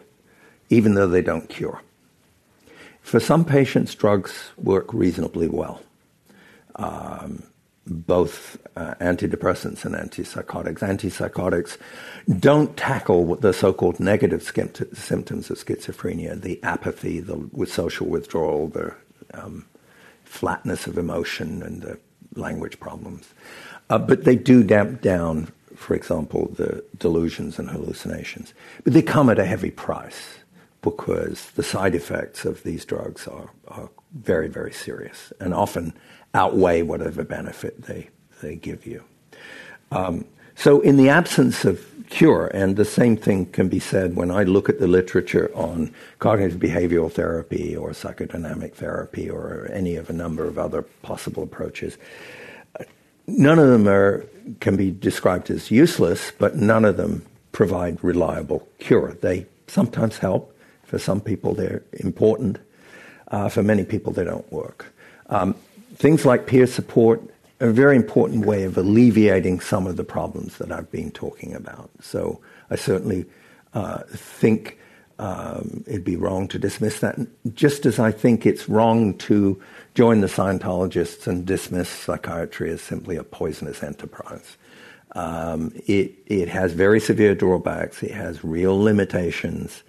even 0.70 0.96
though 0.96 1.08
they 1.08 1.22
don't 1.22 1.50
cure. 1.50 1.82
For 3.02 3.20
some 3.20 3.46
patients, 3.46 3.94
drugs 3.94 4.52
work 4.58 4.94
reasonably 4.94 5.48
well. 5.48 5.82
Um, 6.76 7.44
both 7.86 8.58
uh, 8.78 8.96
antidepressants 9.02 9.84
and 9.84 9.94
antipsychotics. 9.94 10.80
Antipsychotics 10.80 11.78
don't 12.40 12.76
tackle 12.78 13.36
the 13.36 13.54
so-called 13.54 14.00
negative 14.00 14.42
symptoms 14.42 15.50
of 15.50 15.58
schizophrenia, 15.58 16.42
the 16.42 16.64
apathy, 16.64 17.20
the 17.20 17.50
social 17.68 18.08
withdrawal, 18.08 18.68
the 18.70 18.96
um, 19.34 19.66
flatness 20.24 20.88
of 20.88 20.98
emotion, 20.98 21.62
and 21.62 21.82
the 21.82 22.00
language 22.36 22.80
problems. 22.80 23.34
Uh, 23.90 23.98
but 23.98 24.24
they 24.24 24.36
do 24.36 24.64
damp 24.64 25.02
down, 25.02 25.52
for 25.76 25.96
example, 25.96 26.52
the 26.56 26.84
delusions 26.98 27.60
and 27.60 27.70
hallucinations. 27.70 28.54
But 28.84 28.94
they 28.94 29.02
come 29.02 29.30
at 29.30 29.40
a 29.40 29.46
heavy 29.46 29.72
price 29.72 30.38
because 30.82 31.52
the 31.52 31.64
side 31.64 31.96
effects 31.96 32.46
of 32.46 32.64
these 32.64 32.86
drugs 32.86 33.28
are, 33.28 33.50
are 33.68 33.90
very, 34.14 34.48
very 34.48 34.74
serious 34.74 35.34
and 35.40 35.54
often 35.54 35.94
outweigh 36.34 36.82
whatever 36.82 37.24
benefit 37.24 37.84
they, 37.84 38.10
they 38.42 38.56
give 38.56 38.86
you. 38.86 39.04
Um, 39.92 40.26
so, 40.56 40.82
in 40.82 40.98
the 40.98 41.10
absence 41.10 41.66
of 41.66 41.86
cure, 42.14 42.46
and 42.54 42.76
the 42.76 42.86
same 42.86 43.18
thing 43.18 43.48
can 43.48 43.68
be 43.68 43.80
said 43.80 44.16
when 44.16 44.30
I 44.30 44.44
look 44.44 44.70
at 44.70 44.80
the 44.80 44.88
literature 44.88 45.50
on 45.56 45.92
cognitive 46.20 46.60
behavioral 46.60 47.12
therapy 47.12 47.76
or 47.76 47.90
psychodynamic 47.90 48.74
therapy 48.76 49.28
or 49.28 49.68
any 49.74 49.96
of 49.96 50.12
a 50.12 50.14
number 50.14 50.46
of 50.46 50.60
other 50.60 50.84
possible 51.02 51.42
approaches, 51.42 51.98
none 53.26 53.58
of 53.58 53.68
them 53.68 53.88
are, 53.88 54.28
can 54.60 54.76
be 54.76 54.92
described 54.92 55.50
as 55.50 55.72
useless, 55.72 56.32
but 56.38 56.56
none 56.56 56.86
of 56.86 56.98
them 56.98 57.26
provide 57.52 57.98
reliable 58.04 58.68
cure. 58.78 59.18
They 59.22 59.48
sometimes 59.66 60.20
help. 60.20 60.56
For 60.84 61.00
some 61.00 61.20
people, 61.20 61.56
they're 61.56 61.82
important. 61.94 62.60
Uh, 63.30 63.50
for 63.50 63.64
many 63.64 63.84
people, 63.84 64.14
they 64.14 64.24
don't 64.24 64.50
work. 64.54 64.94
Um, 65.30 65.56
things 65.96 66.26
like 66.26 66.46
peer 66.46 66.68
support 66.68 67.24
a 67.60 67.72
very 67.72 67.96
important 67.96 68.46
way 68.46 68.64
of 68.64 68.78
alleviating 68.78 69.60
some 69.60 69.88
of 69.88 69.96
the 69.96 70.04
problems 70.04 70.58
that 70.58 70.72
I've 70.72 70.92
been 70.92 71.12
talking 71.12 71.54
about. 71.54 71.90
So 72.02 72.42
I 72.70 72.76
certainly 72.76 73.26
uh, 73.74 74.00
think 74.08 74.80
um, 75.20 75.84
it'd 75.88 76.04
be 76.04 76.16
wrong 76.16 76.48
to 76.50 76.60
dismiss 76.60 77.00
that, 77.00 77.18
just 77.54 77.86
as 77.86 78.00
I 78.00 78.12
think 78.12 78.46
it's 78.46 78.68
wrong 78.68 79.14
to 79.20 79.62
join 79.94 80.22
the 80.22 80.28
Scientologists 80.28 81.28
and 81.28 81.46
dismiss 81.46 81.88
psychiatry 81.88 82.72
as 82.72 82.82
simply 82.82 83.16
a 83.16 83.24
poisonous 83.24 83.84
enterprise. 83.84 84.58
Um, 85.16 85.72
it, 85.86 86.16
it 86.26 86.50
has 86.50 86.74
very 86.74 87.00
severe 87.00 87.36
drawbacks, 87.36 88.02
it 88.02 88.12
has 88.12 88.44
real 88.44 88.78
limitations, 88.78 89.84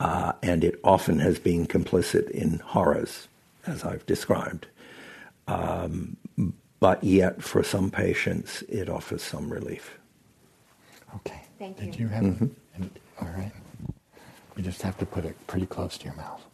uh, 0.00 0.32
and 0.42 0.64
it 0.64 0.80
often 0.82 1.18
has 1.18 1.38
been 1.38 1.66
complicit 1.66 2.30
in 2.30 2.58
horrors, 2.60 3.28
as 3.66 3.84
I've 3.84 4.06
described. 4.06 4.66
Um, 5.46 6.16
but 6.84 7.02
yet, 7.02 7.42
for 7.42 7.62
some 7.64 7.90
patients, 7.90 8.60
it 8.68 8.90
offers 8.90 9.22
some 9.22 9.50
relief. 9.50 9.98
Okay. 11.16 11.40
Thank 11.58 11.80
you. 11.80 11.86
Did 11.86 11.98
you 11.98 12.08
have? 12.08 12.24
Mm-hmm. 12.24 12.86
all 13.22 13.28
right. 13.28 13.52
You 14.54 14.62
just 14.62 14.82
have 14.82 14.98
to 14.98 15.06
put 15.06 15.24
it 15.24 15.34
pretty 15.46 15.64
close 15.64 15.96
to 15.96 16.04
your 16.04 16.12
mouth. 16.12 16.44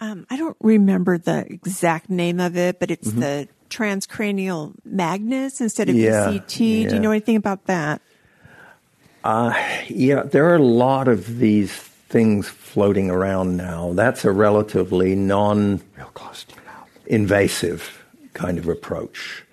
Um, 0.00 0.28
I 0.30 0.36
don't 0.36 0.56
remember 0.60 1.18
the 1.18 1.44
exact 1.52 2.08
name 2.08 2.38
of 2.38 2.56
it, 2.56 2.78
but 2.78 2.92
it's 2.92 3.08
mm-hmm. 3.08 3.18
the 3.18 3.48
transcranial 3.68 4.74
magnets 4.84 5.60
instead 5.60 5.88
of 5.88 5.96
yeah, 5.96 6.28
ECT. 6.28 6.82
Yeah. 6.82 6.88
Do 6.90 6.94
you 6.94 7.00
know 7.00 7.10
anything 7.10 7.34
about 7.34 7.64
that? 7.64 8.00
Uh, 9.24 9.54
yeah, 9.88 10.22
there 10.22 10.48
are 10.50 10.54
a 10.54 10.62
lot 10.62 11.08
of 11.08 11.38
these 11.40 11.72
things 11.74 12.46
floating 12.46 13.10
around 13.10 13.56
now. 13.56 13.92
That's 13.94 14.24
a 14.24 14.30
relatively 14.30 15.16
non 15.16 15.82
invasive 17.06 18.03
kind 18.34 18.58
of 18.58 18.68
approach. 18.68 19.44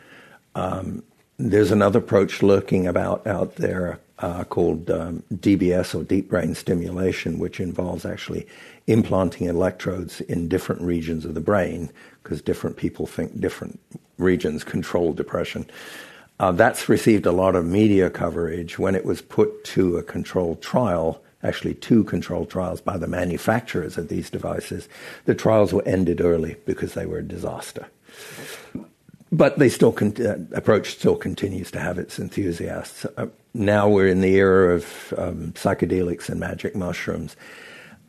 Um, 0.56 1.04
there's 1.38 1.72
another 1.72 2.00
approach 2.00 2.44
lurking 2.44 2.86
about 2.86 3.26
out 3.26 3.56
there 3.56 4.00
uh, 4.20 4.44
called 4.44 4.92
um, 4.92 5.24
DBS 5.34 6.00
or 6.00 6.04
deep 6.04 6.30
brain 6.30 6.54
stimulation, 6.54 7.40
which 7.40 7.60
involves 7.60 8.06
actually 8.06 8.48
implanting 8.88 9.48
electrodes 9.48 10.22
in 10.22 10.48
different 10.48 10.82
regions 10.82 11.26
of 11.26 11.34
the 11.34 11.42
brain 11.42 11.90
because 12.22 12.42
different 12.42 12.78
people 12.78 13.08
think 13.08 13.40
different 13.40 13.80
regions 14.18 14.64
control 14.64 15.14
depression. 15.14 15.66
Uh, 16.40 16.52
that's 16.52 16.90
received 16.90 17.26
a 17.26 17.32
lot 17.32 17.56
of 17.56 17.66
media 17.66 18.10
coverage 18.10 18.78
when 18.78 18.96
it 18.96 19.06
was 19.06 19.22
put 19.22 19.64
to 19.64 19.98
a 19.98 20.04
controlled 20.04 20.62
trial, 20.62 21.22
actually 21.44 21.74
two 21.74 22.04
controlled 22.04 22.50
trials 22.50 22.82
by 22.82 22.98
the 22.98 23.08
manufacturers 23.08 23.98
of 23.98 24.08
these 24.08 24.30
devices. 24.30 24.88
The 25.26 25.36
trials 25.36 25.74
were 25.74 25.88
ended 25.88 26.22
early 26.22 26.56
because 26.66 26.94
they 26.94 27.06
were 27.06 27.20
a 27.20 27.24
disaster 27.24 27.88
but 29.32 29.58
they 29.60 29.70
still 29.70 29.92
con- 29.92 30.16
uh, 30.20 30.38
approach 30.56 30.92
still 30.92 31.16
continues 31.16 31.72
to 31.72 31.80
have 31.80 31.98
its 31.98 32.20
enthusiasts. 32.20 33.06
Uh, 33.18 33.28
now 33.54 33.88
we're 33.88 34.08
in 34.08 34.22
the 34.22 34.36
era 34.36 34.76
of 34.76 35.14
um, 35.18 35.52
psychedelics 35.54 36.30
and 36.30 36.40
magic 36.40 36.76
mushrooms, 36.76 37.36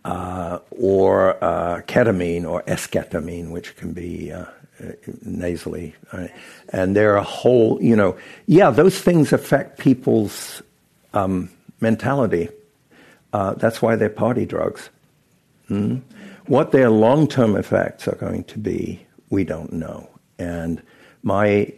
uh, 0.04 0.58
or 0.70 1.42
uh, 1.42 1.80
ketamine 1.82 2.44
or 2.48 2.62
esketamine, 2.62 3.50
which 3.50 3.76
can 3.76 3.92
be 3.92 4.32
uh, 4.32 4.44
nasally, 5.24 5.94
and 6.70 6.96
there 6.96 7.12
are 7.12 7.18
a 7.18 7.22
whole, 7.22 7.80
you 7.80 7.94
know, 7.94 8.16
yeah, 8.46 8.70
those 8.70 9.00
things 9.00 9.32
affect 9.32 9.78
people's 9.78 10.60
um, 11.14 11.48
mentality. 11.80 12.48
Uh, 13.32 13.54
that's 13.54 13.80
why 13.80 13.94
they're 13.94 14.10
party 14.10 14.44
drugs. 14.44 14.90
Mm-hmm. 15.70 15.98
What 16.46 16.72
their 16.72 16.90
long-term 16.90 17.56
effects 17.56 18.08
are 18.08 18.16
going 18.16 18.44
to 18.44 18.58
be, 18.58 19.06
we 19.30 19.44
don't 19.44 19.72
know, 19.72 20.08
and 20.38 20.82
my 21.22 21.72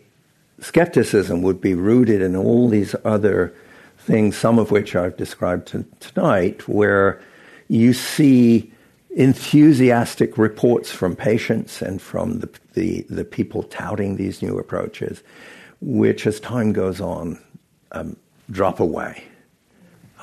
skepticism 0.61 1.42
would 1.42 1.61
be 1.61 1.74
rooted 1.74 2.22
in 2.22 2.36
all 2.36 2.68
these 2.68 2.95
other 3.05 3.55
things, 3.99 4.36
some 4.36 4.59
of 4.59 4.70
which 4.70 4.95
I've 4.95 5.16
described 5.16 5.68
to, 5.68 5.84
tonight, 6.01 6.68
where 6.68 7.20
you 7.68 7.92
see 7.92 8.70
enthusiastic 9.16 10.36
reports 10.36 10.90
from 10.90 11.16
patients 11.16 11.80
and 11.80 12.03
from 12.03 12.40
the, 12.40 12.51
the, 12.74 13.07
the 13.09 13.24
people 13.24 13.62
touting 13.64 14.16
these 14.16 14.42
new 14.42 14.59
approaches, 14.59 15.22
which 15.80 16.26
as 16.26 16.40
time 16.40 16.72
goes 16.72 17.01
on, 17.01 17.40
um, 17.92 18.16
drop 18.51 18.80
away. 18.80 19.24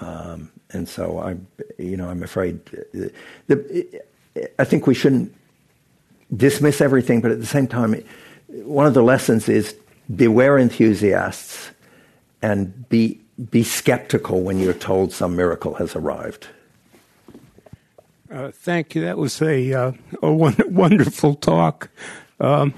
Um, 0.01 0.51
and 0.71 0.87
so 0.87 1.19
I, 1.19 1.37
you 1.81 1.97
know, 1.97 2.09
I'm 2.09 2.23
afraid 2.23 2.63
the, 2.65 3.11
the, 3.47 4.03
I 4.59 4.63
think 4.63 4.87
we 4.87 4.93
shouldn't 4.93 5.33
dismiss 6.35 6.81
everything, 6.81 7.21
but 7.21 7.31
at 7.31 7.39
the 7.39 7.45
same 7.45 7.67
time, 7.67 7.95
one 8.63 8.85
of 8.85 8.93
the 8.93 9.03
lessons 9.03 9.47
is 9.49 9.75
beware 10.13 10.57
enthusiasts 10.57 11.71
and 12.41 12.89
be, 12.89 13.19
be 13.49 13.63
skeptical 13.63 14.41
when 14.41 14.59
you're 14.59 14.73
told 14.73 15.13
some 15.13 15.35
miracle 15.35 15.75
has 15.75 15.95
arrived. 15.95 16.47
Uh, 18.31 18.51
thank 18.51 18.95
you. 18.95 19.01
That 19.01 19.17
was 19.17 19.41
a, 19.41 19.73
uh, 19.73 19.91
a 20.21 20.31
wonderful 20.67 21.35
talk. 21.35 21.89
Um, 22.39 22.73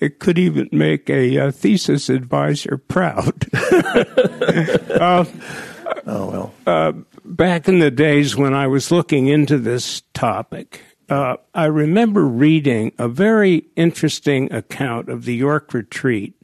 it 0.00 0.18
could 0.18 0.38
even 0.38 0.68
make 0.70 1.10
a, 1.10 1.36
a 1.36 1.48
uh, 1.48 1.50
thesis 1.50 2.08
advisor 2.08 2.78
proud. 2.78 3.46
uh, 3.54 5.24
oh, 6.06 6.30
well. 6.30 6.54
Uh, 6.66 6.92
back 7.24 7.68
in 7.68 7.80
the 7.80 7.90
days 7.90 8.36
when 8.36 8.54
I 8.54 8.66
was 8.66 8.90
looking 8.90 9.26
into 9.28 9.58
this 9.58 10.02
topic, 10.14 10.82
uh, 11.08 11.36
I 11.54 11.66
remember 11.66 12.24
reading 12.24 12.92
a 12.98 13.08
very 13.08 13.66
interesting 13.76 14.52
account 14.52 15.08
of 15.08 15.24
the 15.24 15.34
York 15.34 15.72
Retreat, 15.72 16.34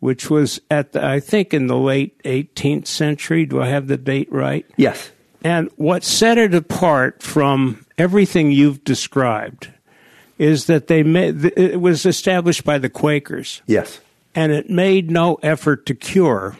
which 0.00 0.30
was 0.30 0.60
at 0.70 0.92
the, 0.92 1.04
I 1.04 1.20
think 1.20 1.52
in 1.52 1.66
the 1.66 1.76
late 1.76 2.22
18th 2.22 2.86
century. 2.86 3.44
Do 3.44 3.60
I 3.60 3.68
have 3.68 3.88
the 3.88 3.96
date 3.96 4.30
right? 4.30 4.64
Yes. 4.76 5.10
And 5.42 5.70
what 5.76 6.04
set 6.04 6.38
it 6.38 6.54
apart 6.54 7.22
from 7.22 7.86
everything 7.96 8.50
you've 8.50 8.84
described 8.84 9.68
is 10.38 10.66
that 10.66 10.86
they 10.86 11.02
made 11.02 11.44
it 11.56 11.80
was 11.80 12.06
established 12.06 12.64
by 12.64 12.78
the 12.78 12.88
Quakers. 12.88 13.62
Yes. 13.66 14.00
And 14.34 14.52
it 14.52 14.70
made 14.70 15.10
no 15.10 15.36
effort 15.42 15.86
to 15.86 15.94
cure. 15.94 16.56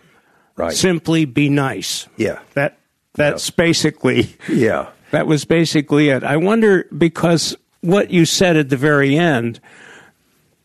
Right. 0.56 0.72
Simply 0.72 1.24
be 1.24 1.48
nice. 1.48 2.08
Yeah. 2.16 2.40
That 2.54 2.78
that's 3.14 3.48
yeah. 3.48 3.54
basically 3.56 4.36
Yeah. 4.48 4.90
That 5.10 5.26
was 5.26 5.44
basically 5.44 6.10
it. 6.10 6.22
I 6.22 6.36
wonder 6.36 6.86
because 6.96 7.56
what 7.80 8.10
you 8.10 8.24
said 8.24 8.56
at 8.56 8.68
the 8.68 8.76
very 8.76 9.16
end 9.16 9.60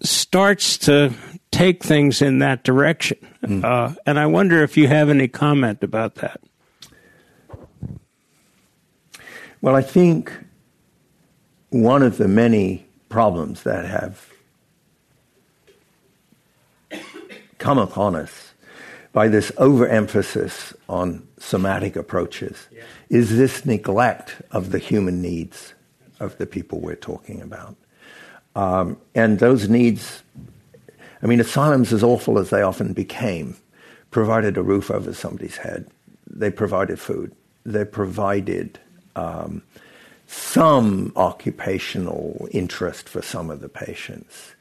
starts 0.01 0.77
to 0.79 1.13
take 1.51 1.83
things 1.83 2.21
in 2.21 2.39
that 2.39 2.63
direction. 2.63 3.17
Mm. 3.43 3.63
Uh, 3.63 3.95
and 4.05 4.19
I 4.19 4.25
wonder 4.25 4.63
if 4.63 4.75
you 4.75 4.87
have 4.87 5.09
any 5.09 5.27
comment 5.27 5.83
about 5.83 6.15
that. 6.15 6.41
Well, 9.61 9.75
I 9.75 9.81
think 9.81 10.33
one 11.69 12.03
of 12.03 12.17
the 12.17 12.27
many 12.27 12.85
problems 13.07 13.63
that 13.63 13.85
have 13.85 14.29
come 17.59 17.77
upon 17.77 18.15
us 18.15 18.53
by 19.13 19.27
this 19.27 19.51
overemphasis 19.57 20.73
on 20.89 21.25
somatic 21.43 21.95
approaches 21.95 22.67
yeah. 22.71 22.83
is 23.09 23.37
this 23.37 23.65
neglect 23.65 24.41
of 24.51 24.71
the 24.71 24.79
human 24.79 25.21
needs 25.21 25.73
of 26.19 26.37
the 26.37 26.45
people 26.45 26.79
we're 26.79 26.95
talking 26.95 27.41
about. 27.41 27.75
Um, 28.55 28.97
and 29.13 29.39
those 29.39 29.67
needs, 29.67 30.23
I 31.21 31.27
mean, 31.27 31.41
asylums, 31.41 31.91
as 31.91 32.03
awful 32.03 32.39
as 32.39 32.49
they 32.49 32.61
often 32.61 32.93
became, 32.93 33.57
provided 34.09 34.57
a 34.57 34.63
roof 34.63 34.89
over 34.89 35.13
somebody's 35.13 35.57
head. 35.57 35.87
They 36.27 36.49
provided 36.49 36.99
food. 36.99 37.35
They 37.65 37.83
provided 37.83 38.79
um, 39.15 39.63
some 40.27 41.11
occupational 41.15 42.47
interest 42.51 43.09
for 43.09 43.21
some 43.21 43.49
of 43.49 43.59
the 43.59 43.69
patients. 43.69 44.55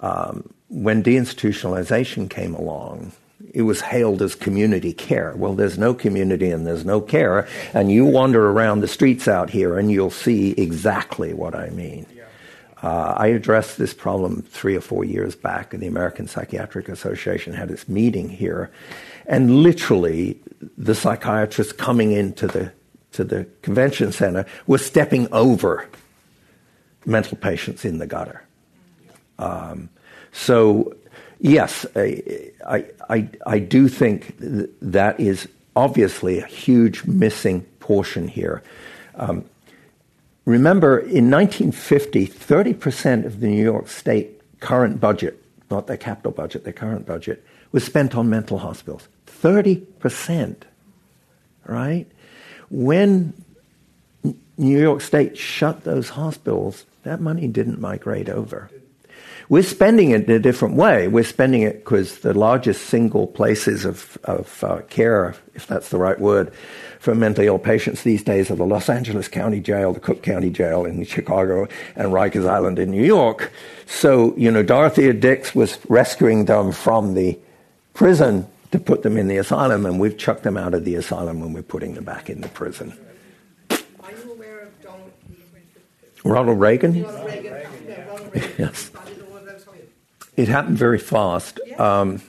Um, 0.00 0.52
when 0.68 1.02
deinstitutionalization 1.02 2.28
came 2.28 2.54
along, 2.54 3.12
it 3.58 3.62
was 3.62 3.80
hailed 3.80 4.22
as 4.22 4.36
community 4.36 4.92
care. 4.92 5.34
Well, 5.34 5.54
there's 5.54 5.76
no 5.76 5.92
community 5.92 6.48
and 6.48 6.64
there's 6.64 6.84
no 6.84 7.00
care. 7.00 7.48
And 7.74 7.90
you 7.90 8.04
wander 8.04 8.50
around 8.50 8.82
the 8.82 8.86
streets 8.86 9.26
out 9.26 9.50
here 9.50 9.76
and 9.76 9.90
you'll 9.90 10.12
see 10.12 10.52
exactly 10.52 11.34
what 11.34 11.56
I 11.56 11.70
mean. 11.70 12.06
Uh, 12.80 13.14
I 13.16 13.26
addressed 13.26 13.76
this 13.76 13.92
problem 13.92 14.42
three 14.42 14.76
or 14.76 14.80
four 14.80 15.04
years 15.04 15.34
back, 15.34 15.74
and 15.74 15.82
the 15.82 15.88
American 15.88 16.28
Psychiatric 16.28 16.88
Association 16.88 17.52
had 17.52 17.72
its 17.72 17.88
meeting 17.88 18.28
here. 18.28 18.70
And 19.26 19.64
literally, 19.64 20.38
the 20.76 20.94
psychiatrists 20.94 21.72
coming 21.72 22.12
into 22.12 22.46
the, 22.46 22.72
to 23.14 23.24
the 23.24 23.48
convention 23.62 24.12
center 24.12 24.46
were 24.68 24.78
stepping 24.78 25.26
over 25.32 25.88
mental 27.04 27.36
patients 27.36 27.84
in 27.84 27.98
the 27.98 28.06
gutter. 28.06 28.44
Um, 29.40 29.88
so 30.30 30.94
yes, 31.40 31.86
I, 31.94 32.50
I, 33.08 33.28
I, 33.46 33.58
do 33.58 33.88
think 33.88 34.34
that 34.38 35.18
is 35.20 35.48
obviously 35.76 36.38
a 36.38 36.46
huge 36.46 37.04
missing 37.04 37.62
portion 37.80 38.28
here. 38.28 38.62
Um, 39.14 39.44
remember, 40.44 40.98
in 40.98 41.30
1950, 41.30 42.26
30% 42.26 43.24
of 43.26 43.40
the 43.40 43.48
New 43.48 43.62
York 43.62 43.88
State 43.88 44.40
current 44.60 45.00
budget, 45.00 45.42
not 45.70 45.86
their 45.86 45.96
capital 45.96 46.32
budget, 46.32 46.64
their 46.64 46.72
current 46.72 47.06
budget, 47.06 47.44
was 47.72 47.84
spent 47.84 48.14
on 48.14 48.28
mental 48.28 48.58
hospitals. 48.58 49.08
30%, 49.26 50.56
right? 51.66 52.06
When 52.70 53.32
New 54.56 54.80
York 54.80 55.00
State 55.00 55.36
shut 55.38 55.84
those 55.84 56.10
hospitals, 56.10 56.84
that 57.04 57.20
money 57.20 57.46
didn't 57.46 57.80
migrate 57.80 58.28
over. 58.28 58.70
We're 59.48 59.62
spending 59.62 60.10
it 60.10 60.28
in 60.28 60.30
a 60.30 60.38
different 60.38 60.74
way. 60.74 61.08
We're 61.08 61.24
spending 61.24 61.62
it 61.62 61.78
because 61.78 62.18
the 62.18 62.34
largest 62.34 62.86
single 62.86 63.26
places 63.26 63.84
of, 63.84 64.18
of 64.24 64.62
uh, 64.62 64.82
care, 64.90 65.34
if 65.54 65.66
that's 65.66 65.88
the 65.88 65.98
right 65.98 66.20
word, 66.20 66.52
for 66.98 67.14
mentally 67.14 67.46
ill 67.46 67.58
patients 67.58 68.02
these 68.02 68.22
days 68.22 68.50
are 68.50 68.56
the 68.56 68.66
Los 68.66 68.88
Angeles 68.88 69.28
County 69.28 69.60
Jail, 69.60 69.92
the 69.92 70.00
Cook 70.00 70.22
County 70.22 70.50
Jail 70.50 70.84
in 70.84 71.02
Chicago, 71.04 71.66
and 71.96 72.08
Rikers 72.12 72.46
Island 72.46 72.78
in 72.78 72.90
New 72.90 73.04
York. 73.04 73.50
So, 73.86 74.36
you 74.36 74.50
know, 74.50 74.62
Dorothea 74.62 75.14
Dix 75.14 75.54
was 75.54 75.78
rescuing 75.88 76.44
them 76.44 76.72
from 76.72 77.14
the 77.14 77.38
prison 77.94 78.46
to 78.72 78.78
put 78.78 79.02
them 79.02 79.16
in 79.16 79.28
the 79.28 79.38
asylum, 79.38 79.86
and 79.86 79.98
we've 79.98 80.18
chucked 80.18 80.42
them 80.42 80.56
out 80.56 80.74
of 80.74 80.84
the 80.84 80.94
asylum 80.96 81.40
when 81.40 81.52
we're 81.52 81.62
putting 81.62 81.94
them 81.94 82.04
back 82.04 82.28
in 82.28 82.42
the 82.42 82.48
prison. 82.48 82.92
Are 83.70 84.12
you 84.12 84.32
aware 84.32 84.60
of 84.60 84.82
Donald, 84.82 85.12
Ronald 86.24 86.60
Reagan? 86.60 87.02
Ronald 87.02 87.24
Reagan? 87.26 87.54
Ronald 88.06 88.34
Reagan. 88.34 88.52
Yes. 88.58 88.90
I 88.94 89.04
didn't 89.06 89.26
know 89.26 89.34
whether 89.34 89.46
that 89.46 89.54
was 89.54 89.64
something. 89.64 89.88
It 90.38 90.46
happened 90.46 90.78
very 90.78 91.00
fast. 91.00 91.58
Um, 91.80 92.22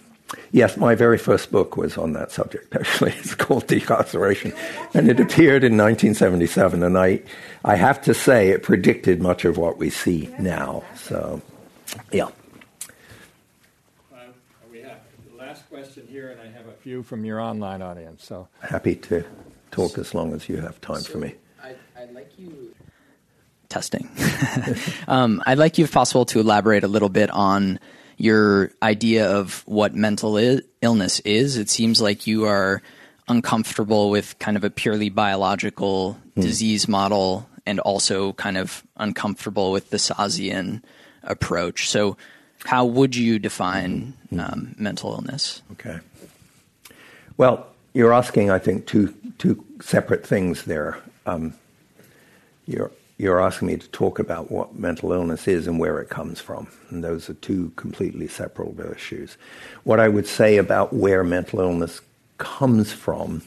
yes, 0.52 0.78
my 0.78 0.96
very 0.96 1.20
first 1.20 1.52
book 1.52 1.78
was 1.78 1.96
on 1.96 2.14
that 2.14 2.32
subject, 2.32 2.76
actually. 2.76 3.12
It's 3.12 3.36
called 3.36 3.68
Decarceration. 3.68 4.58
And 4.96 5.08
it 5.08 5.20
appeared 5.20 5.64
in 5.64 5.78
1977. 5.78 6.82
And 6.82 6.98
I, 6.98 7.22
I 7.64 7.76
have 7.76 8.02
to 8.02 8.16
say, 8.16 8.50
it 8.50 8.64
predicted 8.64 9.22
much 9.22 9.46
of 9.46 9.58
what 9.58 9.78
we 9.78 9.92
see 9.92 10.28
now. 10.40 10.84
So, 10.96 11.40
yeah. 12.12 12.30
we 14.72 14.82
have 14.82 14.98
the 15.30 15.38
last 15.38 15.70
question 15.70 16.08
here, 16.10 16.32
and 16.32 16.42
I 16.42 16.48
have 16.48 16.66
a 16.66 16.74
few 16.74 17.04
from 17.04 17.24
your 17.24 17.40
online 17.40 17.84
audience. 17.84 18.26
So 18.26 18.48
Happy 18.62 18.96
to 18.96 19.24
talk 19.70 20.00
as 20.00 20.16
long 20.16 20.34
as 20.34 20.50
you 20.50 20.58
have 20.58 20.82
time 20.82 21.04
for 21.04 21.20
me. 21.20 21.36
I'd, 21.64 21.78
I'd 21.96 22.14
like 22.16 22.32
you. 22.40 22.74
Testing. 23.68 24.10
um, 25.08 25.44
I'd 25.46 25.60
like 25.60 25.78
you, 25.78 25.84
if 25.84 25.92
possible, 25.92 26.26
to 26.26 26.40
elaborate 26.40 26.84
a 26.84 26.88
little 26.88 27.08
bit 27.08 27.30
on 27.30 27.80
your 28.20 28.72
idea 28.84 29.32
of 29.32 29.64
what 29.66 29.96
mental 29.96 30.38
I- 30.38 30.62
illness 30.82 31.20
is. 31.22 31.58
It 31.58 31.70
seems 31.70 32.02
like 32.02 32.28
you 32.28 32.46
are 32.46 32.82
uncomfortable 33.28 34.10
with 34.10 34.38
kind 34.40 34.58
of 34.58 34.64
a 34.64 34.70
purely 34.70 35.10
biological 35.10 36.18
disease 36.36 36.88
model 36.88 37.50
and 37.66 37.80
also 37.80 38.34
kind 38.34 38.58
of 38.58 38.84
uncomfortable 38.98 39.72
with 39.72 39.90
the 39.90 39.98
Szaszian 39.98 40.82
approach. 41.24 41.90
So, 41.90 42.18
how 42.66 42.86
would 42.86 43.16
you 43.16 43.40
define 43.40 44.14
um, 44.38 44.76
mental 44.78 45.14
illness? 45.14 45.62
Okay. 45.74 46.00
Well, 47.38 47.68
you're 47.94 48.14
asking, 48.14 48.52
I 48.52 48.60
think, 48.60 48.86
two 48.86 49.14
two 49.38 49.64
separate 49.82 50.28
things 50.28 50.66
there. 50.66 50.98
Um, 51.26 51.54
you're 52.68 52.92
you're 53.20 53.42
asking 53.42 53.68
me 53.68 53.76
to 53.76 53.88
talk 53.90 54.18
about 54.18 54.50
what 54.50 54.80
mental 54.80 55.12
illness 55.12 55.46
is 55.46 55.68
and 55.68 55.78
where 55.78 56.00
it 56.00 56.08
comes 56.08 56.40
from, 56.40 56.68
and 56.90 57.04
those 57.04 57.30
are 57.30 57.34
two 57.36 57.74
completely 57.76 58.30
separable 58.30 58.80
issues. 58.92 59.38
What 59.84 60.00
I 60.00 60.08
would 60.08 60.26
say 60.26 60.56
about 60.56 60.94
where 60.94 61.22
mental 61.24 61.60
illness 61.60 62.00
comes 62.38 62.94
from 62.94 63.44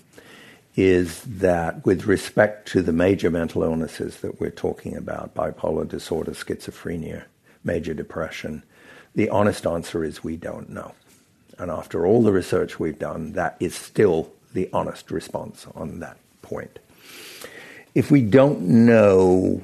is 0.77 1.23
that, 1.23 1.87
with 1.87 2.05
respect 2.05 2.69
to 2.69 2.83
the 2.83 2.93
major 2.93 3.31
mental 3.31 3.63
illnesses 3.63 4.19
that 4.19 4.39
we're 4.39 4.51
talking 4.51 4.95
about, 4.95 5.35
bipolar 5.35 5.89
disorder, 5.89 6.33
schizophrenia, 6.33 7.25
major 7.65 7.95
depression, 7.95 8.63
the 9.15 9.31
honest 9.31 9.67
answer 9.67 10.05
is 10.05 10.23
we 10.23 10.37
don't 10.37 10.69
know. 10.69 10.93
And 11.59 11.71
after 11.71 12.05
all 12.07 12.23
the 12.23 12.33
research 12.33 12.79
we've 12.79 12.99
done, 12.99 13.33
that 13.33 13.57
is 13.59 13.75
still 13.75 14.33
the 14.53 14.69
honest 14.75 15.11
response 15.11 15.67
on 15.75 16.01
that 16.01 16.19
point. 16.43 16.79
If 17.95 18.11
we 18.11 18.23
don't 18.23 18.63
know 18.63 19.61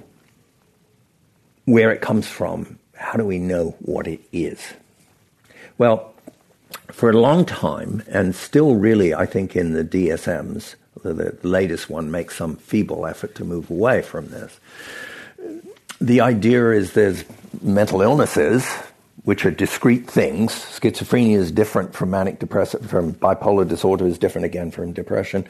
where 1.65 1.91
it 1.91 2.01
comes 2.01 2.29
from, 2.29 2.79
how 2.95 3.15
do 3.15 3.25
we 3.25 3.39
know 3.39 3.77
what 3.81 4.07
it 4.07 4.21
is? 4.33 4.75
Well, 5.79 6.13
for 6.91 7.11
a 7.11 7.17
long 7.17 7.45
time, 7.45 8.03
and 8.09 8.35
still 8.35 8.75
really, 8.75 9.15
I 9.15 9.27
think, 9.27 9.55
in 9.55 9.73
the 9.73 9.85
DSMs, 9.85 10.75
the, 11.03 11.37
latest 11.43 11.89
one 11.89 12.11
makes 12.11 12.37
some 12.37 12.57
feeble 12.57 13.07
effort 13.07 13.35
to 13.37 13.45
move 13.45 13.71
away 13.71 14.03
from 14.03 14.29
this. 14.29 14.59
The 16.01 16.21
idea 16.21 16.71
is 16.71 16.93
there's 16.93 17.25
mental 17.63 18.03
illnesses, 18.03 18.67
which 19.25 19.45
are 19.47 19.51
discrete 19.51 20.11
things. 20.11 20.53
Schizophrenia 20.53 21.37
is 21.37 21.53
different 21.53 21.95
from 21.95 22.11
manic 22.11 22.39
depressive, 22.39 22.89
from 22.89 23.15
bipolar 23.15 23.67
disorder 23.67 24.07
is 24.07 24.19
different 24.19 24.45
again 24.45 24.71
from 24.71 24.93
depression. 24.93 25.47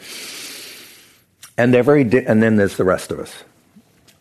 And 1.58 1.74
they're 1.74 1.82
very, 1.82 2.04
di- 2.04 2.24
and 2.24 2.42
then 2.42 2.56
there's 2.56 2.76
the 2.76 2.84
rest 2.84 3.10
of 3.10 3.18
us. 3.18 3.42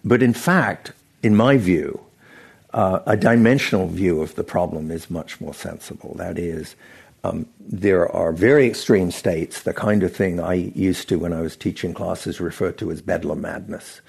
But 0.04 0.22
in 0.22 0.34
fact, 0.34 0.92
in 1.24 1.36
my 1.36 1.56
view, 1.58 2.02
uh, 2.74 3.00
a 3.06 3.16
dimensional 3.16 3.88
view 3.88 4.22
of 4.22 4.36
the 4.36 4.44
problem 4.44 4.92
is 4.92 5.10
much 5.10 5.40
more 5.40 5.54
sensible. 5.54 6.16
That 6.16 6.38
is, 6.38 6.76
um, 7.24 7.46
there 7.60 8.12
are 8.12 8.32
very 8.32 8.66
extreme 8.68 9.12
states, 9.12 9.62
the 9.62 9.74
kind 9.74 10.04
of 10.04 10.16
thing 10.16 10.40
I 10.40 10.56
used 10.76 11.10
to, 11.10 11.18
when 11.18 11.32
I 11.32 11.42
was 11.42 11.56
teaching 11.56 11.94
classes, 11.94 12.42
refer 12.42 12.72
to 12.74 12.92
as 12.92 13.02
bedlam 13.02 13.42
madness, 13.42 14.02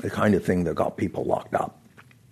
the 0.00 0.10
kind 0.10 0.34
of 0.34 0.44
thing 0.44 0.64
that 0.64 0.74
got 0.74 0.96
people 0.96 1.24
locked 1.24 1.54
up. 1.54 1.78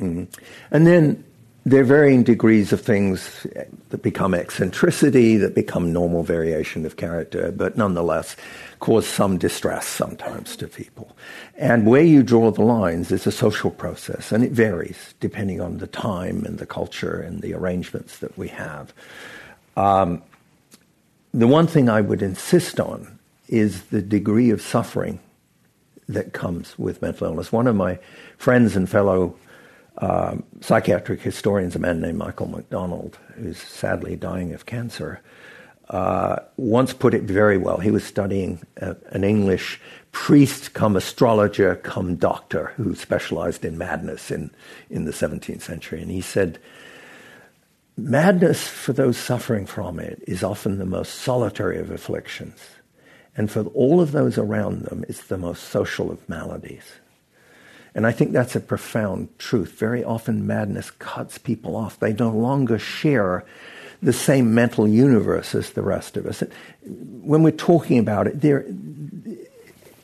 Mhm. 0.00 0.26
And 0.70 0.86
then 0.86 1.22
there 1.66 1.80
are 1.80 1.84
varying 1.84 2.22
degrees 2.22 2.72
of 2.74 2.80
things 2.82 3.46
that 3.88 4.02
become 4.02 4.34
eccentricity, 4.34 5.38
that 5.38 5.54
become 5.54 5.94
normal 5.94 6.22
variation 6.22 6.84
of 6.84 6.96
character, 6.98 7.50
but 7.52 7.76
nonetheless 7.78 8.36
cause 8.80 9.06
some 9.06 9.38
distress 9.38 9.86
sometimes 9.86 10.56
to 10.56 10.68
people. 10.68 11.16
And 11.56 11.86
where 11.86 12.02
you 12.02 12.22
draw 12.22 12.50
the 12.50 12.62
lines 12.62 13.10
is 13.10 13.26
a 13.26 13.32
social 13.32 13.70
process, 13.70 14.30
and 14.30 14.44
it 14.44 14.52
varies 14.52 15.14
depending 15.20 15.62
on 15.62 15.78
the 15.78 15.86
time 15.86 16.44
and 16.44 16.58
the 16.58 16.66
culture 16.66 17.22
and 17.22 17.40
the 17.40 17.54
arrangements 17.54 18.18
that 18.18 18.36
we 18.36 18.48
have. 18.48 18.92
Um, 19.76 20.22
the 21.32 21.46
one 21.46 21.66
thing 21.66 21.88
I 21.88 22.02
would 22.02 22.20
insist 22.20 22.78
on 22.78 23.18
is 23.48 23.84
the 23.84 24.02
degree 24.02 24.50
of 24.50 24.60
suffering 24.60 25.18
that 26.08 26.34
comes 26.34 26.78
with 26.78 27.00
mental 27.00 27.26
illness. 27.26 27.50
One 27.50 27.66
of 27.66 27.74
my 27.74 27.98
friends 28.36 28.76
and 28.76 28.88
fellow 28.88 29.34
um, 29.99 30.42
psychiatric 30.61 31.20
historians, 31.20 31.76
a 31.76 31.78
man 31.78 32.01
named 32.01 32.18
Michael 32.18 32.49
MacDonald, 32.49 33.18
who's 33.34 33.59
sadly 33.59 34.16
dying 34.16 34.53
of 34.53 34.66
cancer, 34.66 35.20
uh, 35.90 36.36
once 36.57 36.92
put 36.92 37.14
it 37.14 37.24
very 37.24 37.59
well. 37.59 37.78
He 37.78 37.90
was 37.90 38.05
studying 38.05 38.61
uh, 38.80 38.95
an 39.11 39.22
English 39.22 39.80
priest 40.12 40.72
come 40.72 40.97
astrologer 40.97 41.76
come 41.76 42.16
doctor 42.16 42.72
who 42.76 42.95
specialized 42.95 43.64
in 43.64 43.76
madness 43.76 44.30
in, 44.30 44.51
in 44.88 45.05
the 45.05 45.12
17th 45.12 45.62
century. 45.62 46.01
And 46.01 46.11
he 46.11 46.20
said, 46.20 46.59
Madness 47.97 48.66
for 48.66 48.92
those 48.92 49.16
suffering 49.16 49.66
from 49.66 50.01
it 50.01 50.22
is 50.26 50.42
often 50.42 50.78
the 50.78 50.86
most 50.86 51.14
solitary 51.14 51.78
of 51.78 51.90
afflictions. 51.90 52.59
And 53.36 53.51
for 53.51 53.64
all 53.66 54.01
of 54.01 54.12
those 54.12 54.38
around 54.38 54.82
them, 54.82 55.05
it's 55.09 55.24
the 55.24 55.38
most 55.38 55.64
social 55.64 56.11
of 56.11 56.28
maladies. 56.28 56.84
And 57.95 58.07
I 58.07 58.12
think 58.12 58.32
that's 58.32 58.57
a 58.57 58.61
profound 58.61 59.28
truth. 59.38 59.78
Very 59.78 60.03
often, 60.03 60.47
madness 60.47 60.90
cuts 60.90 61.38
people 61.38 61.76
off. 61.76 62.01
They 62.01 62.12
no 62.12 62.30
longer 62.30 62.78
share 62.78 63.45
the 64.03 64.12
same 64.12 64.55
mental 64.55 64.86
universe 64.86 65.55
as 65.55 65.70
the 65.70 65.82
rest 65.82 66.16
of 66.16 66.26
us. 66.26 66.42
When 66.82 67.42
we're 67.42 67.53
talking 67.53 67.99
about 67.99 68.26
it, 68.26 68.40
there, 68.40 68.66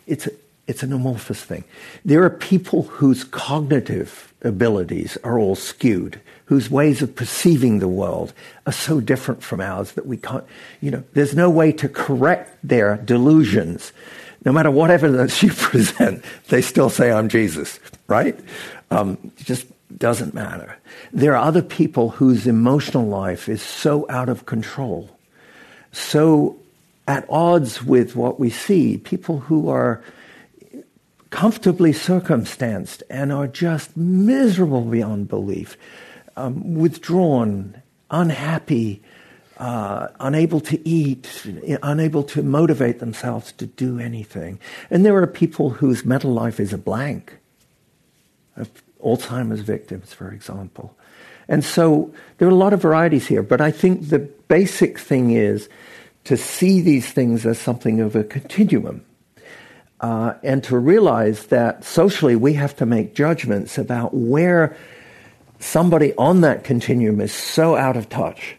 it's, 0.06 0.28
it's 0.66 0.82
an 0.82 0.92
amorphous 0.92 1.42
thing. 1.42 1.64
There 2.04 2.22
are 2.22 2.30
people 2.30 2.84
whose 2.84 3.24
cognitive 3.24 4.32
abilities 4.42 5.18
are 5.24 5.38
all 5.38 5.56
skewed, 5.56 6.20
whose 6.46 6.70
ways 6.70 7.02
of 7.02 7.14
perceiving 7.14 7.80
the 7.80 7.88
world 7.88 8.32
are 8.66 8.72
so 8.72 9.00
different 9.00 9.42
from 9.42 9.60
ours 9.60 9.92
that 9.92 10.06
we 10.06 10.16
can't, 10.16 10.44
you 10.80 10.90
know, 10.90 11.02
there's 11.12 11.34
no 11.34 11.50
way 11.50 11.72
to 11.72 11.88
correct 11.88 12.56
their 12.62 12.96
delusions 12.96 13.92
no 14.44 14.52
matter 14.52 14.70
what 14.70 14.90
evidence 14.90 15.42
you 15.42 15.52
present, 15.52 16.24
they 16.48 16.62
still 16.62 16.90
say, 16.90 17.12
I'm 17.12 17.28
Jesus, 17.28 17.78
right? 18.06 18.38
Um, 18.90 19.18
it 19.38 19.44
just 19.44 19.66
doesn't 19.98 20.34
matter. 20.34 20.78
There 21.12 21.36
are 21.36 21.44
other 21.44 21.62
people 21.62 22.10
whose 22.10 22.46
emotional 22.46 23.06
life 23.06 23.48
is 23.48 23.62
so 23.62 24.06
out 24.08 24.28
of 24.28 24.46
control, 24.46 25.10
so 25.92 26.56
at 27.08 27.26
odds 27.28 27.82
with 27.82 28.14
what 28.14 28.38
we 28.38 28.50
see, 28.50 28.96
people 28.96 29.40
who 29.40 29.68
are 29.68 30.02
comfortably 31.30 31.92
circumstanced 31.92 33.02
and 33.10 33.32
are 33.32 33.46
just 33.46 33.96
miserable 33.96 34.82
beyond 34.82 35.28
belief, 35.28 35.76
um, 36.36 36.74
withdrawn, 36.74 37.80
unhappy, 38.10 39.02
uh, 39.60 40.08
unable 40.20 40.58
to 40.58 40.88
eat, 40.88 41.46
unable 41.82 42.22
to 42.22 42.42
motivate 42.42 42.98
themselves 42.98 43.52
to 43.52 43.66
do 43.66 43.98
anything. 43.98 44.58
And 44.90 45.04
there 45.04 45.14
are 45.16 45.26
people 45.26 45.68
whose 45.68 46.02
mental 46.02 46.32
life 46.32 46.58
is 46.58 46.72
a 46.72 46.78
blank. 46.78 47.36
Alzheimer's 49.04 49.60
victims, 49.60 50.14
for 50.14 50.32
example. 50.32 50.96
And 51.46 51.62
so 51.62 52.12
there 52.38 52.48
are 52.48 52.50
a 52.50 52.54
lot 52.54 52.72
of 52.72 52.80
varieties 52.80 53.26
here, 53.26 53.42
but 53.42 53.60
I 53.60 53.70
think 53.70 54.08
the 54.08 54.20
basic 54.20 54.98
thing 54.98 55.32
is 55.32 55.68
to 56.24 56.38
see 56.38 56.80
these 56.80 57.12
things 57.12 57.44
as 57.44 57.58
something 57.58 58.00
of 58.00 58.16
a 58.16 58.24
continuum. 58.24 59.04
Uh, 60.00 60.32
and 60.42 60.64
to 60.64 60.78
realize 60.78 61.46
that 61.46 61.84
socially 61.84 62.34
we 62.34 62.54
have 62.54 62.74
to 62.76 62.86
make 62.86 63.14
judgments 63.14 63.76
about 63.76 64.14
where 64.14 64.74
somebody 65.58 66.14
on 66.16 66.40
that 66.40 66.64
continuum 66.64 67.20
is 67.20 67.34
so 67.34 67.76
out 67.76 67.98
of 67.98 68.08
touch 68.08 68.56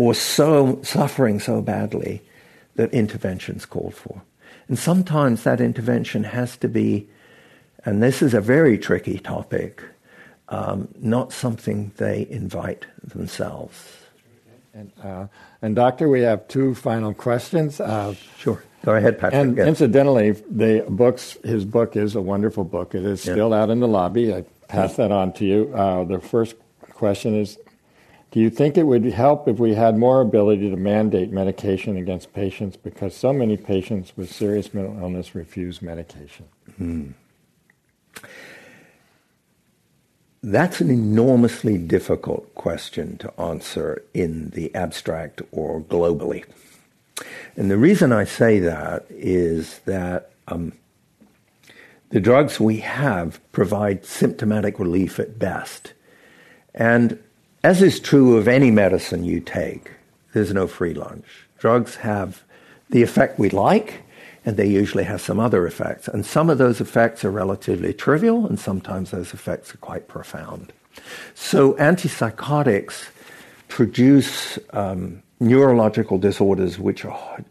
or 0.00 0.14
so 0.14 0.80
suffering 0.82 1.38
so 1.38 1.60
badly 1.60 2.22
that 2.76 2.90
intervention's 2.94 3.66
called 3.66 3.94
for. 3.94 4.22
And 4.66 4.78
sometimes 4.78 5.42
that 5.42 5.60
intervention 5.60 6.24
has 6.24 6.56
to 6.56 6.68
be, 6.68 7.06
and 7.84 8.02
this 8.02 8.22
is 8.22 8.32
a 8.32 8.40
very 8.40 8.78
tricky 8.78 9.18
topic, 9.18 9.82
um, 10.48 10.88
not 11.00 11.34
something 11.34 11.92
they 11.98 12.26
invite 12.30 12.86
themselves. 13.04 13.98
And, 14.72 14.90
uh, 15.04 15.26
and, 15.60 15.76
Doctor, 15.76 16.08
we 16.08 16.22
have 16.22 16.48
two 16.48 16.74
final 16.74 17.12
questions. 17.12 17.78
Uh, 17.78 18.14
sure. 18.38 18.64
Go 18.86 18.94
ahead, 18.94 19.18
Patrick. 19.18 19.34
And 19.34 19.58
incidentally, 19.58 20.30
the 20.30 20.82
books, 20.88 21.36
his 21.44 21.66
book 21.66 21.94
is 21.94 22.14
a 22.14 22.22
wonderful 22.22 22.64
book. 22.64 22.94
It 22.94 23.04
is 23.04 23.20
still 23.20 23.52
out 23.52 23.68
in 23.68 23.80
the 23.80 23.88
lobby. 23.88 24.32
I 24.32 24.46
pass 24.66 24.96
that 24.96 25.12
on 25.12 25.34
to 25.34 25.44
you. 25.44 25.70
Uh, 25.74 26.04
the 26.04 26.20
first 26.20 26.54
question 26.94 27.34
is 27.34 27.58
Do 28.30 28.38
you 28.38 28.48
think 28.48 28.78
it 28.78 28.84
would 28.84 29.04
help 29.04 29.48
if 29.48 29.58
we 29.58 29.74
had 29.74 29.98
more 29.98 30.20
ability 30.20 30.70
to 30.70 30.76
mandate 30.76 31.32
medication 31.32 31.96
against 31.96 32.32
patients 32.32 32.76
because 32.76 33.14
so 33.14 33.32
many 33.32 33.56
patients 33.56 34.12
with 34.16 34.32
serious 34.32 34.72
mental 34.72 34.96
illness 35.00 35.34
refuse 35.34 35.82
medication? 35.82 36.46
Hmm. 36.76 37.10
That's 40.42 40.80
an 40.80 40.90
enormously 40.90 41.76
difficult 41.76 42.54
question 42.54 43.18
to 43.18 43.40
answer 43.40 44.02
in 44.14 44.50
the 44.50 44.74
abstract 44.74 45.42
or 45.50 45.82
globally. 45.82 46.44
And 47.56 47.70
the 47.70 47.76
reason 47.76 48.12
I 48.12 48.24
say 48.24 48.58
that 48.60 49.06
is 49.10 49.80
that 49.80 50.30
um, 50.48 50.72
the 52.10 52.20
drugs 52.20 52.58
we 52.58 52.78
have 52.78 53.40
provide 53.52 54.06
symptomatic 54.06 54.78
relief 54.78 55.18
at 55.18 55.38
best. 55.38 55.92
And 56.74 57.18
as 57.62 57.82
is 57.82 58.00
true 58.00 58.36
of 58.36 58.48
any 58.48 58.70
medicine 58.70 59.24
you 59.24 59.40
take, 59.40 59.90
there's 60.32 60.52
no 60.52 60.66
free 60.66 60.94
lunch. 60.94 61.26
Drugs 61.58 61.96
have 61.96 62.42
the 62.88 63.02
effect 63.02 63.38
we 63.38 63.50
like, 63.50 64.02
and 64.44 64.56
they 64.56 64.66
usually 64.66 65.04
have 65.04 65.20
some 65.20 65.38
other 65.38 65.66
effects. 65.66 66.08
And 66.08 66.24
some 66.24 66.48
of 66.48 66.58
those 66.58 66.80
effects 66.80 67.24
are 67.24 67.30
relatively 67.30 67.92
trivial, 67.92 68.46
and 68.46 68.58
sometimes 68.58 69.10
those 69.10 69.34
effects 69.34 69.74
are 69.74 69.78
quite 69.78 70.08
profound. 70.08 70.72
So 71.34 71.74
antipsychotics 71.74 73.08
produce 73.68 74.58
um, 74.72 75.22
neurological 75.38 76.18
disorders 76.18 76.78
which 76.78 77.04
are 77.04 77.44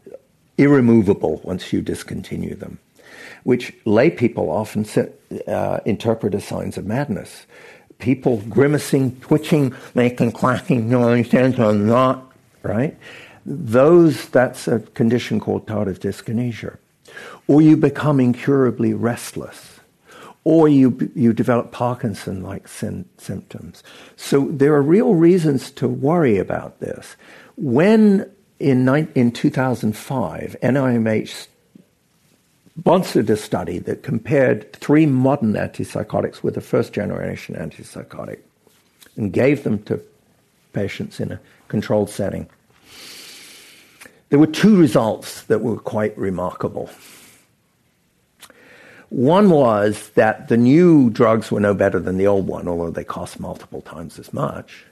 irremovable 0.58 1.40
once 1.44 1.72
you 1.72 1.80
discontinue 1.80 2.54
them, 2.54 2.78
which 3.44 3.72
lay 3.84 4.10
people 4.10 4.50
often 4.50 4.84
uh, 5.46 5.80
interpret 5.86 6.34
as 6.34 6.44
signs 6.44 6.76
of 6.76 6.84
madness. 6.86 7.46
People 8.00 8.38
grimacing, 8.48 9.16
twitching, 9.20 9.74
making 9.94 10.32
clacking 10.32 10.88
noises 10.88 11.58
or 11.58 11.72
not, 11.72 12.32
right? 12.62 12.96
Those, 13.46 14.28
that's 14.28 14.68
a 14.68 14.80
condition 14.80 15.40
called 15.40 15.66
tardive 15.66 15.98
dyskinesia. 15.98 16.76
Or 17.46 17.62
you 17.62 17.76
become 17.76 18.20
incurably 18.20 18.94
restless. 18.94 19.80
Or 20.44 20.68
you, 20.68 21.10
you 21.14 21.32
develop 21.32 21.70
Parkinson 21.70 22.42
like 22.42 22.66
symptoms. 22.66 23.82
So 24.16 24.48
there 24.50 24.74
are 24.74 24.82
real 24.82 25.14
reasons 25.14 25.70
to 25.72 25.86
worry 25.86 26.38
about 26.38 26.80
this. 26.80 27.16
When 27.56 28.30
in, 28.58 28.88
in 29.14 29.32
2005, 29.32 30.56
NIMH 30.62 31.46
sponsored 32.78 33.28
a 33.30 33.36
study 33.36 33.78
that 33.78 34.02
compared 34.02 34.72
three 34.72 35.06
modern 35.06 35.52
antipsychotics 35.54 36.42
with 36.42 36.56
a 36.56 36.60
first 36.60 36.92
generation 36.92 37.54
antipsychotic 37.54 38.38
and 39.16 39.32
gave 39.32 39.64
them 39.64 39.82
to 39.84 40.00
patients 40.72 41.20
in 41.20 41.32
a 41.32 41.40
controlled 41.68 42.10
setting. 42.10 42.48
There 44.30 44.38
were 44.38 44.46
two 44.46 44.76
results 44.76 45.42
that 45.44 45.60
were 45.60 45.78
quite 45.78 46.16
remarkable. 46.16 46.88
One 49.08 49.50
was 49.50 50.10
that 50.10 50.46
the 50.46 50.56
new 50.56 51.10
drugs 51.10 51.50
were 51.50 51.58
no 51.58 51.74
better 51.74 51.98
than 51.98 52.16
the 52.16 52.28
old 52.28 52.46
one, 52.46 52.68
although 52.68 52.90
they 52.90 53.02
cost 53.02 53.40
multiple 53.40 53.82
times 53.82 54.20
as 54.20 54.32
much. 54.32 54.84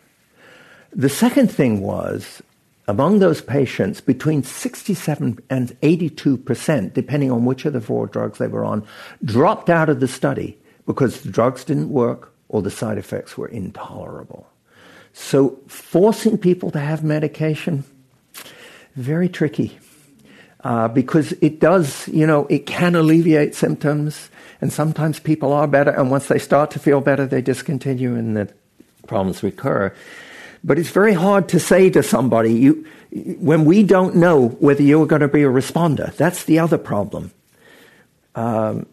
The 0.93 1.09
second 1.09 1.53
thing 1.53 1.81
was 1.81 2.43
among 2.89 3.21
those 3.21 3.41
patients, 3.41 4.01
between 4.01 4.43
67 4.43 5.39
and 5.51 5.77
82 5.83 6.37
percent, 6.39 6.95
depending 6.95 7.31
on 7.31 7.45
which 7.45 7.65
of 7.65 7.75
the 7.75 7.81
four 7.81 8.07
drugs 8.07 8.39
they 8.39 8.49
were 8.49 8.65
on, 8.65 8.85
dropped 9.25 9.71
out 9.71 9.89
of 9.89 10.01
the 10.01 10.09
study 10.09 10.59
because 10.87 11.21
the 11.21 11.31
drugs 11.31 11.65
didn't 11.65 11.91
work 11.91 12.33
or 12.49 12.63
the 12.63 12.71
side 12.71 12.99
effects 12.99 13.37
were 13.37 13.49
intolerable. 13.49 14.49
So 15.13 15.59
forcing 15.69 16.39
people 16.39 16.71
to 16.71 16.81
have 16.81 17.05
medication 17.05 17.85
very 18.97 19.29
tricky 19.29 19.79
uh, 20.65 20.89
because 20.89 21.33
it 21.41 21.61
does, 21.61 22.09
you 22.09 22.27
know, 22.27 22.47
it 22.51 22.67
can 22.67 22.97
alleviate 22.97 23.55
symptoms, 23.55 24.29
and 24.61 24.73
sometimes 24.73 25.21
people 25.21 25.53
are 25.53 25.69
better, 25.69 25.91
and 25.91 26.11
once 26.11 26.27
they 26.27 26.39
start 26.39 26.71
to 26.73 26.79
feel 26.79 27.01
better, 27.01 27.27
they 27.27 27.41
discontinue, 27.41 28.17
and 28.17 28.37
the 28.37 28.53
problems 29.07 29.43
recur. 29.43 29.95
But 30.69 30.79
it's 30.79 30.91
very 30.91 31.15
hard 31.15 31.49
to 31.49 31.59
say 31.59 31.89
to 31.89 32.03
somebody, 32.03 32.53
you, 32.53 32.87
when 33.41 33.65
we 33.65 33.83
don't 33.83 34.17
know 34.17 34.49
whether 34.61 34.83
you're 34.83 35.07
going 35.07 35.23
to 35.23 35.27
be 35.29 35.43
a 35.43 35.49
responder. 35.49 36.15
That's 36.15 36.45
the 36.45 36.59
other 36.59 36.77
problem. 36.77 37.33
Um, 38.35 38.85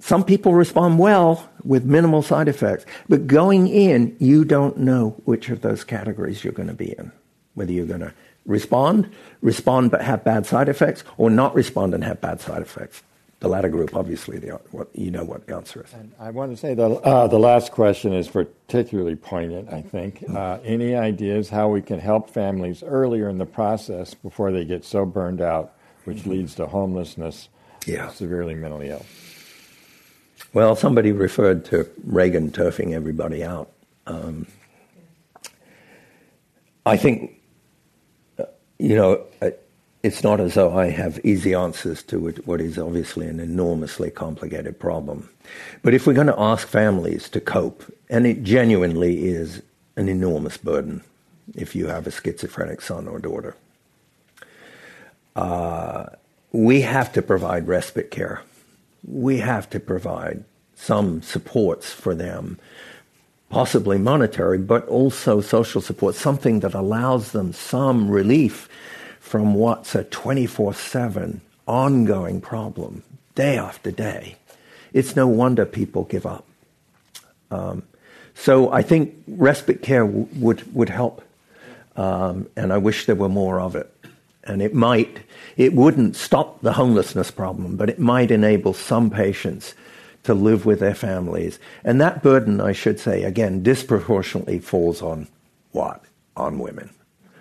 some 0.00 0.22
people 0.22 0.52
respond 0.52 0.98
well 0.98 1.48
with 1.64 1.86
minimal 1.86 2.20
side 2.20 2.46
effects, 2.46 2.84
but 3.08 3.26
going 3.26 3.68
in, 3.68 4.14
you 4.20 4.44
don't 4.44 4.76
know 4.76 5.16
which 5.24 5.48
of 5.48 5.62
those 5.62 5.82
categories 5.82 6.44
you're 6.44 6.52
going 6.52 6.68
to 6.68 6.74
be 6.74 6.92
in. 6.98 7.10
Whether 7.54 7.72
you're 7.72 7.86
going 7.86 8.00
to 8.00 8.12
respond, 8.44 9.10
respond 9.40 9.90
but 9.90 10.02
have 10.02 10.24
bad 10.24 10.44
side 10.44 10.68
effects, 10.68 11.04
or 11.16 11.30
not 11.30 11.54
respond 11.54 11.94
and 11.94 12.04
have 12.04 12.20
bad 12.20 12.42
side 12.42 12.60
effects. 12.60 13.02
The 13.40 13.48
latter 13.48 13.68
group, 13.68 13.94
obviously, 13.94 14.38
the, 14.38 14.58
what, 14.70 14.88
you 14.94 15.10
know 15.10 15.22
what 15.22 15.46
the 15.46 15.54
answer 15.54 15.84
is. 15.84 15.92
And 15.92 16.12
I 16.18 16.30
want 16.30 16.52
to 16.52 16.56
say 16.56 16.72
the, 16.72 16.86
uh, 16.86 17.26
the 17.26 17.38
last 17.38 17.70
question 17.70 18.14
is 18.14 18.28
particularly 18.28 19.14
poignant, 19.14 19.72
I 19.72 19.82
think. 19.82 20.24
Uh, 20.36 20.58
any 20.64 20.94
ideas 20.94 21.48
how 21.48 21.68
we 21.68 21.80
can 21.80 21.98
help 21.98 22.28
families 22.28 22.82
earlier 22.82 23.28
in 23.30 23.38
the 23.38 23.46
process 23.46 24.12
before 24.12 24.52
they 24.52 24.66
get 24.66 24.84
so 24.84 25.06
burned 25.06 25.40
out, 25.40 25.72
which 26.04 26.18
mm-hmm. 26.18 26.30
leads 26.30 26.54
to 26.56 26.66
homelessness, 26.66 27.48
yeah. 27.86 28.08
severely 28.10 28.54
mentally 28.54 28.90
ill? 28.90 29.04
Well, 30.52 30.76
somebody 30.76 31.12
referred 31.12 31.64
to 31.66 31.88
Reagan 32.04 32.50
turfing 32.50 32.92
everybody 32.92 33.42
out. 33.42 33.72
Um, 34.06 34.46
I 36.84 36.98
think 36.98 37.36
you 38.78 38.94
know, 38.94 39.24
it's 40.06 40.22
not 40.22 40.38
as 40.38 40.54
though 40.54 40.78
I 40.78 40.90
have 40.90 41.18
easy 41.24 41.52
answers 41.52 42.02
to 42.04 42.30
what 42.44 42.60
is 42.60 42.78
obviously 42.78 43.26
an 43.26 43.40
enormously 43.40 44.10
complicated 44.10 44.78
problem. 44.78 45.28
But 45.82 45.94
if 45.94 46.06
we're 46.06 46.14
going 46.14 46.28
to 46.28 46.40
ask 46.40 46.68
families 46.68 47.28
to 47.30 47.40
cope, 47.40 47.82
and 48.08 48.24
it 48.24 48.44
genuinely 48.44 49.26
is 49.26 49.62
an 49.96 50.08
enormous 50.08 50.56
burden 50.56 51.02
if 51.56 51.74
you 51.74 51.88
have 51.88 52.06
a 52.06 52.12
schizophrenic 52.12 52.80
son 52.80 53.08
or 53.08 53.18
daughter, 53.18 53.56
uh, 55.34 56.06
we 56.52 56.82
have 56.82 57.12
to 57.12 57.20
provide 57.22 57.66
respite 57.66 58.10
care. 58.12 58.42
We 59.06 59.38
have 59.38 59.68
to 59.70 59.80
provide 59.80 60.44
some 60.76 61.20
supports 61.22 61.90
for 61.92 62.14
them, 62.14 62.58
possibly 63.50 63.98
monetary, 63.98 64.58
but 64.58 64.86
also 64.86 65.40
social 65.40 65.80
support, 65.80 66.14
something 66.14 66.60
that 66.60 66.74
allows 66.74 67.32
them 67.32 67.52
some 67.52 68.08
relief 68.08 68.68
from 69.26 69.54
what's 69.54 69.96
a 69.96 70.04
24 70.04 70.72
7 70.72 71.40
ongoing 71.66 72.40
problem, 72.40 73.02
day 73.34 73.58
after 73.58 73.90
day. 73.90 74.36
It's 74.92 75.16
no 75.16 75.26
wonder 75.26 75.66
people 75.66 76.04
give 76.04 76.24
up. 76.24 76.46
Um, 77.50 77.82
so 78.34 78.70
I 78.70 78.82
think 78.82 79.16
respite 79.26 79.82
care 79.82 80.06
w- 80.06 80.28
would, 80.36 80.72
would 80.72 80.90
help. 80.90 81.24
Um, 81.96 82.48
and 82.54 82.72
I 82.72 82.78
wish 82.78 83.06
there 83.06 83.16
were 83.16 83.28
more 83.28 83.60
of 83.60 83.74
it. 83.74 83.92
And 84.44 84.62
it 84.62 84.74
might, 84.74 85.18
it 85.56 85.72
wouldn't 85.72 86.14
stop 86.14 86.60
the 86.60 86.74
homelessness 86.74 87.32
problem, 87.32 87.76
but 87.76 87.90
it 87.90 87.98
might 87.98 88.30
enable 88.30 88.74
some 88.74 89.10
patients 89.10 89.74
to 90.22 90.34
live 90.34 90.64
with 90.64 90.78
their 90.78 90.94
families. 90.94 91.58
And 91.82 92.00
that 92.00 92.22
burden, 92.22 92.60
I 92.60 92.70
should 92.70 93.00
say, 93.00 93.24
again, 93.24 93.64
disproportionately 93.64 94.60
falls 94.60 95.02
on 95.02 95.26
what? 95.72 96.04
On 96.36 96.60
women. 96.60 96.90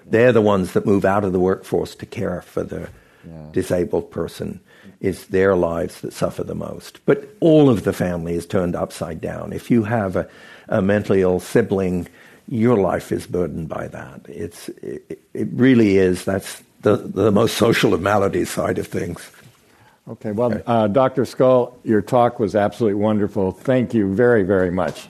They're 0.05 0.31
the 0.31 0.41
ones 0.41 0.73
that 0.73 0.85
move 0.85 1.05
out 1.05 1.23
of 1.23 1.33
the 1.33 1.39
workforce 1.39 1.95
to 1.95 2.05
care 2.05 2.41
for 2.41 2.63
the 2.63 2.89
yeah. 3.27 3.45
disabled 3.51 4.11
person. 4.11 4.59
It's 5.01 5.25
their 5.25 5.55
lives 5.55 6.01
that 6.01 6.13
suffer 6.13 6.43
the 6.43 6.55
most. 6.55 6.99
But 7.05 7.27
all 7.39 7.69
of 7.69 7.83
the 7.83 7.93
family 7.93 8.35
is 8.35 8.45
turned 8.45 8.75
upside 8.75 9.21
down. 9.21 9.53
If 9.53 9.69
you 9.69 9.83
have 9.83 10.15
a, 10.15 10.27
a 10.69 10.81
mentally 10.81 11.21
ill 11.21 11.39
sibling, 11.39 12.07
your 12.47 12.77
life 12.77 13.11
is 13.11 13.27
burdened 13.27 13.69
by 13.69 13.87
that. 13.87 14.21
It's, 14.27 14.69
it, 14.69 15.19
it 15.33 15.47
really 15.51 15.97
is. 15.97 16.25
That's 16.25 16.63
the, 16.81 16.97
the 16.97 17.31
most 17.31 17.57
social 17.57 17.93
of 17.93 18.01
maladies 18.01 18.49
side 18.49 18.77
of 18.77 18.87
things. 18.87 19.29
Okay, 20.07 20.31
well, 20.31 20.61
uh, 20.67 20.87
Dr. 20.87 21.25
Scull, 21.25 21.79
your 21.83 22.03
talk 22.03 22.39
was 22.39 22.55
absolutely 22.55 23.01
wonderful. 23.01 23.51
Thank 23.51 23.95
you 23.95 24.13
very, 24.13 24.43
very 24.43 24.69
much. 24.69 25.07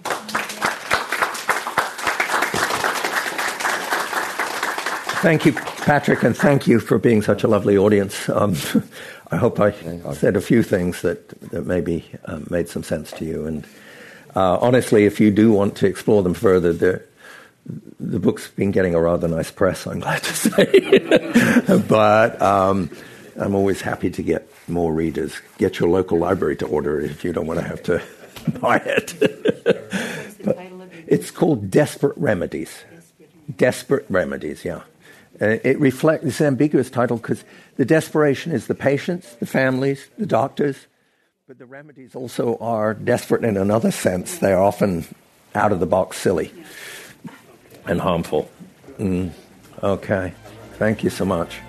Thank 5.26 5.44
you, 5.44 5.54
Patrick, 5.54 6.22
and 6.22 6.38
thank 6.38 6.68
you 6.68 6.80
for 6.80 7.00
being 7.00 7.24
such 7.24 7.44
a 7.44 7.48
lovely 7.48 7.76
audience. 7.76 8.30
Um, 8.30 8.56
I 9.32 9.38
hope 9.38 9.60
I 9.60 9.72
said 10.14 10.36
a 10.36 10.40
few 10.40 10.62
things 10.62 11.02
that, 11.02 11.30
that 11.50 11.66
maybe 11.66 12.06
uh, 12.26 12.42
made 12.52 12.70
some 12.70 12.84
sense 12.84 13.12
to 13.14 13.26
you. 13.26 13.48
And 13.48 13.66
uh, 14.36 14.60
honestly, 14.62 15.06
if 15.06 15.20
you 15.20 15.32
do 15.32 15.52
want 15.52 15.78
to 15.78 15.88
explore 15.88 16.22
them 16.22 16.36
further, 16.36 16.72
the, 16.74 17.04
the 18.00 18.20
book's 18.20 18.50
been 18.50 18.70
getting 18.70 18.94
a 18.94 19.02
rather 19.02 19.28
nice 19.28 19.50
press, 19.50 19.88
I'm 19.88 20.00
glad 20.00 20.22
to 20.22 20.34
say. 21.66 21.80
but 21.88 22.40
um, 22.40 22.92
I'm 23.36 23.56
always 23.56 23.82
happy 23.82 24.12
to 24.12 24.22
get 24.22 24.48
more 24.68 24.94
readers. 24.94 25.42
Get 25.58 25.80
your 25.80 25.90
local 25.90 26.20
library 26.20 26.58
to 26.58 26.68
order 26.68 27.02
it 27.02 27.10
if 27.10 27.24
you 27.24 27.34
don't 27.34 27.48
want 27.48 27.60
to 27.62 27.66
have 27.66 27.82
to 27.82 28.00
buy 28.60 28.78
it. 28.78 29.16
it's 31.08 31.32
called 31.32 31.72
Desperate 31.72 32.16
Remedies. 32.16 32.84
Desperate 33.58 34.06
Remedies, 34.08 34.64
yeah. 34.64 34.82
Uh, 35.42 35.58
it 35.64 35.80
reflects, 35.80 36.24
this 36.24 36.42
ambiguous 36.42 36.90
title 36.90 37.18
because 37.18 37.44
the 37.76 37.86
desperation 37.86 38.52
is 38.52 38.68
the 38.68 38.76
patients, 38.76 39.36
the 39.36 39.46
families, 39.46 40.10
the 40.18 40.26
doctors, 40.26 40.88
but 41.48 41.60
the 41.60 41.66
remedies 41.68 42.16
also 42.16 42.58
are 42.58 42.96
desperate 42.96 43.44
in 43.44 43.56
another 43.56 43.92
sense. 43.92 44.40
They 44.40 44.52
are 44.52 44.64
often 44.64 45.06
out 45.54 45.72
of 45.72 45.80
the 45.80 45.86
box 45.86 46.18
silly 46.18 46.52
and 47.86 48.02
harmful. 48.02 48.50
Mm. 48.98 49.32
Okay. 49.84 50.34
Thank 50.80 51.04
you 51.04 51.12
so 51.12 51.24
much. 51.24 51.60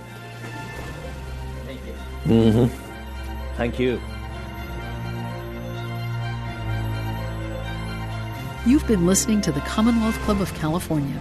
Thank 1.67 1.81
you. 1.85 2.33
Mm-hmm. 2.33 3.57
Thank 3.57 3.79
you. 3.79 4.01
You've 8.65 8.87
been 8.87 9.05
listening 9.05 9.43
to 9.43 9.53
the 9.53 9.61
Commonwealth 9.61 10.19
Club 10.21 10.41
of 10.41 10.53
California. 10.55 11.21